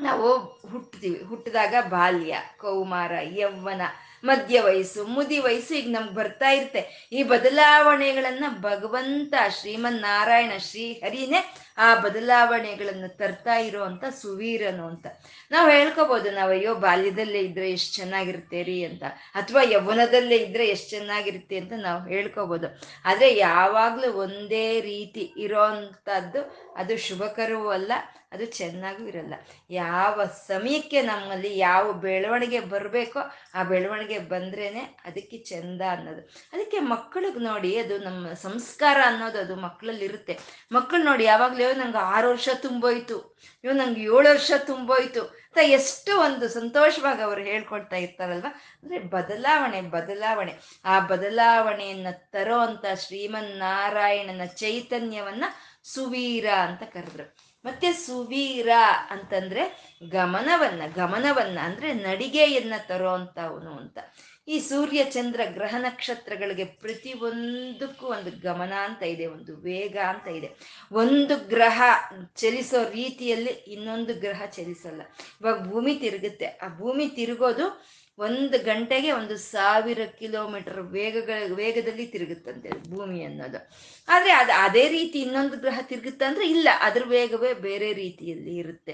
ನಾವು 0.00 0.38
ಹುಟ್ತೀವಿ 0.72 1.24
ಹುಟ್ಟಿದಾಗ 1.24 1.74
ಬಾಲ್ಯ, 1.88 2.36
ಕೌಮಾರ, 2.56 3.12
ಯೌವನ, 3.22 3.82
ಮಧ್ಯ 4.24 4.60
ವಯಸ್ಸು, 4.60 5.04
ಮುದಿ 5.04 5.38
ವಯಸ್ಸು 5.38 5.74
ಈಗ 5.74 5.88
ನಮ್ಗೆ 5.90 6.14
ಬರ್ತಾ 6.14 6.48
ಇರುತ್ತೆ. 6.48 7.08
ಈ 7.12 7.22
ಬದಲಾವಣೆಗಳನ್ನ 7.22 8.44
ಭಗವಂತ 8.60 9.34
ಶ್ರೀಮನ್ 9.60 10.00
ನಾರಾಯಣ 10.00 10.52
ಶ್ರೀ 10.58 10.92
ಹರಿನೇ 10.92 11.40
ಆ 11.84 11.88
ಬದಲಾವಣೆಗಳನ್ನು 12.04 13.08
ತರ್ತಾ 13.20 13.56
ಇರೋ 13.68 13.82
ಅಂತ 13.90 14.04
ಸುವೀರನು 14.20 14.84
ಅಂತ. 14.92 15.06
ನಾವು 15.54 15.68
ಹೇಳ್ಕೋಬೋದು, 15.76 16.28
ನಾವು 16.38 16.52
ಅಯ್ಯೋ 16.56 16.74
ಬಾಲ್ಯದಲ್ಲೇ 16.86 17.42
ಇದ್ರೆ 17.48 17.68
ಎಷ್ಟು 17.76 17.92
ಚೆನ್ನಾಗಿರುತ್ತೆ 18.00 18.60
ರೀ 18.70 18.78
ಅಂತ, 18.90 19.04
ಅಥವಾ 19.40 19.62
ಯೌವನದಲ್ಲೇ 19.74 20.38
ಇದ್ರೆ 20.46 20.66
ಎಷ್ಟು 20.74 20.90
ಚೆನ್ನಾಗಿರುತ್ತೆ 20.96 21.58
ಅಂತ 21.62 21.74
ನಾವು 21.86 22.02
ಹೇಳ್ಕೋಬೋದು. 22.14 22.68
ಆದ್ರೆ 23.10 23.30
ಯಾವಾಗ್ಲೂ 23.46 24.10
ಒಂದೇ 24.26 24.66
ರೀತಿ 24.90 25.24
ಇರೋಂಥದ್ದು 25.46 26.42
ಅದು 26.82 26.94
ಶುಭಕರವೂ 27.08 27.68
ಅಲ್ಲ, 27.78 27.92
ಅದು 28.34 28.44
ಚೆನ್ನಾಗೂ 28.58 29.02
ಇರಲ್ಲ. 29.10 29.34
ಯಾವ 29.80 30.24
ಸಮಯಕ್ಕೆ 30.48 30.98
ನಮ್ಮಲ್ಲಿ 31.10 31.50
ಯಾವ 31.58 31.84
ಬೆಳವಣಿಗೆ 32.04 32.60
ಬರಬೇಕೋ 32.72 33.20
ಆ 33.58 33.60
ಬೆಳವಣಿಗೆ 33.70 34.18
ಬಂದ್ರೇ 34.32 34.66
ಅದಕ್ಕೆ 35.08 35.36
ಚೆಂದ 35.50 35.82
ಅನ್ನೋದು. 35.94 36.22
ಅದಕ್ಕೆ 36.54 36.78
ಮಕ್ಕಳಿಗೆ 36.92 37.40
ನೋಡಿ 37.48 37.70
ಅದು 37.82 37.96
ನಮ್ಮ 38.08 38.32
ಸಂಸ್ಕಾರ 38.46 38.98
ಅನ್ನೋದು 39.10 39.38
ಅದು 39.44 39.56
ಮಕ್ಕಳಲ್ಲಿ 39.66 40.04
ಇರುತ್ತೆ 40.10 40.36
ಮಕ್ಕಳು 40.76 41.02
ನೋಡಿ 41.10 41.26
ಯಾವಾಗ್ಲೂ 41.32 41.65
ನಂಗೆ 41.74 41.98
ಆರು 41.98 42.28
ವರ್ಷ 42.28 42.48
ತುಂಬೋಯ್ತು. 42.54 43.18
ಅಯ್ಯೋ, 43.18 43.72
ನಂಗೆ 43.72 44.00
ಏಳು 44.00 44.16
ವರ್ಷ 44.16 44.52
ತುಂಬೋಯ್ತು. 44.58 45.22
ಅಂತ 45.22 45.58
ಎಷ್ಟು 45.62 46.20
ಒಂದು 46.20 46.48
ಸಂತೋಷವಾಗಿ 46.48 47.22
ಅವರು 47.22 47.42
ಹೇಳ್ಕೊಳ್ತಾ 47.42 47.96
ಇರ್ತಾರಲ್ವ? 47.96 48.46
ಅಂದ್ರೆ 48.82 48.98
ಬದಲಾವಣೆ 48.98 49.80
ಬದಲಾವಣೆ. 49.80 50.54
ಆ 50.84 51.00
ಬದಲಾವಣೆಯನ್ನ 51.00 52.06
ತರೋ 52.10 52.58
ಅಂತ 52.58 52.84
ಶ್ರೀಮನ್ನಾರಾಯಣನ 52.98 54.44
ಚೈತನ್ಯವನ್ನ 54.44 55.44
ಸುವೀರ 55.82 56.46
ಅಂತ 56.46 56.82
ಕರೆದ್ರು. 56.82 57.36
ಮತ್ತೆ 57.64 57.92
ಸುವೀರ 57.92 58.68
ಅಂತಂದ್ರೆ 59.10 59.94
ಗಮನವನ್ನ 60.08 60.82
ಗಮನವನ್ನ 60.94 61.58
ಅಂದ್ರೆ 61.62 61.94
ನಡಿಗೆಯನ್ನ 61.94 62.72
ತರೋ 62.78 63.10
ಅಂತವನು 63.10 63.70
ಅಂತ. 63.70 63.98
ಈ 64.48 64.56
ಸೂರ್ಯ 64.60 65.00
ಚಂದ್ರ 65.04 65.40
ಗ್ರಹ 65.54 65.74
ನಕ್ಷತ್ರಗಳಿಗೆ 65.78 66.64
ಪ್ರತಿ 66.64 67.12
ಒಂದಕ್ಕೂ 67.28 68.06
ಒಂದು 68.06 68.30
ಗಮನ 68.40 68.72
ಅಂತ 68.88 69.02
ಇದೆ, 69.02 69.26
ಒಂದು 69.26 69.52
ವೇಗ 69.56 69.96
ಅಂತ 70.12 70.26
ಇದೆ. 70.38 70.48
ಒಂದು 70.92 71.36
ಗ್ರಹ 71.48 71.82
ಚಲಿಸೋ 72.36 72.80
ರೀತಿಯಲ್ಲಿ 72.90 73.52
ಇನ್ನೊಂದು 73.74 74.14
ಗ್ರಹ 74.14 74.42
ಚಲಿಸಲ್ಲ. 74.56 75.02
ಇವಾಗ 75.40 75.58
ಭೂಮಿ 75.70 75.94
ತಿರುಗುತ್ತೆ. 75.94 76.46
ಆ 76.46 76.68
ಭೂಮಿ 76.78 77.06
ತಿರುಗೋದು 77.08 77.66
ಒಂದು 78.18 78.56
ಗಂಟೆಗೆ 78.64 79.12
ಒಂದು 79.12 79.34
ಸಾವಿರ 79.36 80.02
ಕಿಲೋಮೀಟರ್ 80.18 80.80
ವೇಗಗಳ, 80.96 81.40
ವೇಗದಲ್ಲಿ 81.54 82.06
ತಿರುಗುತ್ತಂತೆ 82.06 82.68
ಭೂಮಿ 82.90 83.24
ಅನ್ನೋದು. 83.24 83.60
ಆದರೆ 84.08 84.32
ಅದು 84.32 84.52
ಅದೇ 84.66 84.88
ರೀತಿ 84.88 85.18
ಇನ್ನೊಂದು 85.20 85.56
ಗ್ರಹ 85.56 85.80
ತಿರುಗುತ್ತೆ 85.82 86.24
ಅಂದ್ರೆ 86.24 86.46
ಇಲ್ಲ, 86.48 86.68
ಅದ್ರ 86.80 87.02
ವೇಗವೇ 87.06 87.52
ಬೇರೆ 87.68 87.92
ರೀತಿಯಲ್ಲಿ 87.92 88.56
ಇರುತ್ತೆ. 88.56 88.92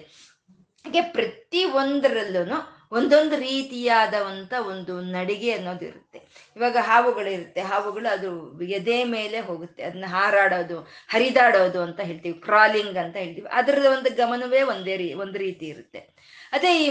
ಹಾಗೆ 0.84 1.02
ಪ್ರತಿ 1.16 1.64
ಒಂದರಲ್ಲೂ 1.64 2.58
ಒಂದೊಂದು 2.92 3.36
ರೀತಿಯಾದವಂತ 3.36 4.52
ಒಂದು 4.66 5.00
ನಡಿಗೆ 5.00 5.50
ಅನ್ನೋದು 5.52 5.84
ಇರುತ್ತೆ. 5.84 6.18
ಇವಾಗ 6.56 6.76
ಹಾವುಗಳಿರುತ್ತೆ 6.80 7.60
ಹಾವುಗಳು 7.60 8.12
ಅದು 8.12 8.30
ಎದೆ 8.62 9.04
ಮೇಲೆ 9.04 9.40
ಹೋಗುತ್ತೆ. 9.40 9.82
ಅದನ್ನ 9.82 10.04
ಹಾರಾಡೋದು 10.08 10.78
ಹರಿದಾಡೋದು 11.08 11.82
ಅಂತ 11.82 12.00
ಹೇಳ್ತೀವಿ. 12.00 12.40
ಕ್ರಾಲಿಂಗ್ 12.40 12.96
ಅಂತ 12.96 13.16
ಹೇಳ್ತೀವಿ. 13.16 13.48
ಅದರ 13.52 13.86
ಒಂದು 13.92 14.16
ಗಮನವೇ 14.16 14.62
ಒಂದೇ 14.62 14.96
ರೀ 14.96 15.14
ಒಂದು 15.14 15.38
ರೀತಿ 15.38 15.66
ಇರುತ್ತೆ. 15.66 16.00
ಅದೇ 16.52 16.84
ಈ 16.84 16.88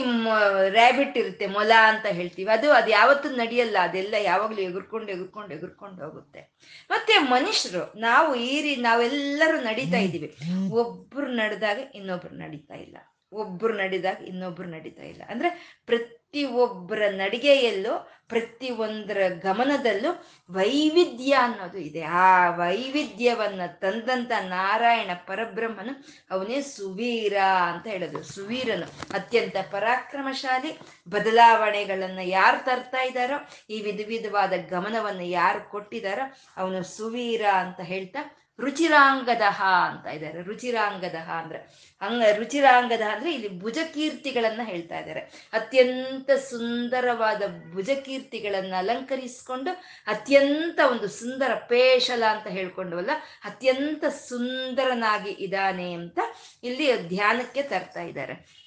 ರ್ಯಾಬಿಟ್ 0.70 1.18
ಇರುತ್ತೆ. 1.18 1.48
ಮೊಲ 1.48 1.72
ಅಂತ 1.88 2.06
ಹೇಳ್ತೀವಿ. 2.06 2.50
ಅದು 2.52 2.72
ಅದು 2.72 2.92
ಯಾವತ್ತೂ 2.92 3.30
ನಡೆಯಲ್ಲ. 3.30 3.78
ಅದೆಲ್ಲ 3.82 4.16
ಯಾವಾಗಲೂ 4.24 4.62
ಎಗುರ್ಕೊಂಡು 4.62 5.12
ಎಗುರ್ಕೊಂಡು 5.12 5.54
ಎಗುರ್ಕೊಂಡು 5.54 6.04
ಹೋಗುತ್ತೆ. 6.04 6.42
ಮತ್ತೆ 6.90 7.18
ಮನುಷ್ಯರು 7.18 8.00
ನಾವು 8.00 8.36
ಈ 8.36 8.62
ರೀ 8.62 8.76
ನಾವೆಲ್ಲರೂ 8.76 9.60
ನಡೀತಾ 9.62 9.98
ಇದ್ದೀವಿ. 9.98 10.30
ಒಬ್ರು 10.72 11.28
ನಡೆದಾಗ 11.28 11.80
ಇನ್ನೊಬ್ರು 11.96 12.36
ನಡೀತಾ 12.36 12.74
ಇಲ್ಲ. 12.76 12.98
ಒಬ್ರು 13.32 13.78
ನಡಿದಾಗ 13.78 14.22
ಇನ್ನೊಬ್ರು 14.22 14.70
ನಡೀತಾ 14.70 15.04
ಇಲ್ಲ. 15.04 15.22
ಅಂದ್ರೆ 15.30 15.80
ಪ್ರತಿ 15.86 16.46
ಒಬ್ಬರ 16.46 17.02
ನಡಿಗೆಯಲ್ಲೂ, 17.10 18.12
ಪ್ರತಿ 18.28 18.70
ಒಂದರ 18.70 19.22
ಗಮನದಲ್ಲೂ 19.40 20.26
ವೈವಿಧ್ಯ 20.52 21.34
ಅನ್ನೋದು 21.34 21.78
ಇದೆ. 21.78 22.02
ಆ 22.02 22.50
ವೈವಿಧ್ಯವನ್ನ 22.50 23.62
ತಂದಂತ 23.66 24.32
ನಾರಾಯಣ 24.40 25.10
ಪರಬ್ರಹ್ಮನು 25.14 26.06
ಅವನೇ 26.32 26.62
ಸುವೀರ 26.62 27.38
ಅಂತ 27.42 27.88
ಹೇಳೋದು. 27.88 28.24
ಸುವೀರನು 28.24 28.86
ಅತ್ಯಂತ 29.14 29.56
ಪರಾಕ್ರಮಶಾಲಿ, 29.72 30.80
ಬದಲಾವಣೆಗಳನ್ನ 31.10 32.20
ಯಾರು 32.24 32.66
ತರ್ತಾ 32.66 33.02
ಇದ್ದಾರೋ, 33.02 33.36
ಈ 33.70 33.82
ವಿಧ 33.82 34.02
ವಿಧವಾದ 34.08 34.54
ಗಮನವನ್ನು 34.70 35.24
ಯಾರು 35.24 35.70
ಕೊಟ್ಟಿದಾರೋ 35.70 36.34
ಅವನು 36.58 36.84
ಸುವೀರ 36.84 37.46
ಅಂತ 37.46 37.80
ಹೇಳ್ತಾ 37.80 38.41
ರುಚಿರಾಂಗದಹ 38.62 39.64
ಅಂತ 39.64 40.06
ಇದ್ದಾರೆ. 40.08 40.42
ರುಚಿರಾಂಗದಹ 40.42 41.30
ಅಂದ್ರೆ 41.32 41.60
ಹಂಗ 42.02 42.24
ರುಚಿರಾಂಗದ 42.38 43.02
ಅಂದ್ರೆ 43.02 43.34
ಇಲ್ಲಿ 43.34 43.50
ಭುಜಕೀರ್ತಿಗಳನ್ನ 43.60 44.62
ಹೇಳ್ತಾ 44.64 45.00
ಇದ್ದಾರೆ. 45.00 45.20
ಅತ್ಯಂತ 45.54 46.32
ಸುಂದರವಾದ 46.32 47.42
ಭುಜಕೀರ್ತಿಗಳನ್ನ 47.74 48.74
ಅಲಂಕರಿಸಿಕೊಂಡು 48.78 49.72
ಅತ್ಯಂತ 50.08 50.80
ಒಂದು 50.92 51.08
ಸುಂದರ 51.08 51.54
ಪೇಶಲ 51.54 52.24
ಅಂತ 52.24 52.48
ಹೇಳ್ಕೊಂಡವಲ್ಲ, 52.48 53.12
ಅತ್ಯಂತ 53.44 54.06
ಸುಂದರನಾಗಿ 54.06 55.30
ಇದ್ದಾನೆ 55.30 55.94
ಅಂತ 55.94 56.20
ಇಲ್ಲಿ 56.64 57.08
ಧ್ಯಾನಕ್ಕೆ 57.08 57.64
ತರ್ತಾ 57.64 58.02
ಇದ್ದಾರೆ. 58.02 58.62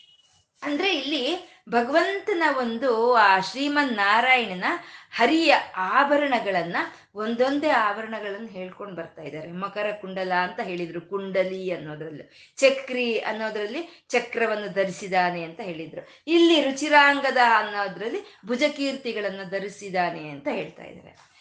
ಅಂದ್ರೆ 0.63 0.97
ಇಲ್ಲಿ 0.97 1.55
ಭಗವಂತನ 1.69 2.43
ಒಂದು 2.59 3.15
ಆ 3.15 3.41
ಶ್ರೀಮನ್ 3.41 3.93
ನಾರಾಯಣನ 3.93 4.65
ಹರಿಯ 5.11 5.55
ಆಭರಣಗಳನ್ನ 5.77 6.77
ಒಂದೊಂದೇ 7.15 7.69
ಆವರಣಗಳನ್ನು 7.69 8.49
ಹೇಳ್ಕೊಂಡು 8.49 8.95
ಬರ್ತಾ 8.95 9.23
ಇದ್ದಾರೆ. 9.23 9.53
ಮಕರ 9.53 9.93
ಕುಂಡಲ 10.01 10.33
ಅಂತ 10.33 10.61
ಹೇಳಿದ್ರು, 10.61 11.01
ಕುಂಡಲಿ 11.01 11.71
ಅನ್ನೋದ್ರಲ್ಲಿ. 11.71 12.55
ಚಕ್ರಿ 12.57 13.19
ಅನ್ನೋದ್ರಲ್ಲಿ 13.19 14.05
ಚಕ್ರವನ್ನು 14.09 14.73
ಧರಿಸಿದಾನೆ 14.73 15.43
ಅಂತ 15.43 15.61
ಹೇಳಿದ್ರು. 15.61 16.23
ಇಲ್ಲಿ 16.27 16.63
ರುಚಿರಾಂಗದ 16.63 17.37
ಅನ್ನೋದ್ರಲ್ಲಿ 17.57 18.21
ಭುಜಕೀರ್ತಿಗಳನ್ನು 18.47 19.51
ಧರಿಸಿದಾನೆ 19.51 20.29
ಅಂತ 20.29 20.49
ಹೇಳ್ತಾ 20.53 20.83
ಇದ್ದಾರೆ. 20.83 21.34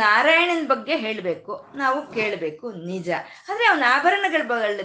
ನಾರಾಯಣನ 0.00 0.64
ಬಗ್ಗೆ 0.72 0.94
ಹೇಳಬೇಕು, 1.02 1.52
ನಾವು 1.80 1.98
ಕೇಳಬೇಕು 2.16 2.66
ನಿಜ. 2.88 3.08
ಆದರೆ 3.48 3.64
ಅವನ 3.70 3.84
ಆಭರಣಗಳ 3.94 4.42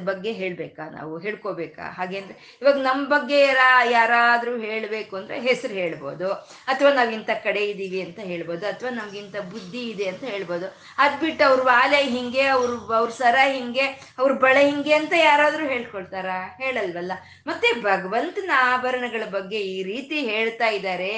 ಬಗ್ಗೆ 0.09 0.31
ಹೇಳಬೇಕಾ 0.39 0.83
ನಾವು? 0.95 1.13
ಹೇಳ್ಕೋಬೇಕಾ? 1.25 1.85
ಹಾಗೆ 1.97 2.15
ಅಂದರೆ 2.21 2.35
ಇವಾಗ 2.61 2.77
ನಮ್ಮ 2.87 3.01
ಬಗ್ಗೆ 3.13 3.37
ಯಾರ 3.41 3.63
ಯಾರಾದರೂ 3.95 4.53
ಹೇಳಬೇಕು 4.65 5.13
ಅಂದ್ರೆ 5.19 5.37
ಹೆಸರು 5.47 5.73
ಹೇಳ್ಬೋದು. 5.81 6.29
ಅಥವಾ 6.73 6.91
ನಾವು 6.97 7.11
ಇಂಥ 7.17 7.31
ಕಡೆ 7.45 7.63
ಇದೀವಿ 7.73 7.99
ಅಂತ 8.05 8.19
ಹೇಳ್ಬೋದು, 8.31 8.65
ಅಥವಾ 8.71 8.91
ನಮ್ಗಿಂತ 8.99 9.35
ಬುದ್ಧಿ 9.53 9.83
ಇದೆ 9.93 10.07
ಅಂತ 10.13 10.23
ಹೇಳ್ಬೋದು. 10.33 10.69
ಅದ್ 11.05 11.17
ಬಿಟ್ಟು 11.23 11.43
ಅವ್ರ 11.49 11.59
ವಾಲೆ 11.71 12.01
ಹಿಂಗೆ, 12.15 12.45
ಅವ್ರ 12.55 12.69
ಅವ್ರ 12.99 13.09
ಸರ 13.21 13.37
ಹಿಂಗೆ, 13.57 13.85
ಅವ್ರ 14.21 14.31
ಬಳೆ 14.45 14.63
ಹಿಂಗೆ 14.69 14.95
ಅಂತ 15.01 15.13
ಯಾರಾದರೂ 15.27 15.67
ಹೇಳ್ಕೊಳ್ತಾರಾ 15.73 16.39
ಹೇಳಲ್ವಲ್ಲ? 16.63 17.13
ಮತ್ತೆ 17.51 17.69
ಭಗವಂತನ 17.89 18.51
ಆಭರಣಗಳ 18.73 19.23
ಬಗ್ಗೆ 19.37 19.61
ಈ 19.75 19.77
ರೀತಿ 19.91 20.19
ಹೇಳ್ತಾ 20.31 20.69
ಇದ್ದಾರೆ. 20.79 21.11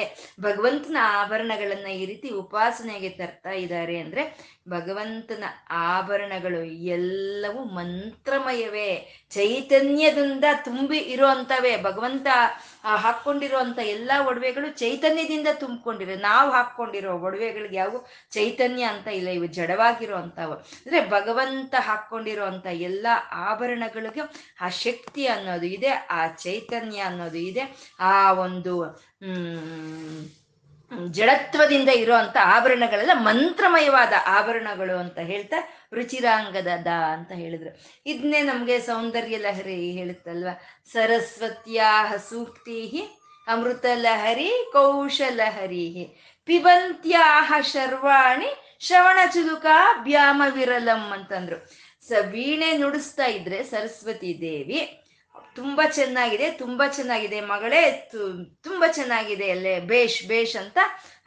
ಭಗವಂತನ 0.48 0.98
ಆಭರಣಗಳನ್ನ 1.22 1.88
ಈ 2.02 2.06
ರೀತಿ 2.14 2.30
ಉಪಾಸನೆಗೆ 2.44 3.12
ತರ್ತಾ 3.46 3.58
ಇದ್ದಾರೆ 3.64 3.96
ಅಂದ್ರೆ 4.00 4.24
ಭಗವಂತನ 4.70 5.44
ಆಭರಣಗಳು 5.70 6.62
ಎಲ್ಲವೂ 6.90 7.62
ಮಂತ್ರಮಯವೇ. 7.78 8.90
ಚೈತನ್ಯದಿಂದ 9.32 10.46
ತುಂಬಿ 10.64 11.00
ಇರುವಂತವೇ. 11.14 11.74
ಭಗವಂತ 11.84 12.28
ಹಾಕೊಂಡಿರುವಂತ 13.04 13.80
ಎಲ್ಲಾ 13.96 14.16
ಒಡವೆಗಳು 14.28 14.68
ಚೈತನ್ಯದಿಂದ 14.74 15.50
ತುಂಬಿಕೊಂಡಿರೋ 15.54 16.16
ನಾವು 16.20 16.48
ಹಾಕೊಂಡಿರೋ 16.52 17.12
ಒಡವೆಗಳಿಗೆ 17.20 17.78
ಯಾವ 17.78 18.02
ಚೈತನ್ಯ 18.32 18.84
ಅಂತ 18.84 19.08
ಇಲ್ಲ. 19.20 19.30
ಇವು 19.30 19.48
ಜಡವಾಗಿರೋ 19.60 20.18
ಅಂತವು 20.18 20.56
ಅಂದ್ರೆ 20.86 21.00
ಭಗವಂತ 21.10 21.76
ಹಾಕೊಂಡಿರುವಂತ 21.80 22.66
ಎಲ್ಲಾ 22.66 22.94
ಎಲ್ಲ 22.96 23.08
ಆಭರಣಗಳಿಗೆ 23.48 24.22
ಆ 24.62 24.68
ಶಕ್ತಿ 24.70 25.24
ಅನ್ನೋದು 25.28 25.68
ಇದೆ, 25.68 25.92
ಆ 26.18 26.22
ಚೈತನ್ಯ 26.44 27.00
ಅನ್ನೋದು 27.02 27.40
ಇದೆ. 27.50 27.64
ಆ 28.00 28.34
ಒಂದು 28.46 28.74
ಜಡತ್ವದಿಂದ 31.12 31.90
ಇರುವಂತ 31.90 32.38
ಆಭರಣಗಳೆಲ್ಲ 32.42 33.12
ಮಂತ್ರಮಯವಾದ 33.14 34.14
ಆಭರಣಗಳು 34.26 34.98
ಅಂತ 34.98 35.20
ಹೇಳ್ತಾ 35.20 35.90
ರುಚಿರಾಂಗದ 35.94 36.68
ದ 36.86 36.88
ಅಂತ 36.88 37.32
ಹೇಳಿದ್ರು. 37.32 37.70
ಇದನ್ನೇ 38.06 38.42
ನಮ್ಗೆ 38.42 38.80
ಸೌಂದರ್ಯ 38.80 39.38
ಲಹರಿ 39.38 39.92
ಹೇಳುತ್ತಲ್ವ? 39.92 40.48
ಸರಸ್ವತ್ಯಾಹ 40.92 42.16
ಸೂಕ್ತಿಹಿ, 42.16 43.20
ಅಮೃತ 43.48 43.86
ಲಹರಿ 43.96 44.70
ಕೌಶಲಹರಿ 44.74 46.18
ಪಿಬಂತ್ಯಾಹ 46.46 47.54
ಶರ್ವಾಣಿ, 47.62 48.78
ಶ್ರವಣ 48.80 49.20
ಚುಲುಕ 49.34 49.66
ಬ್ಯಾಮ 50.04 50.42
ವಿರಲಂ 50.50 51.12
ಅಂತಂದ್ರು. 51.12 51.58
ಸ 52.08 52.12
ವೀಣೆ 52.32 52.78
ನುಡಿಸ್ತಾ 52.78 53.26
ಇದ್ರೆ 53.26 53.64
ಸರಸ್ವತಿ 53.64 54.42
ದೇವಿ 54.42 55.05
ತುಂಬಾ 55.56 55.90
ಚೆನ್ನಾಗಿದೆ 55.90 56.52
ತುಂಬಾ 56.52 56.88
ಚೆನ್ನಾಗಿದೆ 56.88 57.42
ಮಗಳೇ 57.42 58.10
ತುಂಬಾ 58.64 58.92
ಚೆನ್ನಾಗಿದೆ 58.92 59.52
ಅಲ್ಲೇ, 59.52 59.80
ಬೇಷ್ 59.80 60.28
ಬೇಷ್ 60.28 60.56
ಅಂತ 60.56 60.78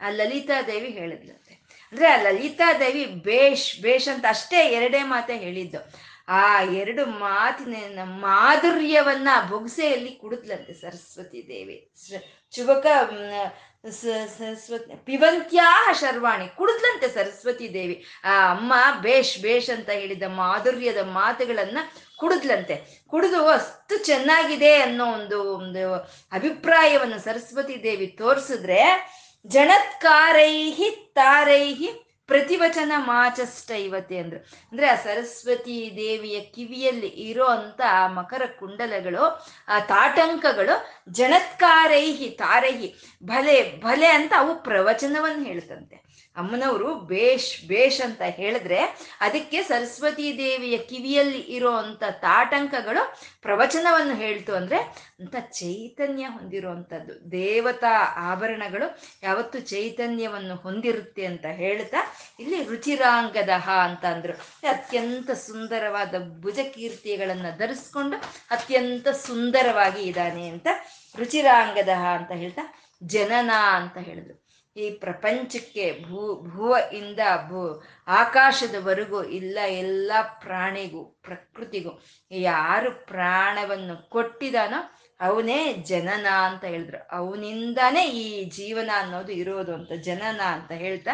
ಆ 0.01 0.09
ಲಲಿತಾ 0.09 0.61
ದೇವಿ 0.61 0.89
ಹೇಳಿದ್ಲಂತೆ 0.89 1.53
ಅಂದ್ರೆ 1.91 2.07
ಆ 2.07 2.21
ಲಲಿತಾ 2.21 2.73
ದೇವಿ 2.73 3.05
ಬೇಷ್ 3.05 3.81
ಬೇಷ್ 3.81 4.07
ಅಂತ 4.07 4.25
ಅಷ್ಟೇ 4.29 4.59
ಎರಡೇ 4.69 5.03
ಮಾತೆ 5.03 5.37
ಹೇಳಿದ್ದು. 5.37 5.79
ಆ 6.27 6.61
ಎರಡು 6.61 7.05
ಮಾತಿನ 7.05 7.99
ಮಾಧುರ್ಯವನ್ನ 8.03 9.27
ಬೊಗ್ಸೆಯಲ್ಲಿ 9.49 10.11
ಕುಡಿದ್ಲಂತೆ 10.11 10.73
ಸರಸ್ವತಿ 10.73 11.47
ದೇವಿ. 11.47 11.91
ಚುಬಕ 12.51 12.85
ಸರಸ್ವತಿ, 13.87 15.05
ಪಿಬಂತ್ಯಾ 15.05 15.93
ಶರ್ವಾಣಿ 15.93 16.47
ಕುಡಿದ್ಲಂತೆ 16.47 17.07
ಸರಸ್ವತಿ 17.07 17.73
ದೇವಿ. 17.73 18.05
ಆ, 18.23 18.51
ಅಮ್ಮ, 18.51 18.73
ಬೇಷ್ 19.01 19.39
ಬೇಷ್ 19.39 19.69
ಅಂತ 19.69 19.89
ಹೇಳಿದ 19.89 20.23
ಮಾಧುರ್ಯದ 20.27 20.97
ಮಾತುಗಳನ್ನ 20.97 21.77
ಕುಡಿದ್ಲಂತೆ. 22.17 23.03
ಕುಡಿದು 23.07 23.47
ಅಷ್ಟು 23.47 24.05
ಚೆನ್ನಾಗಿದೆ 24.05 24.75
ಅನ್ನೋ 24.75 25.05
ಒಂದು 25.05 25.57
ಒಂದು 25.57 25.93
ಅಭಿಪ್ರಾಯವನ್ನು 26.31 27.19
ಸರಸ್ವತಿ 27.19 27.83
ದೇವಿ 27.83 28.07
ತೋರಿಸಿದ್ರೆ, 28.07 29.09
ಜನತ್ಕಾರೈಹಿ, 29.47 31.11
ತಾರೈಹಿ 31.15 32.08
ಪ್ರತಿವಚನ 32.29 32.91
ಮಾಚಷ್ಟ 32.97 33.71
ಇವತ್ತೆ 33.71 34.17
ಅಂದ್ರು. 34.17 34.39
ಅಂದ್ರೆ 34.39 34.87
ಆ 34.87 34.95
ಸರಸ್ವತಿ 34.95 35.93
ದೇವಿಯ 35.95 36.39
ಕಿವಿಯಲ್ಲಿ 36.39 37.07
ಇರೋ 37.07 37.45
ಅಂತ 37.45 37.81
ಆ 37.89 38.07
ಮಕರ 38.07 38.41
ಕುಂಡಲಗಳು, 38.59 39.47
ಆ 39.67 39.79
ತಾಟಂಕಗಳು 39.79 40.75
ಜನತ್ಕಾರೈಹಿ 41.11 42.29
ತಾರೈಹಿ, 42.29 42.95
ಭಲೆ 43.23 43.81
ಭಲೆ 43.81 44.07
ಅಂತ 44.07 44.33
ಅವು 44.37 44.63
ಪ್ರವಚನವನ್ನು 44.63 45.45
ಹೇಳ್ತಂತೆ. 45.45 46.08
ಅಮ್ಮನವರು 46.35 46.95
ಬೇಷ್ 46.95 47.67
ಬೇಷ್ 47.67 48.01
ಅಂತ 48.01 48.21
ಹೇಳಿದ್ರೆ 48.21 48.79
ಅದಕ್ಕೆ 49.19 49.63
ಸರಸ್ವತಿ 49.63 50.37
ದೇವಿಯ 50.37 50.77
ಕಿವಿಯಲ್ಲಿ 50.77 51.39
ಇರೋ 51.39 51.71
ಅಂತ 51.71 52.03
ತಾಟಂಕಗಳು 52.09 53.17
ಪ್ರವಚನವನ್ನು 53.41 54.15
ಹೇಳ್ತು 54.15 54.55
ಅಂದ್ರೆ 54.55 54.79
ಅಂತ 55.19 55.35
ಚೈತನ್ಯ 55.39 56.23
ಹೊಂದಿರುವಂಥದ್ದು. 56.23 57.31
ದೇವತಾ 57.31 58.13
ಆಭರಣಗಳು 58.15 58.99
ಯಾವತ್ತು 59.23 59.59
ಚೈತನ್ಯವನ್ನು 59.59 60.55
ಹೊಂದಿರುತ್ತೆ 60.55 61.25
ಅಂತ 61.25 61.45
ಹೇಳ್ತಾ 61.45 62.15
ಇಲ್ಲಿ 62.39 62.63
ರುಚಿರಾಂಗದಹ 62.63 63.69
ಅಂತ 63.69 64.05
ಅಂದ್ರು. 64.05 64.33
ಅತ್ಯಂತ 64.67 65.31
ಸುಂದರವಾದ 65.31 66.15
ಭುಜಕೀರ್ತಿಗಳನ್ನು 66.41 67.57
ಧರಿಸ್ಕೊಂಡು 67.57 68.17
ಅತ್ಯಂತ 68.51 69.07
ಸುಂದರವಾಗಿ 69.07 70.01
ಇದ್ದಾನೆ 70.01 70.47
ಅಂತ 70.47 70.67
ರುಚಿರಾಂಗದಹ 71.17 72.05
ಅಂತ 72.05 72.31
ಹೇಳ್ತಾ 72.31 72.81
ಜನನ 73.03 73.51
ಅಂತ 73.51 73.97
ಹೇಳಿದ್ರು. 73.97 74.48
ಈ 74.79 74.89
ಪ್ರಪಂಚಕ್ಕೆ 74.89 76.03
ಭೂ 76.03 76.43
ಭುವ 76.43 76.77
ಇಂದ 76.93 77.19
ಭೂ, 77.47 77.83
ಆಕಾಶದವರೆಗೂ 78.07 79.23
ಇಲ್ಲ 79.23 79.59
ಎಲ್ಲ 79.67 80.11
ಪ್ರಾಣಿಗೂ, 80.39 81.03
ಪ್ರಕೃತಿಗೂ. 81.03 82.01
ಯಾರು 82.31 83.05
ಪ್ರಾಣವನ್ನು 83.05 84.09
ಕೊಟ್ಟಿದಾನೋ 84.09 84.79
ಅವನೇ 85.19 85.73
ಜನನ 85.73 86.27
ಅಂತ 86.27 86.63
ಹೇಳಿದ್ರು. 86.63 87.07
ಅವನಿಂದಾನೇ 87.11 88.07
ಈ 88.07 88.49
ಜೀವನ 88.49 88.89
ಅನ್ನೋದು 88.95 89.31
ಇರೋದು 89.31 89.73
ಅಂತ 89.73 89.91
ಜನನ 90.01 90.41
ಅಂತ 90.41 90.71
ಹೇಳ್ತಾ, 90.71 91.11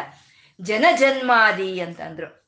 ಜನ 0.60 0.84
ಜನ್ಮಾದಿ 0.96 1.80
ಅಂತಂದ್ರು 1.80 2.45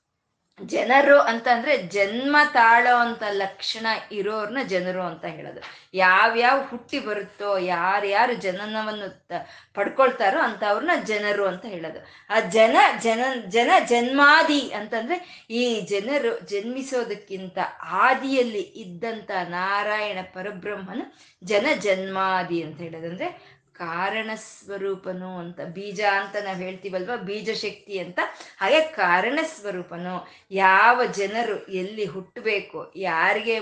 ಜನರು 0.66 1.20
ಅಂತ 1.20 1.48
ಅಂದ್ರೆ 1.48 1.76
ಜನ್ಮ 1.76 2.36
ತಾಳೋ 2.52 2.96
ಅಂತ 2.96 3.22
ಲಕ್ಷಣ 3.30 3.86
ಇರೋರ್ನ 4.12 4.58
ಜನರು 4.66 5.02
ಅಂತ 5.02 5.24
ಹೇಳೋದು. 5.24 5.60
ಯಾವ್ಯಾವ 5.94 6.62
ಹುಟ್ಟಿ 6.62 6.98
ಬರುತ್ತೋ, 6.98 7.58
ಯಾರ್ಯಾರು 7.58 8.34
ಜನನವನ್ನು 8.34 9.28
ಪಡ್ಕೊಳ್ತಾರೋ 9.74 10.40
ಅಂತವ್ರನ್ನ 10.40 10.90
ಜನರು 11.04 11.46
ಅಂತ 11.46 11.66
ಹೇಳೋದು. 11.66 12.06
ಆ 12.30 12.40
ಜನ 12.40 12.76
ಜನ 13.00 13.20
ಜನ 13.48 13.70
ಜನ್ಮಾದಿ 13.86 14.72
ಅಂತಂದ್ರೆ 14.72 15.46
ಈ 15.50 15.80
ಜನರು 15.80 16.48
ಜನ್ಮಿಸೋದಕ್ಕಿಂತ 16.48 17.58
ಆದಿಯಲ್ಲಿ 17.82 18.60
ಇದ್ದಂತ 18.60 19.30
ನಾರಾಯಣ 19.48 20.18
ಪರಬ್ರಹ್ಮನು 20.34 21.18
ಜನ 21.44 21.66
ಜನ್ಮಾದಿ 21.78 22.62
ಅಂತ 22.62 22.80
ಹೇಳೋದು. 22.80 23.06
ಅಂದ್ರೆ 23.06 23.57
ಕಾರಣ 23.78 24.30
ಸ್ವರೂಪನು 24.34 25.38
ಅಂತ, 25.38 25.60
ಬೀಜ 25.60 26.00
ಅಂತ 26.00 26.36
ನಾವು 26.44 26.56
ಹೇಳ್ತೀವಲ್ವ? 26.56 27.16
ಬೀಜ 27.16 27.50
ಶಕ್ತಿ 27.50 27.98
ಅಂತ. 27.98 28.18
ಹಾಗೆ 28.60 28.80
ಕಾರಣ 28.80 29.38
ಸ್ವರೂಪನು, 29.42 30.28
ಯಾವ 30.50 31.04
ಜನರು 31.04 31.66
ಎಲ್ಲಿ 31.66 32.04
ಹುಟ್ಟಬೇಕು, 32.04 32.92
ಯಾರಿಗೆ 32.96 33.60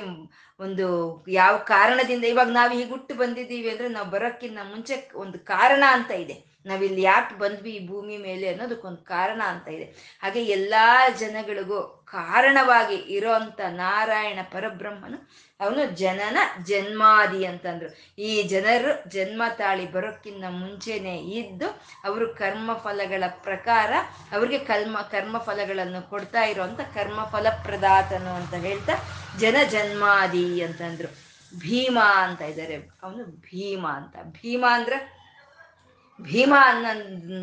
ಒಂದು 0.61 0.87
ಯಾವ 1.29 1.57
ಕಾರಣದಿಂದ 1.57 2.25
ಇವಾಗ 2.25 2.49
ನಾವು 2.49 2.73
ಹೀಗೆ 2.73 2.91
ಹುಟ್ಟು 2.91 3.15
ಬಂದಿದ್ದೀವಿ 3.15 3.71
ಅಂದ್ರೆ 3.71 3.89
ನಾವು 3.89 4.11
ಬರೋಕ್ಕಿಂತ 4.11 4.59
ಮುಂಚೆ 4.63 5.11
ಒಂದು 5.15 5.39
ಕಾರಣ 5.39 5.85
ಅಂತ 5.89 6.11
ಇದೆ. 6.11 6.57
ನಾವಿಲ್ಲಿ 6.67 7.03
ಯಾಕೆ 7.03 7.39
ಬಂದ್ವಿ 7.39 7.71
ಈ 7.71 7.87
ಭೂಮಿ 7.87 8.17
ಮೇಲೆ 8.17 8.49
ಅನ್ನೋದಕ್ಕೊಂದು 8.49 8.97
ಕಾರಣ 8.97 9.43
ಅಂತ 9.47 9.69
ಇದೆ. 9.69 9.85
ಹಾಗೆ 10.23 10.45
ಎಲ್ಲ 10.45 10.75
ಜನಗಳಿಗೂ 11.19 11.96
ಕಾರಣವಾಗಿ 12.13 12.95
ಇರೋಂಥ 12.95 13.61
ನಾರಾಯಣ 13.61 14.39
ಪರಬ್ರಹ್ಮನು 14.53 15.19
ಅವನು 15.61 15.85
ಜನನ 15.97 16.39
ಜನ್ಮಾದಿ 16.63 17.45
ಅಂತಂದ್ರು. 17.45 17.89
ಈ 18.19 18.43
ಜನರು 18.43 19.11
ಜನ್ಮ 19.11 19.43
ತಾಳಿ 19.59 19.93
ಬರೋಕ್ಕಿಂತ 19.93 20.45
ಮುಂಚೆನೆ 20.49 21.19
ಇದ್ದು 21.19 21.69
ಅವರು 22.05 22.35
ಕರ್ಮಫಲಗಳ 22.35 23.25
ಪ್ರಕಾರ 23.27 23.93
ಅವ್ರಿಗೆ 24.33 24.59
ಕರ್ಮ 24.59 24.97
ಕರ್ಮಫಲಗಳನ್ನು 25.01 26.11
ಕೊಡ್ತಾ 26.11 26.45
ಇರೋಂಥ 26.45 26.81
ಕರ್ಮಫಲ 26.95 27.47
ಪ್ರದಾತನು 27.63 28.33
ಅಂತ 28.35 28.55
ಹೇಳ್ತಾ 28.55 28.97
ಜನ 29.39 29.57
ಜನ್ಮಾದಿ 29.69 30.63
ಅಂತಂದ್ರು. 30.63 31.09
ಭೀಮ 31.59 31.99
ಅಂತ 31.99 32.43
ಇದ್ದಾರೆ 32.43 32.75
ಅವನು 33.03 33.25
ಭೀಮ 33.25 33.87
ಅಂತ. 33.87 34.17
ಭೀಮ 34.23 34.65
ಅಂದ್ರೆ 34.73 34.99
ಭೀಮ 36.21 36.55
ಅನ್ನ 36.61 36.87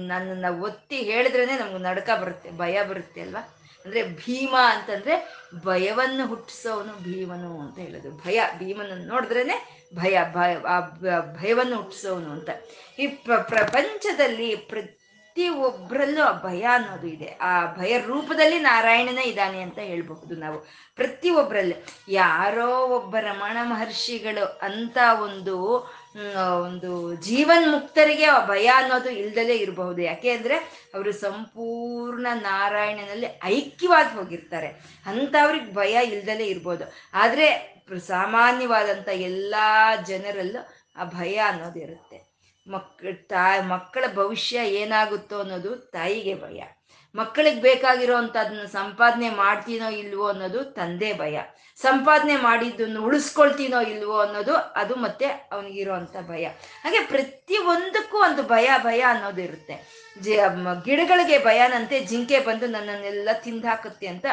ನನ್ನನ್ನು 0.08 0.62
ಒತ್ತಿ 0.62 0.97
ಹೇಳಿದ್ರೇನೆ 1.04 1.58
ನಮ್ಗೆ 1.58 1.78
ನಡ್ಕ 1.78 2.10
ಬರುತ್ತೆ, 2.21 2.52
ಭಯ 2.52 2.84
ಬರುತ್ತೆ 2.84 3.21
ಅಲ್ವಾ? 3.21 3.41
ಅಂದ್ರೆ 3.86 4.04
ಭೀಮ 4.04 4.56
ಅಂತಂದ್ರೆ 4.65 5.43
ಭಯವನ್ನು 5.65 6.28
ಹುಟ್ಟಿಸೋನು 6.28 7.04
ಭೀಮನು 7.04 7.62
ಅಂತ 7.62 7.80
ಹೇಳೋದು. 7.80 8.12
ಭಯ, 8.12 8.41
ಭೀಮನನ್ನು 8.58 9.06
ನೋಡಿದ್ರೇನೆ 9.06 9.88
ಭಯ 9.96 10.19
ಭಯ 10.34 10.56
ಭಯವನ್ನು 11.41 11.76
ಹುಟ್ಟಿಸೋನು 11.76 12.30
ಅಂತ. 12.32 12.50
ಈ 13.00 13.08
ಪ್ರಪಂಚದಲ್ಲಿ 13.08 14.56
ಪ್ರತಿ 14.56 15.50
ಒಬ್ಬರಲ್ಲೂ 15.50 16.24
ಆ 16.24 16.43
ಭಯ 16.43 16.62
ಅನ್ನೋದು 16.62 17.08
ಇದೆ. 17.08 17.38
ಆ 17.41 17.65
ಭಯ 17.65 18.00
ರೂಪದಲ್ಲಿ 18.00 18.60
ನಾರಾಯಣನೇ 18.60 19.24
ಇದ್ದಾನೆ 19.24 19.62
ಅಂತ 19.62 19.80
ಹೇಳಬಹುದು 19.80 20.36
ನಾವು. 20.36 20.60
ಪ್ರತಿ 20.96 21.30
ಒಬ್ಬರಲ್ಲಿ 21.30 21.76
ಯಾರೋ 22.10 22.88
ಒಬ್ಬ 22.88 23.17
ರಮಣ 23.17 23.58
ಮಹರ್ಷಿಗಳು 23.63 24.60
ಅಂತ 24.62 24.98
ಒಂದು 25.24 25.88
ಒಂದು 26.63 27.15
ಜೀವನ್ 27.15 27.71
ಮುಕ್ತರಿಗೆ 27.71 28.28
ಭಯ 28.47 28.71
ಅನ್ನೋದು 28.76 29.10
ಇಲ್ದಲೇ 29.10 29.56
ಇರಬಹುದು. 29.56 30.02
ಯಾಕೆ 30.02 30.30
ಅಂದ್ರೆ 30.30 30.56
ಅವರು 30.93 31.12
ಸಂಪೂರ್ಣ 31.12 32.28
ನಾರಾಯಣನಲ್ಲಿ 32.34 33.28
ಐಕ್ಯವಾಗಿ 33.43 34.15
ಹೋಗಿರ್ತಾರೆ. 34.15 34.67
ಅಂಥವ್ರಿಗೆ 35.06 35.73
ಭಯ 35.73 36.08
ಇಲ್ದಲೇ 36.08 36.45
ಇರ್ಬೋದು. 36.45 36.84
ಆದ್ರೆ 37.13 37.73
ಸಾಮಾನ್ಯವಾದಂಥ 38.08 39.08
ಎಲ್ಲಾ 39.08 39.95
ಜನರಲ್ಲೂ 39.95 40.67
ಆ 40.95 41.04
ಭಯ 41.04 41.36
ಅನ್ನೋದು 41.36 41.80
ಇರುತ್ತೆ. 41.80 42.34
ಮಕ್, 42.67 43.30
ತಾ, 43.30 43.62
ಮಕ್ಕಳ 43.62 44.04
ಭವಿಷ್ಯ 44.15 44.60
ಏನಾಗುತ್ತೋ 44.65 45.39
ಅನ್ನೋದು 45.39 45.76
ತಾಯಿಗೆ 45.76 46.36
ಭಯ. 46.36 46.63
ಮಕ್ಕಳಿಗೆ 47.15 47.62
ಬೇಕಾಗಿರೋ 47.62 48.15
ಅಂತದನ್ನ 48.15 48.65
ಸಂಪಾದನೆ 48.65 49.30
ಮಾಡ್ತೀನೋ 49.30 49.89
ಇಲ್ವೋ 49.89 50.28
ಅನ್ನೋದು 50.28 50.63
ತಂದೆ 50.63 51.13
ಭಯ. 51.13 51.39
ಸಂಪಾದನೆ 51.82 52.36
ಮಾಡಿದ್ದನ್ನು 52.36 53.02
ಉಳಿಸ್ಕೊಳ್ತೀನೋ 53.04 53.82
ಇಲ್ವೋ 53.82 54.17
ಅನ್ನೋದು 54.17 54.56
ಅದು 54.56 54.95
ಮತ್ತೆ 54.95 55.26
ಅವನಿಗಿರೋ 55.26 55.93
ಅಂತ 55.93 56.15
ಭಯ. 56.28 56.45
ಹಾಗೆ 56.84 56.99
ಪ್ರತಿ 56.99 57.58
ಒಂದಕ್ಕೂ 57.58 58.17
ಒಂದು 58.17 58.43
ಭಯ 58.43 58.69
ಭಯ 58.78 59.02
ಅನ್ನೋದು 59.02 59.41
ಇರುತ್ತೆ. 59.41 59.76
ಜ 60.21 60.28
ಗಿಡಗಳಿಗೆ 60.86 61.43
ಭಯನಂತೆ 61.43 61.99
ಜಿಂಕೆ 61.99 62.39
ಬಂದು 62.39 62.67
ನನ್ನನ್ನೆಲ್ಲ 62.67 63.30
ತಿಂದಾಕುತ್ತೆ 63.43 64.08
ಅಂತ 64.08 64.26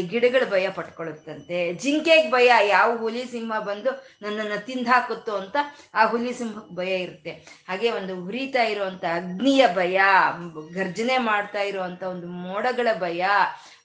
ಗಿಡಗಳು 0.00 0.50
ಭಯ 0.50 0.68
ಪಟ್ಕೊಳ್ಳುತ್ತಂತೆ 0.70 1.72
ಜಿಂಕೆಗೆ 1.72 2.30
ಭಯ, 2.30 2.50
ಯಾವ 2.68 2.96
ಹುಲಿ 2.96 3.24
ಸಿಂಹ 3.24 3.58
ಬಂದು 3.58 3.90
ನನ್ನನ್ನು 4.22 4.66
ತಿಂದಾಕುತ್ತೋ 4.66 5.36
ಅಂತ 5.36 5.56
ಆ 5.94 6.04
ಹುಲಿ 6.04 6.32
ಸಿಂಹಕ್ಕೆ 6.32 6.74
ಭಯ 6.74 6.98
ಇರುತ್ತೆ. 6.98 7.30
ಹಾಗೆ 7.68 7.90
ಒಂದು 7.90 8.24
ಹುರಿತಾ 8.24 8.62
ಇರುವಂತ 8.62 9.04
ಅಗ್ನಿಯ 9.14 9.66
ಭಯ, 9.74 10.00
ಗರ್ಜನೆ 10.74 11.18
ಮಾಡ್ತಾ 11.18 11.60
ಇರುವಂಥ 11.60 12.02
ಒಂದು 12.02 12.26
ಮೋಡಗಳ 12.26 12.88
ಭಯ 13.00 13.24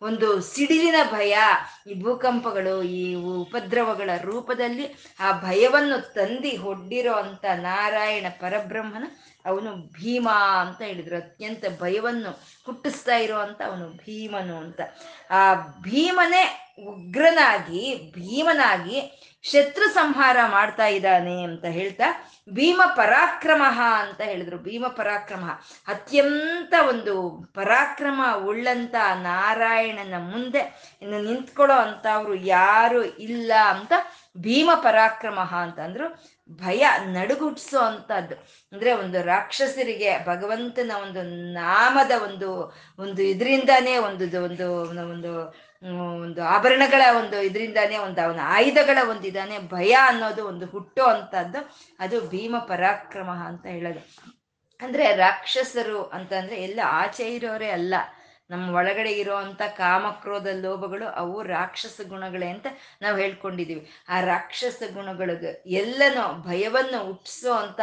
ಒಂದು 0.06 0.28
ಸಿಡಿಲಿನ 0.42 1.00
ಭಯ, 1.12 1.36
ಈ 1.88 1.94
ಭೂಕಂಪಗಳು, 2.04 2.76
ಈ 2.84 3.04
ಉಪದ್ರವಗಳ 3.16 4.10
ರೂಪದಲ್ಲಿ 4.22 4.86
ಆ 5.20 5.30
ಭಯವನ್ನು 5.42 5.98
ತಂದಿ 6.14 6.54
ಹೊಡ್ಡಿರೋ 6.56 7.14
ಅಂತ 7.14 7.46
ನಾರಾಯಣ 7.62 8.26
ಪರಬ್ರಹ್ಮನ 8.40 9.06
ಅವನು 9.46 9.72
ಭೀಮ 9.98 10.28
ಅಂತ 10.64 10.80
ಹೇಳಿದ್ರು. 10.82 11.16
ಅತ್ಯಂತ 11.16 11.66
ಭಯವನ್ನು 11.82 12.32
ಹುಟ್ಟಿಸ್ತಾ 12.66 13.16
ಇರುವಂತ 13.16 13.60
ಅವನು 13.66 13.88
ಭೀಮನು 14.04 14.56
ಅಂತ. 14.58 14.82
ಆ 15.32 15.42
ಭೀಮನೇ 15.82 16.44
ಉಗ್ರನಾಗಿ, 16.92 17.84
ಭೀಮನಾಗಿ 18.16 18.98
ಶತ್ರು 19.52 19.90
ಸಂಹಾರ 19.90 20.38
ಮಾಡ್ತಾ 20.48 20.88
ಇದ್ದಾನೆ 20.88 21.44
ಅಂತ 21.44 21.66
ಹೇಳ್ತಾ 21.66 22.32
ಭೀಮ 22.50 22.82
ಪರಾಕ್ರಮ 22.96 23.64
ಅಂತ 24.00 24.22
ಹೇಳಿದ್ರು. 24.22 24.58
ಭೀಮ 24.58 24.88
ಪರಾಕ್ರಮ. 24.88 25.50
ಅತ್ಯಂತ 25.88 26.74
ಒಂದು 26.90 27.46
ಪರಾಕ್ರಮ 27.54 28.22
ಉಳ್ಳಂತ 28.46 28.96
ನಾರಾಯಣನ 29.14 30.14
ಮುಂದೆ 30.18 30.94
ಇನ್ನು 31.02 31.22
ನಿಂತ್ಕೊಳ್ಳೋ 31.22 31.76
ಅಂತವ್ರು 31.76 32.36
ಯಾರು 32.36 33.04
ಇಲ್ಲ 33.04 33.54
ಅಂತ 33.70 33.94
ಭೀಮ 34.38 34.70
ಪರಾಕ್ರಮ 34.76 35.40
ಅಂತ 35.40 35.80
ಅಂದ್ರು. 35.80 36.36
ಭಯ 36.50 36.86
ನಡುಗುಟ್ಸೋ 37.06 37.80
ಅಂತದ್ದು. 37.80 38.36
ಅಂದ್ರೆ 38.72 38.94
ಒಂದು 38.94 39.22
ರಾಕ್ಷಸರಿಗೆ, 39.22 40.26
ಭಗವಂತನ 40.26 40.92
ಒಂದು 41.04 41.24
ನಾಮದ 41.54 42.12
ಒಂದು 42.24 42.78
ಒಂದು 43.00 43.22
ಇದರಿಂದಾನೇ 43.22 43.98
ಒಂದು 43.98 44.44
ಒಂದು 44.44 44.72
ಒಂದು 45.10 45.65
ಒಂದು 45.84 46.44
ಆಭರಣಗಳ 46.44 47.18
ಒಂದು 47.18 47.42
ಇದರಿಂದಾನೇ 47.42 47.98
ಒಂದು 47.98 48.22
ಅವನ 48.22 48.40
ಆಯುಧಗಳ 48.44 48.98
ಒಂದು 49.10 49.28
ಇದಾನೆ 49.28 49.60
ಭಯ 49.60 49.92
ಅನ್ನೋದು 49.92 50.48
ಒಂದು 50.48 50.66
ಹುಟ್ಟೋ 50.66 51.04
ಅಂತದ್ದು 51.04 51.76
ಅದು 52.00 52.28
ಭೀಮ 52.30 52.56
ಪರಾಕ್ರಮ 52.58 53.30
ಅಂತ 53.30 53.66
ಹೇಳೋದು. 53.66 54.00
ಅಂದ್ರೆ 54.82 55.16
ರಾಕ್ಷಸರು 55.16 56.04
ಅಂತಂದ್ರೆ 56.04 56.64
ಎಲ್ಲ 56.64 56.80
ಆಚೆ 56.86 57.36
ಇರೋರೇ 57.36 57.70
ಅಲ್ಲ. 57.70 57.96
ನಮ್ಮ 58.50 58.76
ಒಳಗಡೆ 58.76 59.12
ಇರೋವಂಥ 59.12 59.62
ಕಾಮಕ್ರೋಧ 59.62 60.48
ಲೋಭಗಳು 60.48 61.08
ಅವು 61.08 61.44
ರಾಕ್ಷಸ 61.44 62.02
ಗುಣಗಳೇ 62.08 62.50
ಅಂತ 62.50 62.66
ನಾವು 63.02 63.18
ಹೇಳ್ಕೊಂಡಿದೀವಿ. 63.18 63.92
ಆ 64.10 64.20
ರಾಕ್ಷಸ 64.20 64.84
ಗುಣಗಳಿಗೆ 64.94 65.64
ಎಲ್ಲನೂ 65.66 66.42
ಭಯವನ್ನು 66.42 67.06
ಹುಟ್ಟಿಸೋ 67.06 67.54
ಅಂತ 67.54 67.80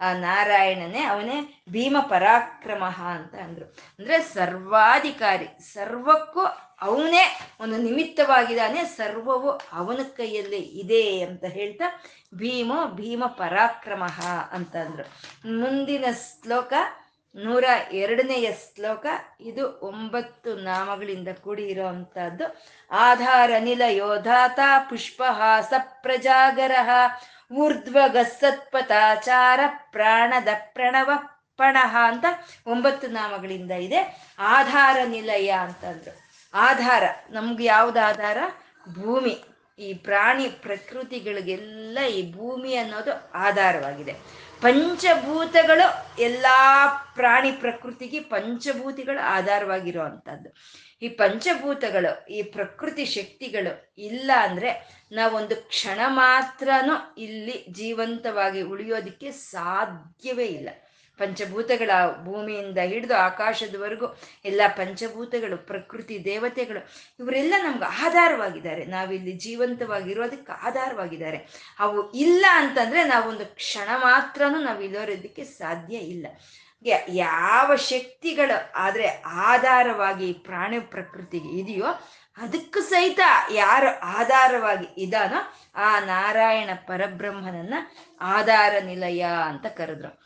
ಆ 0.00 0.12
ನಾರಾಯಣನೇ 0.12 1.02
ಅವನೇ 1.02 1.62
ಭೀಮ 1.70 1.96
ಪರಾಕ್ರಮ 2.08 2.84
ಅಂತ 2.84 3.34
ಅಂದ್ರು. 3.34 3.64
ಅಂದ್ರೆ 3.98 4.18
ಸರ್ವಾಧಿಕಾರಿ, 4.18 5.46
ಸರ್ವಕ್ಕೂ 5.60 6.46
ಅವನೇ 6.82 7.24
ಒಂದು 7.60 7.76
ನಿಮಿತ್ತವಾಗಿದ್ದಾನೆ, 7.76 8.84
ಸರ್ವವು 8.84 9.50
ಅವನ 9.72 10.00
ಕೈಯಲ್ಲೇ 10.16 10.56
ಇದೆ 10.56 11.20
ಅಂತ 11.20 11.44
ಹೇಳ್ತಾ 11.44 11.86
ಭೀಮ 12.34 12.72
ಭೀಮ 12.94 13.24
ಪರಾಕ್ರಮ 13.26 14.04
ಅಂತಂದ್ರು 14.52 15.04
ಮುಂದಿನ 15.60 16.04
ಶ್ಲೋಕ 16.14 16.72
ನೂರ 17.34 17.64
ಎರಡನೆಯ 17.92 18.52
ಶ್ಲೋಕ, 18.52 19.06
ಇದು 19.40 19.80
ಒಂಬತ್ತು 19.82 20.56
ನಾಮಗಳಿಂದ 20.56 21.28
ಕೂಡಿ 21.44 21.62
ಇರುವಂತಹದ್ದು 21.62 22.46
ಆಧಾರ 22.90 23.50
ನಿಲ 23.58 23.82
ಯೋಧಾತ 23.88 24.58
ಪುಷ್ಪಹಾಸ 24.88 25.72
ಪ್ರಜಾಗರ 26.02 26.76
ಊರ್ಧ್ವ 27.52 27.98
ಗಸ್ಸತ್ಪತಾಚಾರ 28.12 29.60
ಪ್ರಾಣದ 29.66 30.48
ಪ್ರಣವ 30.74 31.10
ಪಣಹ 31.56 31.96
ಅಂತ 32.06 32.24
ಒಂಬತ್ತು 32.66 33.06
ನಾಮಗಳಿಂದ 33.08 33.70
ಇದೆ. 33.70 34.00
ಆಧಾರ 34.38 34.96
ನಿಲಯ 35.04 35.50
ಅಂತಂದ್ರು 35.50 36.25
ಆಧಾರ, 36.56 37.04
ನಮ್ಗೆ 37.30 37.64
ಯಾವ್ದು 37.64 38.00
ಆಧಾರ? 38.00 38.38
ಭೂಮಿ. 38.88 39.44
ಈ 39.78 39.94
ಪ್ರಾಣಿ 39.94 40.48
ಪ್ರಕೃತಿಗಳಿಗೆಲ್ಲ 40.48 41.98
ಈ 42.00 42.32
ಭೂಮಿ 42.32 42.74
ಅನ್ನೋದು 42.74 43.30
ಆಧಾರವಾಗಿದೆ. 43.30 44.12
ಪಂಚಭೂತಗಳು 44.60 45.86
ಎಲ್ಲ 46.22 46.46
ಪ್ರಾಣಿ 47.14 47.52
ಪ್ರಕೃತಿಗೆ 47.52 48.20
ಪಂಚಭೂತಿಗಳು 48.20 49.18
ಆಧಾರವಾಗಿರುವಂಥದ್ದು 49.18 50.54
ಈ 51.02 51.08
ಪಂಚಭೂತಗಳು, 51.08 52.26
ಈ 52.26 52.42
ಪ್ರಕೃತಿ 52.42 53.04
ಶಕ್ತಿಗಳು 53.04 53.94
ಇಲ್ಲ 53.98 54.30
ಅಂದ್ರೆ 54.42 54.70
ನಾವೊಂದು 55.12 55.56
ಕ್ಷಣ 55.56 56.00
ಮಾತ್ರನೂ 56.06 57.14
ಇಲ್ಲಿ 57.18 57.66
ಜೀವಂತವಾಗಿ 57.72 58.62
ಉಳಿಯೋದಿಕ್ಕೆ 58.62 59.30
ಸಾಧ್ಯವೇ 59.30 60.44
ಇಲ್ಲ. 60.44 60.68
ಪಂಚಭೂತಗಳ 61.18 61.90
ಭೂಮಿಯಿಂದ 62.24 62.78
ಹಿಡಿದು 62.78 63.16
ಆಕಾಶದವರೆಗೂ 63.16 64.16
ಎಲ್ಲ 64.44 64.60
ಪಂಚಭೂತಗಳು, 64.76 65.66
ಪ್ರಕೃತಿ 65.66 66.24
ದೇವತೆಗಳು, 66.24 66.88
ಇವರೆಲ್ಲ 67.20 67.54
ನಮ್ಗೆ 67.62 68.06
ಆಧಾರವಾಗಿದ್ದಾರೆ. 68.06 68.84
ನಾವಿಲ್ಲಿ 68.84 69.32
ಜೀವಂತವಾಗಿರೋದಕ್ಕೆ 69.32 70.52
ಆಧಾರವಾಗಿದ್ದಾರೆ. 70.52 71.36
ಅವು 71.78 72.12
ಇಲ್ಲ 72.12 72.46
ಅಂತಂದ್ರೆ 72.52 73.04
ನಾವೊಂದು 73.04 73.54
ಕ್ಷಣ 73.54 73.88
ಮಾತ್ರನೂ 73.96 74.60
ನಾವು 74.60 74.80
ಇಲ್ಲೋರೋದಕ್ಕೆ 74.80 75.44
ಸಾಧ್ಯ 75.44 75.96
ಇಲ್ಲ. 75.96 76.26
ಯಾವ 77.08 77.76
ಶಕ್ತಿಗಳು 77.76 78.72
ಆದರೆ 78.74 79.22
ಆಧಾರವಾಗಿ 79.24 80.32
ಪ್ರಾಣಿ 80.32 80.78
ಪ್ರಕೃತಿಗೆ 80.78 81.58
ಇದೆಯೋ 81.58 81.86
ಅದಕ್ಕೂ 82.36 82.80
ಸಹಿತ 82.80 83.20
ಯಾರು 83.52 84.00
ಆಧಾರವಾಗಿ 84.00 85.02
ಇದಾನೋ 85.02 85.54
ಆ 85.74 86.00
ನಾರಾಯಣ 86.00 86.70
ಪರಬ್ರಹ್ಮನನ್ನ 86.86 87.74
ಆಧಾರ 88.20 88.74
ನಿಲಯ 88.84 89.26
ಅಂತ 89.46 89.66
ಕರೆದ್ರು. 89.66 90.25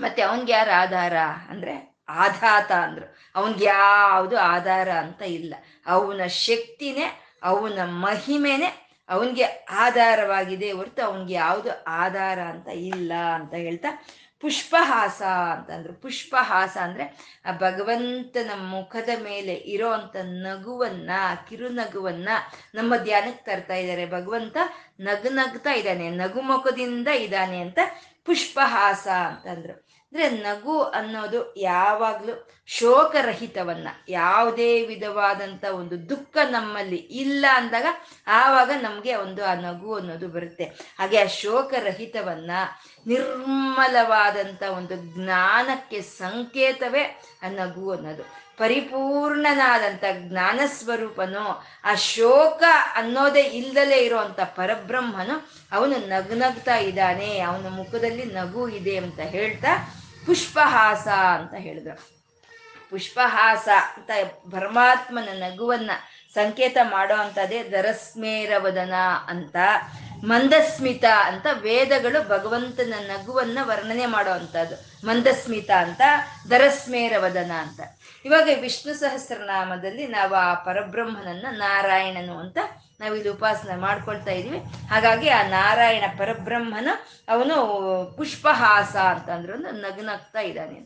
ಮತ್ತೆ 0.00 0.22
ಅವನ್ಗೆ 0.22 0.52
ಯಾರು 0.52 0.70
ಆಧಾರ 0.70 1.16
ಅಂದ್ರೆ 1.48 1.96
ಆಧಾತ 2.08 2.72
ಅಂದ್ರು. 2.72 3.16
ಅವನ್ಗೆ 3.34 3.64
ಯಾವುದು 3.64 4.38
ಆಧಾರ 4.38 4.90
ಅಂತ 4.90 5.22
ಇಲ್ಲ. 5.22 5.54
ಅವನ 5.86 6.26
ಶಕ್ತಿನೇ, 6.26 7.22
ಅವನ 7.42 7.78
ಮಹಿಮೆನೆ 7.84 8.88
ಅವನಿಗೆ 9.08 9.44
ಆಧಾರವಾಗಿದೆ 9.70 10.70
ಹೊರತು 10.70 11.02
ಅವನಿಗೆ 11.02 11.34
ಯಾವುದು 11.34 11.84
ಆಧಾರ 11.86 12.40
ಅಂತ 12.40 12.68
ಇಲ್ಲ 12.68 13.12
ಅಂತ 13.12 13.54
ಹೇಳ್ತಾ 13.54 14.04
ಪುಷ್ಪಹಾಸ 14.40 15.22
ಅಂತಂದ್ರು 15.22 15.92
ಪುಷ್ಪಹಾಸ 15.92 16.76
ಅಂದ್ರೆ 16.80 17.38
ಆ 17.44 17.52
ಭಗವಂತನ 17.52 18.50
ಮುಖದ 18.54 19.08
ಮೇಲೆ 19.22 19.52
ಇರೋ 19.52 19.92
ಅಂತ 19.92 20.16
ನಗುವನ್ನ, 20.22 21.10
ಕಿರುನಗುವನ್ನ 21.48 22.28
ನಮ್ಮ 22.74 22.96
ಧ್ಯಾನಕ್ಕೆ 22.96 23.44
ತರ್ತಾ 23.44 23.74
ಇದ್ದಾರೆ 23.74 24.06
ಭಗವಂತ 24.06 24.56
ನಗು 25.00 25.28
ನಗ್ತಾ 25.28 25.72
ಇದ್ದಾನೆ 25.72 26.10
ನಗುಮುಖದಿಂದ 26.10 27.08
ಇದ್ದಾನೆ 27.08 27.60
ಅಂತ 27.60 27.78
ಪುಷ್ಪಹಾಸ 28.24 29.08
ಅಂತಂದ್ರು 29.08 29.87
ಅಂದ್ರೆ 30.12 30.30
ನಗು 30.30 30.82
ಅನ್ನೋದು 30.82 31.54
ಯಾವಾಗ್ಲೂ 31.56 32.48
ಶೋಕರಹಿತವನ್ನ, 32.66 33.88
ಯಾವುದೇ 34.08 34.86
ವಿಧವಾದಂತ 34.86 35.64
ಒಂದು 35.64 36.08
ದುಃಖ 36.08 36.36
ನಮ್ಮಲ್ಲಿ 36.50 36.96
ಇಲ್ಲ 36.96 37.46
ಅಂದಾಗ 37.54 37.86
ಆವಾಗ 38.26 38.70
ನಮ್ಗೆ 38.82 39.14
ಒಂದು 39.14 39.44
ಆ 39.44 39.54
ನಗು 39.54 39.94
ಅನ್ನೋದು 39.94 40.28
ಬರುತ್ತೆ. 40.28 40.64
ಹಾಗೆ 40.98 41.22
ಆ 41.22 41.26
ಶೋಕರಹಿತವನ್ನ, 41.26 42.50
ನಿರ್ಮಲವಾದಂತ 43.06 44.62
ಒಂದು 44.62 44.96
ಜ್ಞಾನಕ್ಕೆ 44.96 46.00
ಸಂಕೇತವೇ 46.00 47.02
ಆ 47.42 47.48
ನಗು 47.48 47.90
ಅನ್ನೋದು. 47.90 48.22
ಪರಿಪೂರ್ಣನಾದಂಥ 48.58 50.04
ಜ್ಞಾನ 50.18 50.60
ಸ್ವರೂಪನು 50.66 51.64
ಆ 51.84 51.94
ಶೋಕ 51.94 52.62
ಅನ್ನೋದೇ 52.94 53.40
ಇಲ್ದಲೇ 53.40 53.96
ಇರೋವಂಥ 53.96 54.40
ಪರಬ್ರಹ್ಮನು, 54.40 55.48
ಅವನು 55.72 55.96
ನಗ್ನಗ್ತಾ 56.06 56.76
ಇದ್ದಾನೆ, 56.76 57.40
ಅವನ 57.40 57.68
ಮುಖದಲ್ಲಿ 57.68 58.24
ನಗು 58.24 58.68
ಇದೆ 58.68 58.96
ಅಂತ 58.96 59.20
ಹೇಳ್ತಾ 59.20 59.97
ಪುಷ್ಪಹಾಸ 60.26 61.08
ಅಂತ 61.08 61.54
ಹೇಳಿದ್ರು. 61.54 62.18
ಪುಷ್ಪಹಾಸ 62.90 63.68
ಅಂತ 63.96 64.10
ಪರಮಾತ್ಮನ 64.54 65.28
ನಗುವನ್ನ 65.32 65.90
ಸಂಕೇತ 66.34 66.76
ಮಾಡೋ 66.82 67.14
ಅಂಥದ್ದೇ 67.14 67.62
ದರಸ್ಮೇರವದನ 67.62 68.94
ಅಂತ, 69.28 69.56
ಮಂದಸ್ಮಿತ 70.24 71.04
ಅಂತ 71.24 71.46
ವೇದಗಳು 71.52 72.28
ಭಗವಂತನ 72.28 72.94
ನಗುವನ್ನ 72.98 73.58
ವರ್ಣನೆ 73.62 74.06
ಮಾಡೋ 74.06 74.30
ಅಂಥದ್ದು 74.30 75.06
ಮಂದಸ್ಮಿತ 75.06 75.70
ಅಂತ 75.70 76.00
ದರಸ್ಮೇರವದನ 76.50 77.52
ಅಂತ. 77.52 77.80
ಇವಾಗ 78.24 78.48
ವಿಷ್ಣು 78.60 78.94
ಸಹಸ್ರನಾಮದಲ್ಲಿ 78.94 80.06
ನಾವು 80.06 80.34
ಆ 80.34 80.54
ಪರಬ್ರಹ್ಮನನ್ನ 80.54 81.46
ನಾರಾಯಣನು 81.50 82.38
ಅಂತ 82.38 82.58
ನಾವು 83.00 83.14
ಇಲ್ಲಿ 83.16 83.28
ಉಪಾಸನೆ 83.28 83.76
ಮಾಡ್ಕೊಳ್ತಾ 83.76 84.30
ಇದೀವಿ. 84.30 84.58
ಹಾಗಾಗಿ 84.88 85.28
ಆ 85.28 85.42
ನಾರಾಯಣ 85.42 86.04
ಪರಬ್ರಹ್ಮನ 86.18 86.88
ಅವನು 87.28 87.56
ಪುಷ್ಪಹಾಸ 88.16 88.96
ಅಂತ 88.96 89.28
ಒಂದು 89.28 89.72
ನಗ್ನಾಗ್ತಾ 89.72 90.40
ಇದ್ದಾನೆ 90.40 90.78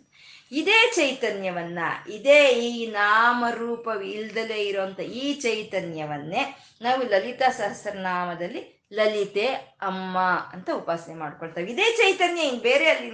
ಇದೇ 0.53 0.79
ಚೈತನ್ಯವನ್ನ, 0.95 1.79
ಇದೇ 2.09 2.41
ಈ 2.49 2.87
ನಾಮರೂಪ 2.87 3.89
ಇಲ್ದಲೇ 4.03 4.59
ಇರುವಂತ 4.65 5.01
ಈ 5.01 5.35
ಚೈತನ್ಯವನ್ನೇ 5.41 6.43
ನಾವು 6.83 7.03
ಲಲಿತಾ 7.03 7.49
ಸಹಸ್ರನಾಮದಲ್ಲಿ 7.51 8.82
ಲಲಿತೆ, 8.93 9.47
ಅಮ್ಮ 9.83 10.19
ಅಂತ 10.53 10.71
ಉಪಾಸನೆ 10.75 11.15
ಮಾಡ್ಕೊಳ್ತಾವೆ 11.15 11.67
ಇದೇ 11.67 11.97
ಚೈತನ್ಯ 11.97 12.43
ಇನ್ 12.43 12.61
ಬೇರೆ 12.61 12.91
ಅಲ್ಲಿ 12.91 13.11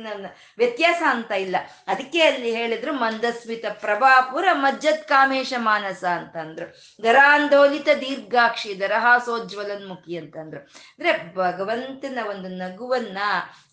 ವ್ಯತ್ಯಾಸ 0.59 1.03
ಅಂತ 1.11 1.33
ಇಲ್ಲ. 1.33 1.57
ಅದಕ್ಕೆ 1.87 2.21
ಅಲ್ಲಿ 2.21 2.57
ಹೇಳಿದ್ರು 2.57 2.93
ಮಂದಸ್ಮಿತ 2.93 3.65
ಪ್ರಭಾಪುರ 3.71 4.49
ಮಜ್ಜತ್ 4.53 5.09
ಕಾಮೇಶ 5.09 5.53
ಮಾನಸ 5.57 6.05
ಅಂತಂದ್ರು. 6.05 7.03
ದರಾಂದೋಲಿತ 7.03 7.89
ದೀರ್ಘಾಕ್ಷಿ 8.01 8.81
ದರಹಾಸೋಜ್ವಲನ್ಮುಖಿ 8.81 10.17
ಅಂತಂದ್ರು. 10.17 10.61
ಅಂದ್ರೆ 10.61 11.35
ಭಗವಂತನ 11.35 12.19
ಒಂದು 12.31 12.49
ನಗುವನ್ನ 12.49 13.19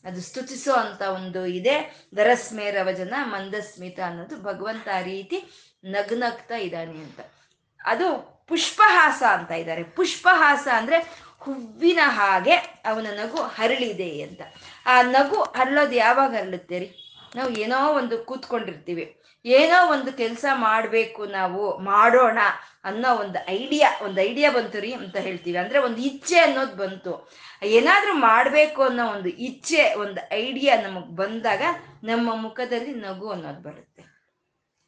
ಅದು 0.06 0.22
ಸ್ತುತಿಸೋ 0.22 0.74
ಅಂತ 0.74 1.02
ಒಂದು 1.02 1.46
ಇದೆ. 1.46 2.08
ದರಸ್ಮೇರವಜನ 2.16 3.14
ಮಂದಸ್ಮಿತ 3.24 4.00
ಅನ್ನೋದು 4.00 4.42
ಭಗವಂತ 4.42 4.88
ಆ 4.96 5.02
ರೀತಿ 5.02 5.44
ನಗ್ನಗ್ತಾ 5.86 6.56
ಇದ್ದಾನೆ 6.56 6.92
ಅಂತ. 6.92 7.20
ಅದು 7.86 8.36
ಪುಷ್ಪಹಾಸ 8.48 9.24
ಅಂತ 9.24 9.52
ಇದ್ದಾರೆ. 9.52 9.84
ಪುಷ್ಪಹಾಸ 9.84 10.68
ಅಂದ್ರೆ 10.74 11.25
ಹೂವಿನ 11.46 12.00
ಹಾಗೆ 12.06 12.54
ಅವನ 12.86 13.08
ನಗು 13.16 13.42
ಹರಳಿದೆ 13.42 14.22
ಅಂತ. 14.22 14.42
ಆ 14.86 15.02
ನಗು 15.02 15.42
ಹರಳೋದು 15.42 15.96
ಯಾವಾಗ 15.96 16.32
ಹರಳುತ್ತೆ 16.32 16.80
ರೀ 16.80 16.88
ನಾವು 17.36 17.52
ಏನೋ 17.52 17.94
ಒಂದು 17.94 18.18
ಕೂತ್ಕೊಂಡಿರ್ತೀವಿ. 18.18 19.22
ಏನೋ 19.46 19.92
ಒಂದು 19.92 20.12
ಕೆಲಸ 20.12 20.46
ಮಾಡಬೇಕು 20.54 21.26
ನಾವು, 21.26 21.80
ಮಾಡೋಣ 21.80 22.40
ಅನ್ನೋ 22.84 23.16
ಒಂದು 23.16 23.40
ಐಡಿಯಾ 23.48 23.90
ಒಂದು 24.06 24.22
ಐಡಿಯಾ 24.22 24.52
ಬಂತು 24.52 24.80
ರೀ 24.80 24.92
ಅಂತ 24.94 25.18
ಹೇಳ್ತೀವಿ. 25.18 25.58
ಅಂದರೆ 25.58 25.80
ಒಂದು 25.80 25.98
ಇಚ್ಛೆ 25.98 26.38
ಅನ್ನೋದು 26.40 26.76
ಬಂತು. 26.76 27.32
ಏನಾದರೂ 27.64 28.14
ಮಾಡಬೇಕು 28.14 28.84
ಅನ್ನೋ 28.84 29.06
ಒಂದು 29.08 29.30
ಇಚ್ಛೆ, 29.30 29.94
ಒಂದು 29.94 30.30
ಐಡಿಯಾ 30.32 30.82
ನಮಗೆ 30.82 31.16
ಬಂದಾಗ 31.16 31.62
ನಮ್ಮ 32.04 32.36
ಮುಖದಲ್ಲಿ 32.36 32.94
ನಗು 32.94 33.30
ಅನ್ನೋದು 33.30 33.62
ಬರುತ್ತೆ. 33.62 34.15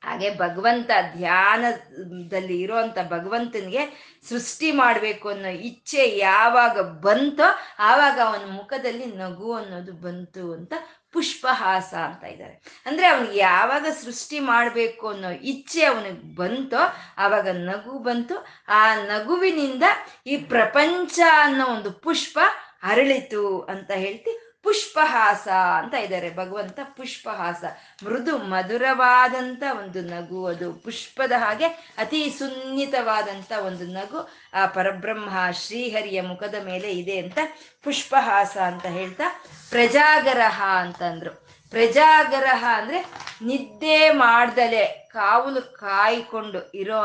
ಹಾಗೆ 0.07 0.37
ಭಗವಂತ 0.37 0.91
ಧ್ಯಾನದಲ್ಲಿ 1.17 2.61
ಇರೋಂಥ 2.61 2.97
ಭಗವಂತನಿಗೆ 3.09 3.83
ಸೃಷ್ಟಿ 4.29 4.71
ಮಾಡಬೇಕು 4.71 5.29
ಅನ್ನೋ 5.29 5.49
ಇಚ್ಛೆ 5.49 6.17
ಯಾವಾಗ 6.17 6.79
ಬಂತೋ 6.79 7.43
ಆವಾಗ 7.79 8.19
ಅವನ 8.25 8.51
ಮುಖದಲ್ಲಿ 8.51 9.05
ನಗು 9.05 9.53
ಅನ್ನೋದು 9.53 9.93
ಬಂತು 9.93 10.53
ಅಂತ 10.53 10.73
ಪುಷ್ಪಹಾಸ 11.11 11.93
ಅಂತ 11.93 12.23
ಇದ್ದಾರೆ. 12.23 12.61
ಅಂದ್ರೆ 12.85 13.07
ಅವನಿಗೆ 13.07 13.37
ಯಾವಾಗ 13.39 13.85
ಸೃಷ್ಟಿ 14.03 14.39
ಮಾಡಬೇಕು 14.39 15.07
ಅನ್ನೋ 15.07 15.29
ಇಚ್ಛೆ 15.29 15.85
ಅವನಿಗೆ 15.85 16.35
ಬಂತೋ 16.35 16.77
ಆವಾಗ 17.17 17.47
ನಗು 17.49 17.99
ಬಂತು. 17.99 18.45
ಆ 18.67 18.95
ನಗುವಿನಿಂದ 18.95 19.83
ಈ 20.27 20.37
ಪ್ರಪಂಚ 20.37 21.19
ಅನ್ನೋ 21.41 21.65
ಒಂದು 21.65 21.91
ಪುಷ್ಪ 21.91 22.39
ಅರಳಿತು 22.83 23.61
ಅಂತ 23.61 23.91
ಹೇಳ್ತಿ 23.91 24.46
ಪುಷ್ಪಹಾಸ 24.67 25.47
ಅಂತ 25.77 25.93
ಇದ್ದಾರೆ 25.93 26.29
ಭಗವಂತ 26.35 26.79
ಪುಷ್ಪಹಾಸ. 26.83 27.63
ಮೃದು 28.05 28.37
ಮಧುರವಾದಂಥ 28.37 29.63
ಒಂದು 29.79 30.01
ನಗು. 30.01 30.45
ಅದು 30.45 30.73
ಪುಷ್ಪದ 30.73 31.31
ಹಾಗೆ 31.37 31.65
ಅತಿ 31.97 32.35
ಸುನ್ನಿತವಾದಂಥ 32.39 33.51
ಒಂದು 33.65 33.85
ನಗು. 33.85 34.19
ಆ 34.53 34.65
ಪರಬ್ರಹ್ಮ 34.65 35.29
ಶ್ರೀಹರಿಯ 35.51 36.21
ಮುಖದ 36.21 36.55
ಮೇಲೆ 36.65 36.91
ಇದೆ 36.91 37.17
ಅಂತ 37.19 37.37
ಪುಷ್ಪಹಾಸ 37.83 38.57
ಅಂತ 38.57 38.85
ಹೇಳ್ತಾ 38.85 39.23
ಪ್ರಜಾಗರಹ 39.69 40.63
ಅಂತಂದ್ರು 40.75 41.33
ಪ್ರಜಾಗರಹ 41.69 42.65
ಅಂದ್ರೆ 42.73 42.99
ನಿದ್ದೆ 43.41 44.09
ಮಾಡ್ದಲೆ, 44.09 44.85
ಕಾವಲು 45.13 45.61
ಕಾಯ್ಕೊಂಡು 45.61 46.59
ಇರೋ 46.71 47.01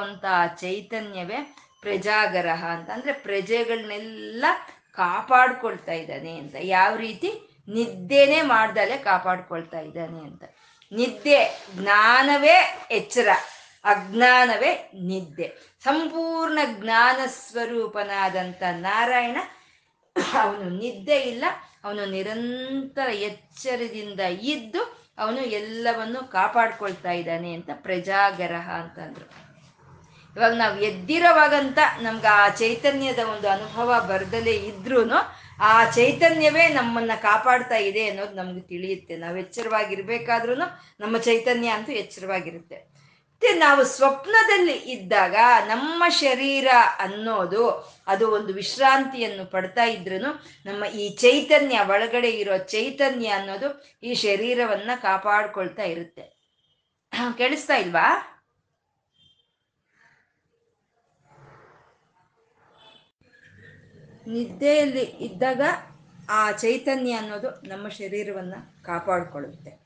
ಚೈತನ್ಯವೇ 0.60 1.54
ಪ್ರಜಾಗರಹ 1.80 2.64
ಅಂತ. 2.64 2.90
ಅಂದ್ರೆ 2.90 3.12
ಪ್ರಜೆಗಳನ್ನೆಲ್ಲ 3.12 4.44
ಕಾಪಾಡ್ಕೊಳ್ತಾ 4.92 5.92
ಇದ್ದಾನೆ 5.92 6.32
ಅಂತ. 6.38 6.54
ಯಾವ 6.60 6.96
ರೀತಿ? 6.96 7.30
ನಿದ್ದೆನೆ 7.72 8.42
ಮಾಡ್ದಲೆ 8.42 8.96
ಕಾಪಾಡ್ಕೊಳ್ತಾ 8.96 9.80
ಇದ್ದಾನೆ 9.80 10.20
ಅಂತ. 10.20 10.44
ನಿದ್ದೆ, 10.92 11.38
ಜ್ಞಾನವೇ 11.74 12.56
ಎಚ್ಚರ, 12.90 13.28
ಅಜ್ಞಾನವೇ 13.84 14.72
ನಿದ್ದೆ. 15.02 15.48
ಸಂಪೂರ್ಣ 15.84 16.58
ಜ್ಞಾನ 16.72 17.20
ಸ್ವರೂಪನಾದಂಥ 17.26 18.62
ನಾರಾಯಣ 18.62 19.38
ಅವನು 20.40 20.66
ನಿದ್ದೆ 20.70 21.18
ಇಲ್ಲ, 21.20 21.44
ಅವನು 21.84 22.02
ನಿರಂತರ 22.06 23.08
ಎಚ್ಚರದಿಂದ 23.08 24.20
ಇದ್ದು 24.20 24.82
ಅವನು 25.18 25.40
ಎಲ್ಲವನ್ನು 25.40 26.30
ಕಾಪಾಡ್ಕೊಳ್ತಾ 26.30 27.12
ಇದ್ದಾನೆ 27.12 27.50
ಅಂತ 27.54 27.70
ಪ್ರಜಾಗರಹ 27.74 28.68
ಅಂತಂದ್ರು. 28.70 29.26
ಇವಾಗ 30.36 30.54
ನಾವು 30.54 30.76
ಎದ್ದಿರೋವಾಗಂತ 30.80 31.78
ನಮ್ಗೆ 32.00 32.26
ಆ 32.26 32.48
ಚೈತನ್ಯದ 32.48 33.18
ಒಂದು 33.18 33.48
ಅನುಭವ 33.48 33.88
ಬರ್ದಲೇ 34.08 34.54
ಇದ್ರೂ 34.70 35.00
ಆ 35.62 35.90
ಚೈತನ್ಯವೇ 35.90 36.68
ನಮ್ಮನ್ನ 36.68 37.14
ಕಾಪಾಡ್ತಾ 37.22 37.76
ಇದೆ 37.76 38.02
ಅನ್ನೋದು 38.08 38.34
ನಮ್ಗೆ 38.34 38.60
ತಿಳಿಯುತ್ತೆ. 38.60 39.16
ನಾವು 39.16 39.36
ಎಚ್ಚರವಾಗಿರ್ಬೇಕಾದ್ರೂ 39.36 40.54
ನಮ್ಮ 41.00 41.18
ಚೈತನ್ಯ 41.18 41.68
ಅಂತೂ 41.68 41.92
ಎಚ್ಚರವಾಗಿರುತ್ತೆ. 41.92 42.78
ಮತ್ತೆ 43.42 43.58
ನಾವು 43.58 43.84
ಸ್ವಪ್ನದಲ್ಲಿ 43.84 44.72
ಇದ್ದಾಗ 44.72 45.36
ನಮ್ಮ 45.66 46.08
ಶರೀರ 46.08 46.68
ಅನ್ನೋದು 46.98 47.62
ಅದು 48.06 48.30
ಒಂದು 48.30 48.54
ವಿಶ್ರಾಂತಿಯನ್ನು 48.54 49.44
ಪಡ್ತಾ 49.50 49.84
ಇದ್ರು 49.84 50.18
ನಮ್ಮ 50.66 50.84
ಈ 50.84 51.16
ಚೈತನ್ಯ, 51.16 51.80
ಒಳಗಡೆ 51.88 52.30
ಇರೋ 52.30 52.56
ಚೈತನ್ಯ 52.58 53.28
ಅನ್ನೋದು 53.28 53.68
ಈ 54.02 54.14
ಶರೀರವನ್ನ 54.14 54.90
ಕಾಪಾಡ್ಕೊಳ್ತಾ 55.02 55.82
ಇರುತ್ತೆ. 55.82 56.24
ಕೇಳಿಸ್ತಾ 57.38 57.76
ಇಲ್ವಾ? 57.76 58.08
ನಿದ್ದೆಯಲ್ಲಿ 64.26 65.00
ಇದ್ದಾಗ 65.00 65.60
ಆ 66.30 66.50
ಚೈತನ್ಯ 66.50 67.12
ಅನ್ನೋದು 67.12 67.68
ನಮ್ಮ 67.68 67.88
ಶರೀರವನ್ನು 67.88 68.84
ಕಾಪಾಡಿಕೊಳ್ಳುತ್ತೆ. 68.84 69.82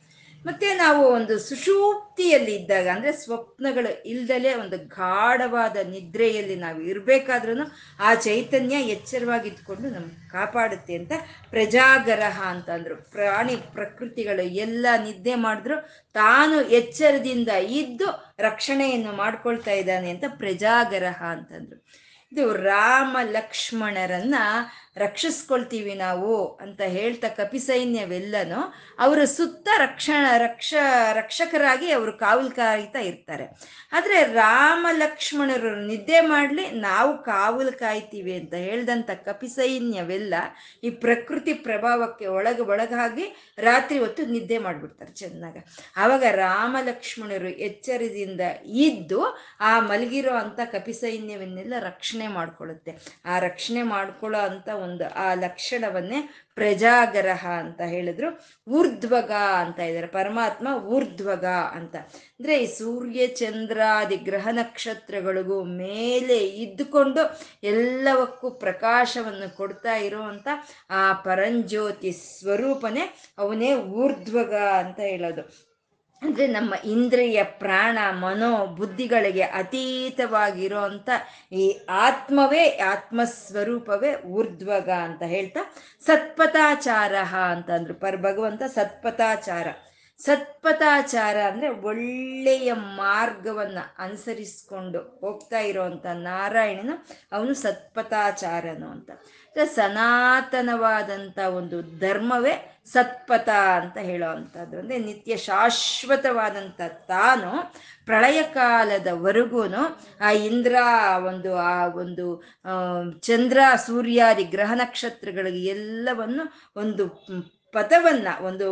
ಮತ್ತೆ 0.47 0.75
ನಾವು 0.75 1.07
ಒಂದು 1.07 1.39
ಸುಷೂಪ್ತಿಯಲ್ಲಿ 1.39 2.55
ಇದ್ದಾಗ 2.55 2.89
ಅಂದರೆ 2.89 3.13
ಸ್ವಪ್ನಗಳು 3.13 4.03
ಇಲ್ದಲೆ 4.09 4.55
ಒಂದು 4.55 4.79
ಗಾಢವಾದ 4.79 5.77
ನಿದ್ರೆಯಲ್ಲಿ 5.77 6.57
ನಾವು 6.57 6.81
ಇರಬೇಕಾದ್ರೂ 6.81 7.67
ಆ 8.01 8.15
ಚೈತನ್ಯ 8.15 8.75
ಎಚ್ಚರವಾಗಿದ್ಕೊಂಡು 8.77 9.91
ನಮ್ಗೆ 9.91 10.31
ಕಾಪಾಡುತ್ತೆ 10.31 10.95
ಅಂತ 10.95 11.13
ಪ್ರಜಾಗರಹ 11.51 12.43
ಅಂತಂದ್ರು 12.47 12.97
ಪ್ರಾಣಿ 12.97 13.57
ಪ್ರಕೃತಿಗಳು 13.57 14.43
ಎಲ್ಲ 14.43 14.87
ನಿದ್ದೆ 15.05 15.35
ಮಾಡಿದ್ರು, 15.35 16.05
ತಾನು 16.13 16.63
ಎಚ್ಚರದಿಂದ 16.63 17.49
ಇದ್ದು 17.49 18.35
ರಕ್ಷಣೆಯನ್ನು 18.39 19.13
ಮಾಡ್ಕೊಳ್ತಾ 19.13 19.71
ಇದ್ದಾನೆ 19.71 20.11
ಅಂತ 20.11 20.25
ಪ್ರಜಾಗರಹ 20.29 21.23
ಅಂತಂದ್ರು 21.23 22.06
ಇದು 22.33 22.53
ರಾಮ 22.53 23.17
ಲಕ್ಷ್ಮಣರನ್ನ 23.23 24.37
ರಕ್ಷಿಸ್ಕೊಳ್ತೀವಿ 24.97 25.95
ನಾವು 25.95 26.47
ಅಂತ 26.55 26.81
ಹೇಳ್ತಾ 26.81 27.29
ಕಪಿಸೈನ್ಯವೆಲ್ಲನೂ 27.29 28.75
ಅವರ 28.99 29.25
ಸುತ್ತ 29.25 29.69
ರಕ್ಷ 29.79 30.11
ರಕ್ಷ, 30.39 30.75
ರಕ್ಷಕರಾಗಿ 31.13 31.91
ಅವರು 31.91 32.13
ಕಾವಲು 32.13 32.51
ಕಾಯ್ತಾ 32.51 32.99
ಇರ್ತಾರೆ. 32.99 33.47
ಆದರೆ 33.93 34.33
ರಾಮ 34.33 34.87
ಲಕ್ಷ್ಮಣರು 34.93 35.87
ನಿದ್ದೆ 35.87 36.21
ಮಾಡಲಿ 36.21 36.71
ನಾವು 36.71 37.23
ಕಾವಲು 37.23 37.73
ಕಾಯ್ತೀವಿ 37.79 38.35
ಅಂತ 38.35 38.55
ಹೇಳ್ದಂಥ 38.55 39.11
ಕಪಿಸೈನ್ಯವೆಲ್ಲ 39.11 40.35
ಈ 40.85 40.91
ಪ್ರಕೃತಿ 40.91 41.53
ಪ್ರಭಾವಕ್ಕೆ 41.53 42.27
ಒಳಗೆ 42.27 42.63
ಒಳಗಾಗಿ 42.63 43.55
ರಾತ್ರಿ 43.59 43.99
ಹೊತ್ತು 43.99 44.27
ನಿದ್ದೆ 44.27 44.59
ಮಾಡಿಬಿಡ್ತಾರೆ 44.59 45.13
ಚೆನ್ನಾಗ. 45.13 45.57
ಆವಾಗ 45.97 46.25
ರಾಮ 46.35 46.77
ಲಕ್ಷ್ಮಣರು 46.83 47.49
ಎಚ್ಚರದಿಂದ 47.49 48.41
ಇದ್ದು 48.67 49.21
ಆ 49.61 49.81
ಮಲಗಿರೋ 49.81 50.35
ಅಂಥ 50.35 50.61
ಕಪಿಸೈನ್ಯವನ್ನೆಲ್ಲ 50.73 51.75
ರಕ್ಷಣೆ 51.81 52.27
ಮಾಡ್ಕೊಳ್ಳುತ್ತೆ. 52.29 52.97
ಆ 53.25 53.39
ರಕ್ಷಣೆ 53.39 53.83
ಮಾಡ್ಕೊಳ್ಳೋ 53.83 54.39
ಅಂತ 54.39 54.69
ಒಂದು 54.87 55.15
ಆ 55.15 55.35
ಲಕ್ಷಣವನ್ನೇ 55.35 56.21
ಪ್ರಜಾಗರಹ 56.55 57.47
ಅಂತ 57.47 57.81
ಹೇಳಿದ್ರು. 57.81 58.29
ಊರ್ಧ್ವಗ 58.69 59.31
ಅಂತ 59.31 59.79
ಇದ್ದಾರೆ. 59.81 60.07
ಪರಮಾತ್ಮ 60.07 60.69
ಊರ್ಧ್ವಗ 60.87 61.45
ಅಂತ. 61.45 61.97
ಅಂದ್ರೆ 61.97 62.63
ಈ 62.63 62.67
ಸೂರ್ಯ 62.67 63.27
ಚಂದ್ರಾದಿ 63.27 64.17
ಗ್ರಹ 64.17 64.49
ನಕ್ಷತ್ರಗಳಿಗೂ 64.53 65.65
ಮೇಲೆ 65.65 66.39
ಇದ್ದುಕೊಂಡು 66.49 67.23
ಎಲ್ಲವಕ್ಕೂ 67.63 68.51
ಪ್ರಕಾಶವನ್ನು 68.51 69.57
ಕೊಡ್ತಾ 69.57 69.97
ಇರುವಂತ 69.97 70.49
ಆ 70.91 71.13
ಪರಂಜ್ಯೋತಿ 71.13 72.13
ಸ್ವರೂಪನೇ 72.13 73.05
ಅವನೇ 73.39 73.75
ಊರ್ಧ್ವಗ 73.75 74.55
ಅಂತ 74.55 75.01
ಹೇಳೋದು. 75.01 75.66
ಅಂದ್ರೆ 76.27 76.47
ನಮ್ಮ 76.47 76.75
ಇಂದ್ರಿಯ, 76.85 77.45
ಪ್ರಾಣ, 77.45 77.99
ಮನೋ 78.11 78.67
ಬುದ್ಧಿಗಳಿಗೆ 78.67 79.43
ಅತೀತವಾಗಿರೋಂಥ 79.43 81.09
ಈ 81.53 81.81
ಆತ್ಮವೇ, 81.89 82.79
ಆತ್ಮಸ್ವರೂಪವೇ 82.79 84.15
ಊರ್ಧ್ವಗ 84.15 84.91
ಅಂತ 84.91 85.23
ಹೇಳ್ತಾ 85.23 85.75
ಸತ್ಪಥಾಚಾರ 86.07 87.15
ಅಂತಂದ್ರು 87.51 87.95
ಪರ್ 87.95 88.17
ಭಗವಂತ 88.17 88.63
ಸತ್ಪಥಾಚಾರ. 88.63 89.67
ಸತ್ಪಥಾಚಾರ 90.19 91.37
ಅಂದ್ರೆ 91.37 91.69
ಒಳ್ಳೆಯ 91.69 92.73
ಮಾರ್ಗವನ್ನ 92.73 93.79
ಅನುಸರಿಸ್ಕೊಂಡು 93.99 95.19
ಹೋಗ್ತಾ 95.21 95.59
ಇರೋವಂಥ 95.59 96.07
ನಾರಾಯಣನು 96.07 97.07
ಅವನು 97.33 97.55
ಸತ್ಪಥಾಚಾರನು 97.55 98.87
ಅಂತ. 98.87 99.11
ಸನಾತನವಾದಂಥ 99.65 101.39
ಒಂದು 101.39 101.99
ಧರ್ಮವೇ 101.99 102.83
ಸತ್ಪಥ 102.87 103.49
ಅಂತ 103.49 103.99
ಹೇಳೋವಂಥದ್ದು 103.99 104.79
ಅಂದರೆ 104.79 104.99
ನಿತ್ಯ 104.99 105.37
ಶಾಶ್ವತವಾದಂಥ 105.37 106.81
ತಾನು 106.83 107.73
ಪ್ರಳಯ 108.05 108.43
ಕಾಲದವರೆಗೂ 108.43 109.65
ಆ 110.21 110.31
ಇಂದ್ರ, 110.31 110.77
ಒಂದು, 111.27 111.57
ಆ 111.57 111.87
ಒಂದು 111.87 112.45
ಚಂದ್ರ, 113.21 113.59
ಸೂರ್ಯಾದಿ 113.87 114.45
ಗ್ರಹ 114.45 114.73
ನಕ್ಷತ್ರಗಳಿಗೆ 114.75 115.65
ಎಲ್ಲವನ್ನು 115.65 116.73
ಒಂದು 116.77 117.07
ಪಥವನ್ನ, 117.77 118.29
ಒಂದು 118.41 118.67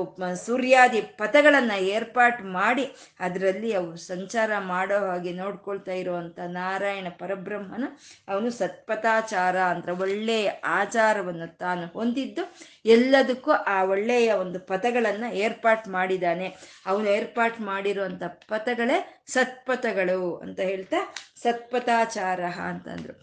ಸೂರ್ಯಾದಿ 0.47 1.01
ಪಥಗಳನ್ನ 1.21 1.75
ಏರ್ಪಾಟ್ 1.95 2.41
ಮಾಡಿ 2.59 2.85
ಅದರಲ್ಲಿ 3.21 3.71
ಅವು 3.73 3.91
ಸಂಚಾರ 4.11 4.51
ಮಾಡೋ 4.73 4.99
ಹಾಗೆ 5.07 5.33
ನೋಡ್ಕೊಳ್ತಾ 5.33 5.95
ಇರುವಂತ 6.03 6.39
ನಾರಾಯಣ 6.59 7.09
ಪರಬ್ರಹ್ಮನು 7.19 7.89
ಅವನು 8.33 8.51
ಸತ್ಪಥಾಚಾರ 8.61 9.57
ಅಂತ, 9.75 9.89
ಒಳ್ಳೆಯ 10.05 10.49
ಆಚಾರವನ್ನು 10.81 11.49
ತಾನು 11.59 11.87
ಹೊಂದಿದ್ದು 11.99 12.45
ಎಲ್ಲದಕ್ಕೂ 12.87 13.53
ಆ 13.75 13.79
ಒಳ್ಳೆಯ 13.85 14.29
ಒಂದು 14.45 14.61
ಪಥಗಳನ್ನು 14.71 15.29
ಏರ್ಪಾಟ್ 15.45 15.87
ಮಾಡಿದ್ದಾನೆ. 15.89 16.49
ಅವನು 16.87 17.09
ಏರ್ಪಾಟ್ 17.11 17.61
ಮಾಡಿರುವಂತ 17.71 18.23
ಪಥಗಳೇ 18.49 18.99
ಸತ್ಪಥಗಳು 19.27 20.21
ಅಂತ 20.37 20.61
ಹೇಳ್ತಾ 20.71 21.01
ಸತ್ಪಥಾಚಾರ 21.43 22.41
ಅಂತಂದ್ರು. 22.71 23.15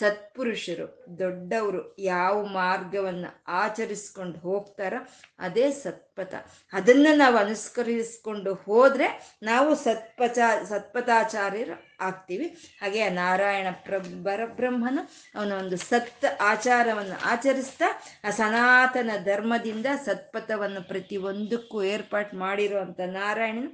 ಸತ್ಪುರುಷರು, 0.00 0.86
ದೊಡ್ಡವರು 1.18 1.80
ಯಾವ 2.12 2.34
ಮಾರ್ಗವನ್ನು 2.58 3.30
ಆಚರಿಸ್ಕೊಂಡು 3.62 4.38
ಹೋಗ್ತಾರೋ 4.38 5.00
ಅದೇ 5.38 5.66
ಸತ್ಪಥ. 5.82 6.32
ಅದನ್ನ 6.72 7.06
ನಾವು 7.22 7.36
ಅನುಸ್ಕರಿಸ್ಕೊಂಡು 7.36 8.52
ಹೋದರೆ 8.64 9.08
ನಾವು 9.42 9.70
ಸತ್ಪಥ 9.84 10.38
ಸತ್ಪಥಾಚಾರ್ಯರು 10.70 11.76
ಆಗ್ತೀವಿ. 12.08 12.46
ಹಾಗೆ 12.80 13.02
ನಾರಾಯಣ 13.20 13.68
ಪ್ರ 13.86 13.94
ಪರಬ್ರಹ್ಮನು 14.26 15.02
ಅವನ 15.38 15.52
ಒಂದು 15.62 15.78
ಸತ್ 15.90 16.26
ಆಚಾರವನ್ನು 16.52 17.16
ಆಚರಿಸ್ತಾ 17.32 17.88
ಆ 18.24 18.32
ಸನಾತನ 18.40 19.10
ಧರ್ಮದಿಂದ 19.24 19.88
ಸತ್ಪಥವನ್ನು 20.06 20.82
ಪ್ರತಿಯೊಂದಕ್ಕೂ 20.88 21.78
ಏರ್ಪಾಟ್ 21.94 22.34
ಮಾಡಿರುವಂಥ 22.44 23.00
ನಾರಾಯಣನು 23.20 23.72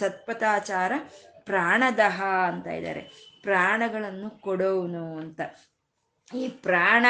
ಸತ್ಪಥಾಚಾರ 0.00 0.92
ಪ್ರಾಣದಹ 1.44 2.18
ಅಂತ 2.50 2.66
ಇದ್ದಾರೆ. 2.78 3.02
ಪ್ರಾಣಗಳನ್ನು 3.42 4.30
ಕೊಡೋನು 4.40 5.16
ಅಂತ. 5.16 5.40
ಈ 6.34 6.48
ಪ್ರಾಣ 6.48 7.06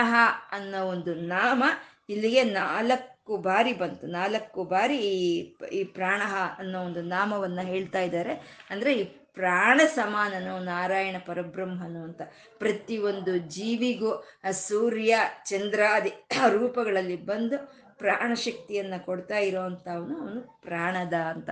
ಅನ್ನೋ 0.53 0.85
ಒಂದು 0.85 1.15
ನಾಮ 1.15 1.65
ಇಲ್ಲಿಗೆ 2.09 2.43
ನಾಲ್ಕು 2.45 3.37
ಬಾರಿ 3.37 3.73
ಬಂತು. 3.73 4.07
ನಾಲ್ಕು 4.07 4.65
ಬಾರಿ 4.65 4.97
ಈ 4.97 5.41
ಈ 5.73 5.85
ಪ್ರಾಣ 5.85 6.23
ಅನ್ನೋ 6.59 6.79
ಒಂದು 6.83 7.03
ನಾಮವನ್ನು 7.03 7.63
ಹೇಳ್ತಾ 7.67 8.01
ಇದ್ದಾರೆ. 8.01 8.35
ಅಂದರೆ 8.71 8.95
ಈ 8.95 9.05
ಪ್ರಾಣ 9.35 9.81
ಸಮಾನನು, 9.95 10.59
ನಾರಾಯಣ 10.65 11.17
ಪರಬ್ರಹ್ಮನು 11.27 12.05
ಅಂತ. 12.05 12.23
ಪ್ರತಿಯೊಂದು 12.59 13.39
ಜೀವಿಗೂ 13.39 14.11
ಸೂರ್ಯ 14.51 15.19
ಚಂದ್ರಾದಿ 15.45 16.13
ರೂಪಗಳಲ್ಲಿ 16.49 17.17
ಬಂದು 17.17 17.59
ಪ್ರಾಣ 17.99 18.35
ಶಕ್ತಿಯನ್ನ 18.35 18.95
ಕೊಡ್ತಾ 19.05 19.39
ಇರೋವಂಥವನು 19.39 20.15
ಅವನು 20.23 20.41
ಪ್ರಾಣದ 20.61 21.15
ಅಂತ. 21.15 21.51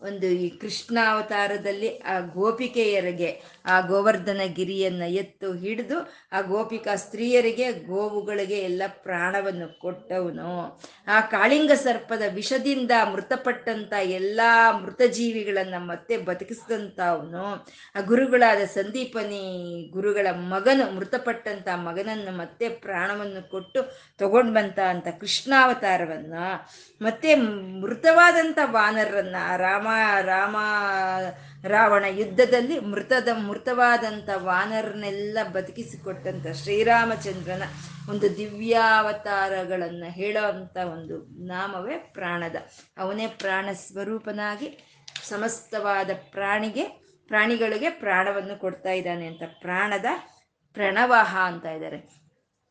ಒಂದು 0.00 0.26
ಈ 0.26 0.48
ಕೃಷ್ಣಾವತಾರದಲ್ಲಿ 0.60 1.88
ಆ 2.04 2.14
ಗೋಪಿಕೆಯರಿಗೆ 2.34 3.30
ಆ 3.68 3.80
ಗೋವರ್ಧನ 3.80 4.40
ಗಿರಿಯನ್ನ 4.46 5.02
ಎತ್ತು 5.02 5.52
ಹಿಡಿದು 5.52 5.98
ಆ 6.32 6.40
ಗೋಪಿಕಾ 6.40 6.94
ಸ್ತ್ರೀಯರಿಗೆ 6.96 7.72
ಗೋವುಗಳಿಗೆ 7.72 8.58
ಎಲ್ಲ 8.58 8.82
ಪ್ರಾಣವನ್ನು 9.02 9.80
ಕೊಟ್ಟವನು. 9.80 10.52
ಆ 11.06 11.20
ಕಾಳಿಂಗ 11.20 11.72
ಸರ್ಪದ 11.72 12.22
ವಿಷದಿಂದ 12.34 12.90
ಮೃತಪಟ್ಟಂತ 13.12 13.92
ಎಲ್ಲ 14.10 14.40
ಮೃತ 14.82 15.02
ಜೀವಿಗಳನ್ನ 15.10 15.74
ಮತ್ತೆ 15.78 16.16
ಬದುಕಿಸಿದಂತ 16.16 17.00
ಅವನು 17.08 17.44
ಆ 17.94 18.00
ಗುರುಗಳಾದ 18.00 18.62
ಸಂದೀಪನಿ 18.74 19.42
ಗುರುಗಳ 19.92 20.26
ಮಗನು 20.48 20.90
ಮೃತಪಟ್ಟಂತ 20.96 21.68
ಮಗನನ್ನು 21.74 22.32
ಮತ್ತೆ 22.36 22.68
ಪ್ರಾಣವನ್ನು 22.68 23.50
ಕೊಟ್ಟು 23.50 23.80
ತಗೊಂಡ್ 24.18 24.54
ಬಂತ 24.54 24.78
ಅಂತ 24.88 25.08
ಕೃಷ್ಣಾವತಾರವನ್ನ 25.20 26.34
ಮತ್ತೆ 27.02 27.34
ಮೃತವಾದಂಥ 27.80 28.58
ವಾನರನ್ನ 28.64 29.36
ರಾಮ 29.56 29.88
ರಾಮ 30.22 30.56
ರಾವಣ 31.64 32.04
ಯುದ್ಧದಲ್ಲಿ 32.08 32.80
ಮೃತದ 32.80 33.28
ಮೃತವಾದಂಥ 33.32 34.28
ವಾನರನ್ನೆಲ್ಲ 34.34 35.38
ಬದುಕಿಸಿಕೊಟ್ಟಂಥ 35.52 36.46
ಶ್ರೀರಾಮಚಂದ್ರನ 36.56 37.62
ಒಂದು 38.10 38.36
ದಿವ್ಯಾವತಾರಗಳನ್ನು 38.36 40.12
ಹೇಳೋ 40.12 40.48
ಅಂತ 40.48 40.76
ಒಂದು 40.76 41.46
ನಾಮವೇ 41.46 41.98
ಪ್ರಾಣದ. 41.98 42.56
ಅವನೇ 42.98 43.26
ಪ್ರಾಣ 43.26 43.68
ಸ್ವರೂಪನಾಗಿ 43.72 44.84
ಸಮಸ್ತವಾದ 45.24 46.10
ಪ್ರಾಣಿಗೆ, 46.30 46.84
ಪ್ರಾಣಿಗಳಿಗೆ 47.26 47.90
ಪ್ರಾಣವನ್ನು 47.90 48.58
ಕೊಡ್ತಾ 48.58 48.90
ಇದ್ದಾನೆ 48.90 49.26
ಅಂತ, 49.26 49.42
ಪ್ರಾಣದ 49.60 50.06
ಪ್ರಣವಹ 50.72 51.36
ಅಂತ 51.38 51.64
ಇದ್ದಾರೆ. 51.64 52.27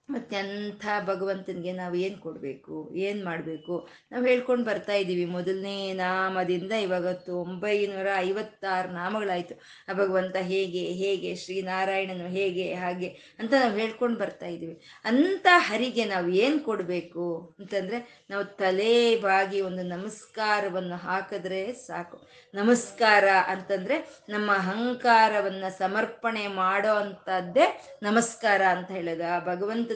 ಅತ್ಯಂಥ 0.10 0.86
ಭಗವಂತನಿಗೆ 1.06 1.72
ನಾವು 1.74 1.96
ಏನು 1.96 2.18
ಕೊಡಬೇಕು, 2.18 2.76
ಏನು 2.96 3.26
ಮಾಡಬೇಕು? 3.26 3.76
ನಾವು 4.12 4.24
ಹೇಳ್ಕೊಂಡು 4.26 4.66
ಬರ್ತಾ 4.66 4.94
ಇದ್ದೀವಿ 4.94 5.26
ಮೊದಲನೇ 5.26 5.94
ನಾಮದಿಂದ 5.94 6.72
ಇವಾಗತ್ತು 6.72 7.32
ಒಂಬೈನೂರ 7.42 8.08
ಐವತ್ತಾರು 8.18 8.90
ನಾಮಗಳಾಯಿತು. 8.92 9.56
ಆ 9.90 9.94
ಭಗವಂತ 9.94 10.36
ಹೇಗೆ 10.52 10.84
ಹೇಗೆ, 11.02 11.32
ಶ್ರೀನಾರಾಯಣನು 11.36 12.28
ಹೇಗೆ, 12.28 12.68
ಹಾಗೆ 12.74 13.10
ಅಂತ 13.40 13.52
ನಾವು 13.54 13.76
ಹೇಳ್ಕೊಂಡು 13.78 14.20
ಬರ್ತಾ 14.20 14.46
ಇದ್ದೀವಿ 14.46 14.76
ಅಂಥ 15.06 15.48
ಹರಿಗೆ 15.70 16.06
ನಾವು 16.06 16.30
ಏನು 16.44 16.60
ಕೊಡಬೇಕು 16.60 17.28
ಅಂತಂದರೆ, 17.60 18.00
ನಾವು 18.30 18.44
ತಲೆ, 18.44 19.16
ಬಾಗಿ 19.22 19.62
ಒಂದು 19.62 19.86
ನಮಸ್ಕಾರವನ್ನು 19.88 20.96
ಹಾಕಿದ್ರೆ 21.08 21.62
ಸಾಕು. 21.88 22.18
ನಮಸ್ಕಾರ 22.54 23.26
ಅಂತಂದರೆ, 23.48 23.98
ನಮ್ಮ 24.30 24.50
ಅಹಂಕಾರವನ್ನು 24.54 25.78
ಸಮರ್ಪಣೆ 25.78 26.48
ಮಾಡೋ 26.48 26.94
ಅಂಥದ್ದೇ 26.96 27.68
ನಮಸ್ಕಾರ 28.04 28.62
ಅಂತ 28.76 28.90
ಹೇಳೋದು. 28.92 29.26
ಆ 29.36 29.40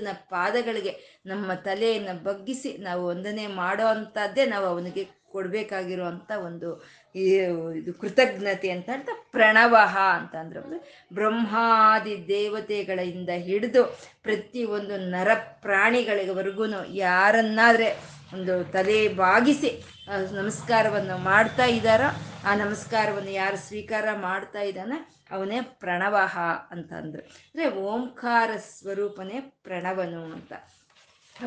ಭಗವಂತನ 0.02 0.30
ಪಾದಗಳಿಗೆ 0.32 0.94
ನಮ್ಮ 1.26 1.54
ತಲೆಯನ್ನು 1.66 2.14
ಬಗ್ಗಿಸಿ 2.24 2.70
ನಾವು 2.80 3.02
ವಂದನೆ 3.08 3.46
ಮಾಡೋ 3.56 3.88
ಅಂಥದ್ದೇ 3.88 4.44
ನಾವು 4.46 4.66
ಅವನಿಗೆ 4.66 5.04
ಕೊಡಬೇಕಾಗಿರುವಂಥ 5.32 6.32
ಒಂದು 6.44 6.70
ಇದು 7.16 7.92
ಕೃತಜ್ಞತೆ 8.02 8.70
ಅಂತ 8.70 8.90
ಹೇಳ್ತಾ 8.90 9.14
ಪ್ರಣವಹ 9.32 9.96
ಅಂತ 10.16 10.34
ಅಂದ್ರೆ 10.38 10.80
ಬ್ರಹ್ಮಾದಿ 11.12 12.16
ದೇವತೆಗಳಿಂದ 12.28 13.32
ಹಿಡಿದು 13.42 13.84
ಪ್ರತಿಯೊಂದು 14.24 14.98
ನರ 15.12 15.30
ಪ್ರಾಣಿಗಳಿಗೆವರೆಗೂ 15.62 16.66
ಯಾರನ್ನಾದರೆ 17.00 17.90
ಒಂದು 18.34 18.54
ತಲೆ 18.74 19.00
ಬಾಗಿಸಿ 19.16 19.72
ನಮಸ್ಕಾರವನ್ನು 20.12 21.18
ಮಾಡ್ತಾ 21.18 21.66
ಇದ್ದಾರೋ? 21.66 22.10
ಆ 22.48 22.56
ನಮಸ್ಕಾರವನ್ನು 22.56 23.30
ಯಾರು 23.30 23.58
ಸ್ವೀಕಾರ 23.58 24.08
ಮಾಡ್ತಾ 24.14 24.60
ಇದ್ದಾನೆ? 24.60 25.26
ಅವನೇ 25.32 25.62
ಪ್ರಣವಹ 25.62 26.40
ಅಂತ 26.72 26.94
ಅಂದ್ರು 26.94 27.22
ಅಂದರೆ 27.22 27.68
ಓಂಕಾರ 27.70 28.50
ಸ್ವರೂಪನೇ 28.58 29.40
ಪ್ರಣವನು 29.40 30.24
ಅಂತ. 30.24 30.54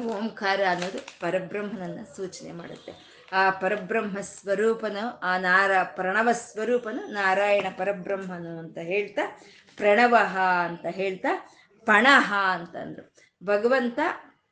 ಓಂಕಾರ 0.06 0.60
ಅನ್ನೋದು 0.70 0.98
ಪರಬ್ರಹ್ಮನನ್ನು 1.20 2.16
ಸೂಚನೆ 2.16 2.52
ಮಾಡುತ್ತೆ. 2.52 2.92
ಆ 3.32 3.50
ಪರಬ್ರಹ್ಮ 3.50 4.20
ಸ್ವರೂಪನು, 4.20 5.18
ಆ 5.18 5.38
ನಾರ, 5.38 5.70
ಪ್ರಣವ 5.82 6.32
ಸ್ವರೂಪನು 6.32 7.06
ನಾರಾಯಣ 7.06 7.66
ಪರಬ್ರಹ್ಮನು 7.78 8.58
ಅಂತ 8.58 8.78
ಹೇಳ್ತಾ 8.78 9.40
ಪ್ರಣವಹ 9.76 10.38
ಅಂತ 10.38 10.86
ಹೇಳ್ತಾ 10.90 11.50
ಪಣಹ 11.86 12.34
ಅಂತಂದರು. 12.50 13.14
ಭಗವಂತ 13.44 13.98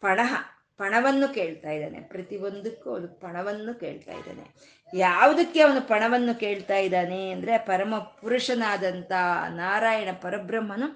ಪಣಹ 0.01 0.35
ಪಣವನ್ನು 0.79 1.35
ಕೇಳ್ತಾ 1.35 1.71
ಇದ್ದಾನೆ. 1.71 2.01
ಪ್ರತಿಯೊಂದಕ್ಕೂ 2.01 2.91
ಅವನು 2.91 3.09
ಪಣವನ್ನು 3.09 3.81
ಕೇಳ್ತಾ 3.81 4.13
ಇದ್ದಾನೆ. 4.13 4.45
ಯಾವುದಕ್ಕೆ 4.95 5.61
ಅವನು 5.61 5.81
ಪಣವನ್ನು 5.89 6.41
ಕೇಳ್ತಾ 6.41 6.77
ಇದ್ದಾನೆ 6.77 7.31
ಅಂದರೆ 7.31 7.59
ಪರಮ 7.59 7.99
ಪುರುಷನಾದಂಥ 7.99 9.13
ನಾರಾಯಣ 9.49 10.09
ಪರಬ್ರಹ್ಮನು 10.23 10.87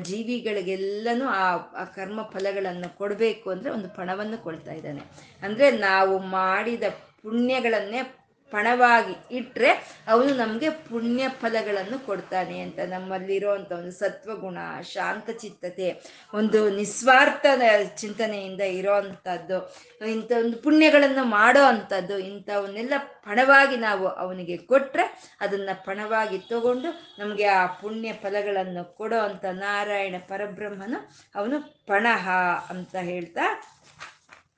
ಜೀವಿಗಳಿಗೆಲ್ಲನೂ 0.00 1.26
ಆ 1.26 1.44
ಆ 1.82 1.84
ಕರ್ಮ 1.84 2.20
ಫಲಗಳನ್ನು 2.32 2.98
ಕೊಡಬೇಕು 2.98 3.50
ಅಂದರೆ 3.50 3.70
ಒಂದು 3.70 3.88
ಪಣವನ್ನು 3.88 4.38
ಕೊಡ್ತಾ 4.38 4.72
ಇದ್ದಾನೆ. 4.72 5.02
ಅಂದರೆ 5.42 5.70
ನಾವು 5.70 6.18
ಮಾಡಿದ 6.18 6.82
ಪುಣ್ಯಗಳನ್ನೇ 7.22 8.02
ಪಣವಾಗಿ 8.52 9.14
ಇಟ್ಟರೆ 9.30 9.70
ಅವನು 10.08 10.32
ನಮಗೆ 10.34 10.68
ಪುಣ್ಯ 10.70 11.28
ಫಲಗಳನ್ನು 11.40 11.98
ಕೊಡ್ತಾನೆ 12.06 12.56
ಅಂತ 12.60 12.78
ನಮ್ಮಲ್ಲಿರುವಂಥ 12.88 13.70
ಒಂದು 13.72 13.92
ಸತ್ವಗುಣ 13.92 14.58
ಶಾಂತಚಿತ್ತತೆ 14.82 15.88
ಒಂದು 16.34 16.60
ನಿಸ್ವಾರ್ಥ 16.70 17.46
ಚಿಂತನೆಯಿಂದ 17.96 18.60
ಇರೋ 18.72 18.94
ಅಂಥದ್ದು 18.94 19.58
ಇಂಥ 20.08 20.32
ಒಂದು 20.38 20.56
ಪುಣ್ಯಗಳನ್ನು 20.58 21.24
ಮಾಡೋ 21.30 21.62
ಅಂಥದ್ದು 21.64 22.16
ಇಂಥವನ್ನೆಲ್ಲ 22.24 22.94
ಪಣವಾಗಿ 23.24 23.76
ನಾವು 23.76 24.06
ಅವನಿಗೆ 24.16 24.56
ಕೊಟ್ಟರೆ 24.66 25.06
ಅದನ್ನು 25.40 25.74
ಪಣವಾಗಿ 25.84 26.38
ತಗೊಂಡು 26.48 26.90
ನಮಗೆ 27.18 27.46
ಆ 27.52 27.66
ಪುಣ್ಯ 27.80 28.12
ಫಲಗಳನ್ನು 28.22 28.84
ಕೊಡೋ 28.94 29.20
ಅಂತ 29.20 29.44
ನಾರಾಯಣ 29.58 30.16
ಪರಬ್ರಹ್ಮನು 30.28 31.00
ಅವನು 31.34 31.58
ಪಣಹ 31.86 32.28
ಅಂತ 32.70 32.96
ಹೇಳ್ತಾ 33.02 33.46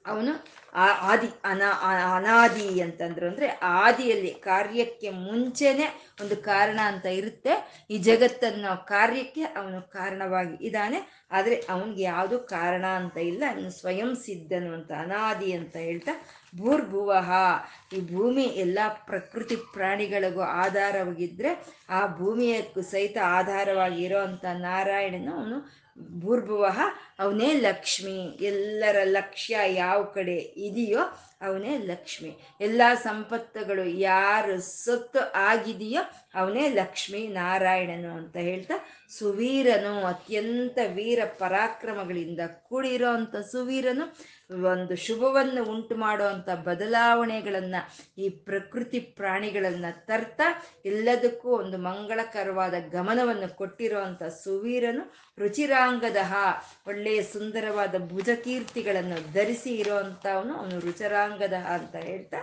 ಅವನು 0.06 0.32
ಆ 0.74 0.86
ಆದಿ 1.10 1.28
ಅನಾ 1.44 1.68
ಅನಾದಿ 2.16 2.80
ಅಂತಂದ್ರು 2.80 3.26
ಅಂದರೆ 3.28 3.48
ಆದಿಯಲ್ಲಿ 3.62 4.30
ಕಾರ್ಯಕ್ಕೆ 4.46 5.10
ಮುಂಚೆನೆ 5.10 5.86
ಒಂದು 6.22 6.36
ಕಾರಣ 6.36 6.78
ಅಂತ 6.82 7.06
ಇರುತ್ತೆ. 7.20 7.52
ಈ 7.90 7.98
ಜಗತ್ತನ್ನು 7.98 8.72
ಕಾರ್ಯಕ್ಕೆ 8.86 9.42
ಅವನು 9.60 9.78
ಕಾರಣವಾಗಿ 9.92 10.56
ಇದ್ದಾನೆ. 10.64 10.98
ಆದರೆ 11.32 11.56
ಅವನಿಗೆ 11.70 12.02
ಯಾವುದು 12.02 12.38
ಕಾರಣ 12.38 12.84
ಅಂತ 13.00 13.16
ಇಲ್ಲ. 13.16 13.44
ಅವನು 13.54 13.70
ಸ್ವಯಂ 13.70 14.10
ಸಿದ್ಧನು 14.16 14.70
ಅಂತ, 14.74 14.90
ಅನಾದಿ 15.04 15.52
ಅಂತ 15.52 15.76
ಹೇಳ್ತಾ 15.76 16.14
ಭೂರ್ಭುವಃ. 16.58 17.30
ಈ 17.96 18.00
ಭೂಮಿ 18.12 18.44
ಎಲ್ಲ 18.64 18.78
ಪ್ರಕೃತಿ 19.06 19.56
ಪ್ರಾಣಿಗಳಿಗೂ 19.56 20.42
ಆಧಾರವಾಗಿದ್ದರೆ 20.64 21.52
ಆ 21.90 22.06
ಭೂಮಿಯಕ್ಕೂ 22.18 22.82
ಸಹಿತ 22.92 23.18
ಆಧಾರವಾಗಿ 23.38 24.04
ಇರೋ 24.04 24.20
ಅಂಥ 24.20 24.44
ನಾರಾಯಣನು 24.68 25.32
ಅವನು 25.38 25.58
ಭೂರ್ಭುವಃ 25.98 26.78
ಅವನೇ 27.18 27.52
ಲಕ್ಷ್ಮಿ. 27.52 28.38
ಎಲ್ಲರ 28.46 28.96
ಲಕ್ಷ್ಯ 29.04 29.58
ಯಾವ 29.68 30.02
ಕಡೆ 30.02 30.36
ಇದೆಯೋ 30.36 31.00
ಅವನೇ 31.42 31.78
ಲಕ್ಷ್ಮಿ. 31.78 32.58
ಎಲ್ಲ 32.60 32.82
ಸಂಪತ್ತುಗಳು 32.94 33.84
ಯಾರು 33.84 34.60
ಸೊತ್ತು 34.60 35.32
ಆಗಿದೆಯೋ 35.34 36.02
ಅವನೇ 36.34 36.68
ಲಕ್ಷ್ಮಿ 36.68 37.28
ನಾರಾಯಣನು 37.28 38.16
ಅಂತ 38.16 38.36
ಹೇಳ್ತಾ 38.36 38.74
ಸುವೀರನು 39.18 40.04
ಅತ್ಯಂತ 40.04 40.78
ವೀರ 40.94 41.18
ಪರಾಕ್ರಮಗಳಿಂದ 41.38 42.40
ಕೂಡಿರೋ 42.46 43.10
ಅಂಥ 43.10 43.36
ಸುವೀರನು 43.36 44.16
ಒಂದು 44.50 44.96
ಶುಭವನ್ನು 44.96 45.64
ಉಂಟು 45.64 45.94
ಮಾಡುವಂಥ 45.96 46.48
ಬದಲಾವಣೆಗಳನ್ನು, 46.48 47.80
ಈ 48.18 48.28
ಪ್ರಕೃತಿ 48.28 49.00
ಪ್ರಾಣಿಗಳನ್ನು 49.00 50.06
ತರ್ತಾ, 50.06 50.46
ಎಲ್ಲದಕ್ಕೂ 50.86 51.50
ಒಂದು 51.50 51.78
ಮಂಗಳಕರವಾದ 51.78 52.74
ಗಮನವನ್ನು 52.92 53.56
ಕೊಟ್ಟಿರುವಂಥ 53.56 54.22
ಸುವೀರನು 54.22 55.04
ರುಚಿರಾಂಗದಹ, 55.38 56.32
ಒಳ್ಳೆಯ 56.86 57.22
ಸುಂದರವಾದ 57.22 57.94
ಭುಜಕೀರ್ತಿಗಳನ್ನು 58.08 59.32
ಧರಿಸಿ 59.32 59.74
ಇರುವಂಥವನು 59.74 60.54
ಅವನು 60.54 60.78
ರುಚಿರಾಂಗದ 60.80 61.52
ಅಂತ 61.52 61.96
ಹೇಳ್ತಾ 61.96 62.42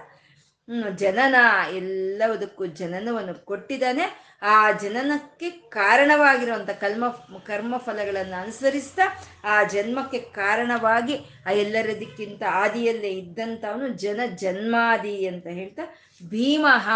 ಜನನ 0.95 1.35
ಎಲ್ಲದಕ್ಕೂ 1.75 2.65
ಜನನವನ್ನು 2.65 3.45
ಕೊಟ್ಟಿದ್ದಾನೆ. 3.45 4.31
ಆ 4.43 4.71
ಜನನಕ್ಕೆ 4.71 5.49
ಕಾರಣವಾಗಿರುವಂಥ 5.49 6.69
ಕಲ್ಮ 6.69 7.07
ಕರ್ಮ 7.45 7.77
ಫಲಗಳನ್ನು 7.77 8.41
ಅನುಸರಿಸ್ತಾ 8.41 9.23
ಆ 9.43 9.63
ಜನ್ಮಕ್ಕೆ 9.63 10.19
ಕಾರಣವಾಗಿ 10.19 11.15
ಆ 11.47 11.51
ಎಲ್ಲರದಕ್ಕಿಂತ 11.51 12.43
ಆದಿಯಲ್ಲೇ 12.49 13.09
ಇದ್ದಂಥವನು 13.09 13.87
ಜನ 13.87 14.19
ಜನ್ಮಾದಿ 14.35 15.25
ಅಂತ 15.25 15.47
ಹೇಳ್ತಾ 15.47 15.97
ಭೀಮಃ 16.27 16.89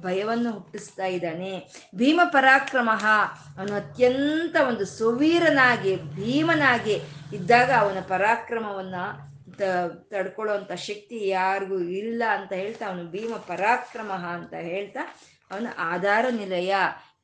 ಭಯವನ್ನು 0.00 0.52
ಹುಟ್ಟಿಸ್ತಾ 0.52 1.06
ಇದ್ದಾನೆ. 1.06 1.84
ಭೀಮ 1.94 2.20
ಪರಾಕ್ರಮ 2.24 2.90
ಅವನು 3.58 3.74
ಅತ್ಯಂತ 3.74 4.56
ಒಂದು 4.68 4.84
ಸುವೀರನಾಗಿ, 4.84 5.96
ಭೀಮನಾಗಿ 5.96 6.94
ಇದ್ದಾಗ 7.32 7.70
ಅವನ 7.78 7.98
ಪರಾಕ್ರಮವನ್ನು 8.08 9.33
ತ 9.58 9.62
ತಡ್ಕೊಳ್ಳೋವಂಥ 10.12 10.72
ಶಕ್ತಿ 10.88 11.16
ಯಾರಿಗೂ 11.28 11.78
ಇಲ್ಲ 12.00 12.22
ಅಂತ 12.36 12.52
ಹೇಳ್ತಾ 12.52 12.84
ಅವನು, 12.86 13.04
ಭೀಮ 13.04 13.34
ಪರಾಕ್ರಮ 13.48 14.10
ಅಂತ 14.36 14.54
ಹೇಳ್ತಾ 14.70 15.02
ಅವನ 15.50 15.66
ಆಧಾರ 15.92 16.24
ನಿಲಯ 16.32 16.74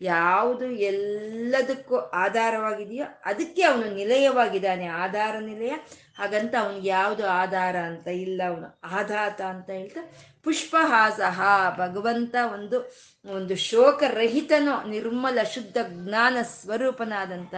ಯಾವುದು 0.09 0.67
ಎಲ್ಲದಕ್ಕೂ 0.91 1.97
ಆಧಾರವಾಗಿದೆಯೋ 2.25 3.07
ಅದಕ್ಕೆ 3.27 3.63
ಅವನು 3.63 3.87
ನಿಲಯವಾಗಿದ್ದಾನೆ, 3.95 4.87
ಆಧಾರ 5.03 5.35
ನಿಲಯ. 5.41 5.73
ಹಾಗಂತ 6.19 6.55
ಅವನಿಗೆ 6.61 6.89
ಯಾವುದು 6.89 7.25
ಆಧಾರ 7.43 7.77
ಅಂತ 7.91 8.09
ಇಲ್ಲ, 8.25 8.41
ಅವನು 8.49 8.69
ಆಧಾತ 8.99 9.41
ಅಂತ 9.53 9.69
ಹೇಳ್ತಾ 9.71 10.03
ಪುಷ್ಪಹಾಸಹ 10.45 11.39
ಭಗವಂತ 11.79 12.35
ಒಂದು 12.53 12.77
ಒಂದು 13.25 13.55
ಶೋಕರಹಿತನೋ 13.69 14.75
ನಿರ್ಮಲ 14.87 15.39
ಶುದ್ಧ 15.55 15.79
ಜ್ಞಾನ 15.97 16.37
ಸ್ವರೂಪನಾದಂಥ 16.55 17.55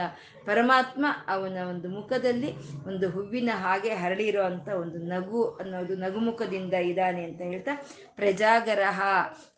ಪರಮಾತ್ಮ 0.46 1.06
ಅವನ 1.28 1.56
ಒಂದು 1.68 1.88
ಮುಖದಲ್ಲಿ 1.88 2.50
ಒಂದು 2.86 3.10
ಹೂವಿನ 3.10 3.50
ಹಾಗೆ 3.54 3.94
ಹರಳಿರೋ 3.94 4.42
ಅಂಥ 4.42 4.68
ಒಂದು 4.68 4.98
ನಗು 4.98 5.44
ಅನ್ನೋದು 5.44 5.96
ನಗುಮುಖದಿಂದ 5.96 6.74
ಇದ್ದಾನೆ 6.74 7.24
ಅಂತ 7.24 7.40
ಹೇಳ್ತಾ, 7.42 7.74
ಪ್ರಜಾಗರಹ. 8.16 9.00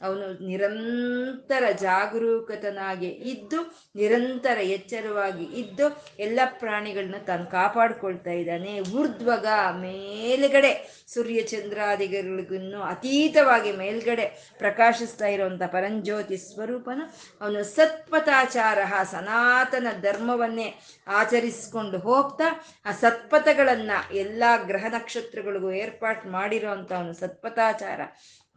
ಅವನು 0.02 0.46
ನಿರಂತರ 0.46 1.64
ಜಾಗರೂಕತನಾಗಿ 1.70 3.08
ಇದ್ದು, 3.08 3.60
ನಿರಂತರ 3.96 4.58
ಎಚ್ಚರವಾಗಿ 4.58 5.44
ಇದ್ದು, 5.44 5.96
ಎಲ್ಲ 6.18 6.40
ಪ್ರಾಣಿಗಳನ್ನ 6.44 7.14
ತಾನು 7.26 7.46
ಕಾಪಾಡ್ಕೊಳ್ತಾ 7.46 8.30
ಇದ್ದಾನೆ. 8.30 8.80
ಊರ್ಧ್ವಗ 8.80 9.46
ಮೇಲುಗಡೆ 9.80 11.04
ಸೂರ್ಯ 11.08 11.42
ಚಂದ್ರಾದಿಗಳಿಗೂ 11.42 12.82
ಅತೀತವಾಗಿ 12.82 13.72
ಮೇಲ್ಗಡೆ 13.72 14.54
ಪ್ರಕಾಶಿಸ್ತಾ 14.58 15.26
ಇರುವಂಥ 15.26 15.62
ಪರಂಜ್ಯೋತಿ 15.62 16.36
ಸ್ವರೂಪನ 16.36 17.00
ಅವನು 17.40 17.64
ಸತ್ಪಥಾಚಾರ 17.64 18.78
ಸನಾತನ 19.04 19.86
ಧರ್ಮವನ್ನೇ 20.02 20.73
ಆಚರಿಸ್ಕೊಂಡು 21.08 21.98
ಹೋಗ್ತಾ 21.98 22.44
ಆ 22.84 22.92
ಸತ್ಪಥಗಳನ್ನ 22.92 23.90
ಎಲ್ಲ 24.12 24.42
ಗ್ರಹ 24.66 24.84
ನಕ್ಷತ್ರಗಳಿಗೂ 24.88 25.70
ಏರ್ಪಾಟ್ 25.70 26.26
ಮಾಡಿರೋ 26.26 26.68
ಅವನು 26.68 27.12
ಸತ್ಪಥಾಚಾರ. 27.12 28.00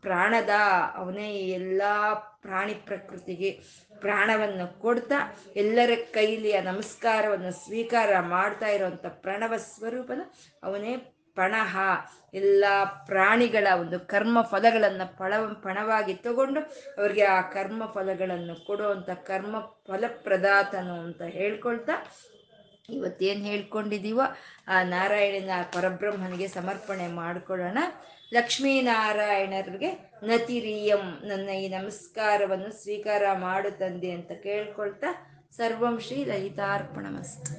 ಪ್ರಾಣದ 0.01 0.49
ಅವನೇ 0.95 1.33
ಎಲ್ಲ 1.33 1.81
ಪ್ರಾಣಿ 2.41 2.73
ಪ್ರಕೃತಿಗೆ 2.73 3.49
ಪ್ರಾಣವನ್ನು 3.99 4.79
ಕೊಡ್ತಾ 4.79 5.37
ಎಲ್ಲರ 5.55 5.89
ಕೈಲಿಯ 6.11 6.61
ನಮಸ್ಕಾರವನ್ನು 6.61 7.51
ಸ್ವೀಕಾರ 7.65 8.19
ಮಾಡ್ತಾ 8.19 8.67
ಇರುವಂಥ 8.67 9.05
ಪ್ರಣವ 9.05 9.57
ಸ್ವರೂಪನ 9.57 10.21
ಅವನೇ 10.63 11.16
ಪಣಹ 11.37 11.77
ಎಲ್ಲ 12.33 12.65
ಪ್ರಾಣಿಗಳ 13.05 13.67
ಒಂದು 13.81 13.99
ಕರ್ಮ 13.99 14.37
ಫಲಗಳನ್ನು 14.41 15.05
ಪಣ 15.17 15.33
ಪಣವಾಗಿ 15.63 16.13
ತಗೊಂಡು 16.13 16.61
ಅವ್ರಿಗೆ 16.97 17.23
ಆ 17.37 17.41
ಕರ್ಮ 17.55 17.83
ಫಲಗಳನ್ನು 17.93 18.55
ಕೊಡುವಂಥ 18.67 19.09
ಕರ್ಮ 19.09 19.59
ಫಲಪ್ರದಾತನು 19.87 20.95
ಅಂತ 21.05 21.21
ಹೇಳ್ಕೊಳ್ತಾ 21.21 21.95
ಇವತ್ತೇನು 22.89 23.45
ಹೇಳ್ಕೊಂಡಿದ್ದೀವೋ 23.45 24.25
ಆ 24.67 24.75
ನಾರಾಯಣನ 24.83 25.55
ಪರಬ್ರಹ್ಮನಿಗೆ 25.75 26.47
ಸಮರ್ಪಣೆ 26.47 27.07
ಮಾಡಿಕೊಳ್ಳೋಣ. 27.07 27.79
ಲಕ್ಷ್ಮೀನಾರಾಯಣರಿಗೆ 28.33 29.89
ನತಿರಿಯಂ 30.23 31.03
ನನ್ನ 31.29 31.49
ಈ 31.63 31.67
ನಮಸ್ಕಾರವನ್ನು 31.69 32.71
ಸ್ವೀಕಾರ 32.81 33.23
ಮಾಡು 33.39 33.71
ಅಂತ 34.19 34.31
ಕೇಳ್ಕೊಳ್ತಾ 34.43 35.11
ಸರ್ವಂ 35.57 35.95
ಶ್ರೀ 35.99 36.19
ಲಲಿತಾರ್ಪಣಮಸ್ತು. 36.23 37.51